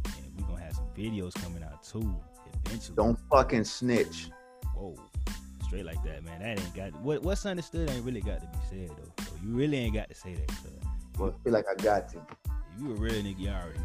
and 0.05 0.32
we're 0.36 0.47
gonna 0.47 0.62
have 0.62 0.74
some 0.74 0.89
videos 0.97 1.34
coming 1.43 1.64
out 1.64 1.82
too. 1.82 2.14
Eventually. 2.66 2.95
Don't 2.95 3.18
fucking 3.30 3.64
snitch. 3.64 4.30
Whoa, 4.76 4.95
straight 5.69 5.85
like 5.85 6.03
that, 6.03 6.25
man. 6.25 6.41
That 6.41 6.59
ain't 6.59 6.75
got 6.75 7.01
what 7.03 7.23
what's 7.23 7.47
understood 7.47 7.91
ain't 7.91 8.05
really 8.05 8.23
got 8.23 8.41
to 8.41 8.47
be 8.47 8.59
said 8.69 8.91
though. 8.91 9.25
So 9.25 9.33
you 9.45 9.55
really 9.55 9.77
ain't 9.77 9.95
got 9.95 10.09
to 10.09 10.14
say 10.14 10.35
that. 10.35 10.49
Cause 10.49 10.73
well, 11.19 11.35
I 11.39 11.45
feel 11.45 11.53
like 11.53 11.66
I 11.71 11.75
got 11.83 12.09
to. 12.11 12.19
If 12.19 12.83
you 12.83 12.93
a 12.93 12.95
real 12.95 13.12
nigga, 13.12 13.39
you 13.39 13.49
already 13.49 13.79
know. 13.79 13.85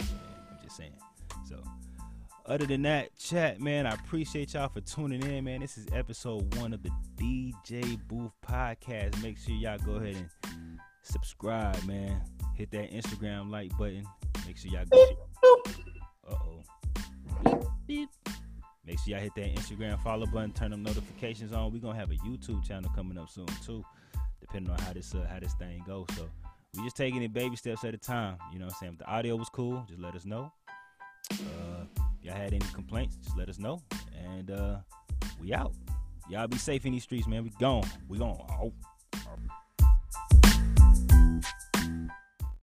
You 0.00 0.06
know 0.06 0.50
I'm 0.50 0.64
just 0.64 0.76
saying. 0.76 0.92
So 1.48 1.56
other 2.46 2.66
than 2.66 2.82
that, 2.82 3.16
chat, 3.18 3.60
man, 3.60 3.86
I 3.86 3.90
appreciate 3.90 4.54
y'all 4.54 4.68
for 4.68 4.80
tuning 4.80 5.22
in, 5.22 5.44
man. 5.44 5.60
This 5.60 5.76
is 5.76 5.86
episode 5.92 6.54
one 6.56 6.72
of 6.72 6.82
the 6.82 6.90
DJ 7.16 7.98
Booth 8.08 8.32
podcast. 8.46 9.22
Make 9.22 9.38
sure 9.38 9.54
y'all 9.54 9.78
go 9.78 9.96
ahead 9.96 10.16
and 10.16 10.78
subscribe, 11.02 11.82
man. 11.84 12.22
Hit 12.54 12.70
that 12.70 12.90
Instagram 12.90 13.50
like 13.50 13.76
button. 13.76 14.04
Make 14.46 14.56
sure 14.56 14.70
y'all 14.72 14.84
go. 14.90 15.06
Uh 16.28 16.34
oh. 16.34 17.68
Make 18.88 18.98
sure 19.00 19.12
y'all 19.12 19.20
hit 19.20 19.34
that 19.34 19.54
Instagram 19.54 20.02
follow 20.02 20.24
button, 20.24 20.50
turn 20.52 20.70
them 20.70 20.82
notifications 20.82 21.52
on. 21.52 21.70
We're 21.70 21.78
gonna 21.78 21.98
have 21.98 22.10
a 22.10 22.14
YouTube 22.14 22.66
channel 22.66 22.90
coming 22.96 23.18
up 23.18 23.28
soon 23.28 23.44
too, 23.62 23.84
depending 24.40 24.72
on 24.72 24.78
how 24.78 24.94
this 24.94 25.14
uh, 25.14 25.26
how 25.30 25.38
this 25.38 25.52
thing 25.52 25.84
goes. 25.86 26.06
So 26.16 26.26
we 26.74 26.84
just 26.84 26.96
taking 26.96 27.22
it 27.22 27.34
baby 27.34 27.54
steps 27.56 27.84
at 27.84 27.92
a 27.92 27.98
time. 27.98 28.38
You 28.50 28.58
know 28.58 28.64
what 28.64 28.72
I'm 28.76 28.78
saying? 28.80 28.92
If 28.94 28.98
the 29.00 29.06
audio 29.06 29.36
was 29.36 29.50
cool, 29.50 29.84
just 29.86 30.00
let 30.00 30.14
us 30.14 30.24
know. 30.24 30.50
Uh, 31.32 31.84
y'all 32.22 32.34
had 32.34 32.54
any 32.54 32.64
complaints, 32.72 33.16
just 33.16 33.36
let 33.36 33.50
us 33.50 33.58
know. 33.58 33.82
And 34.34 34.50
uh, 34.50 34.78
we 35.38 35.52
out. 35.52 35.74
Y'all 36.30 36.48
be 36.48 36.56
safe 36.56 36.86
in 36.86 36.92
these 36.92 37.02
streets, 37.02 37.26
man. 37.26 37.44
We 37.44 37.50
gone. 37.60 37.84
We 38.08 38.16
gone. 38.16 38.40
Oh. 38.58 38.72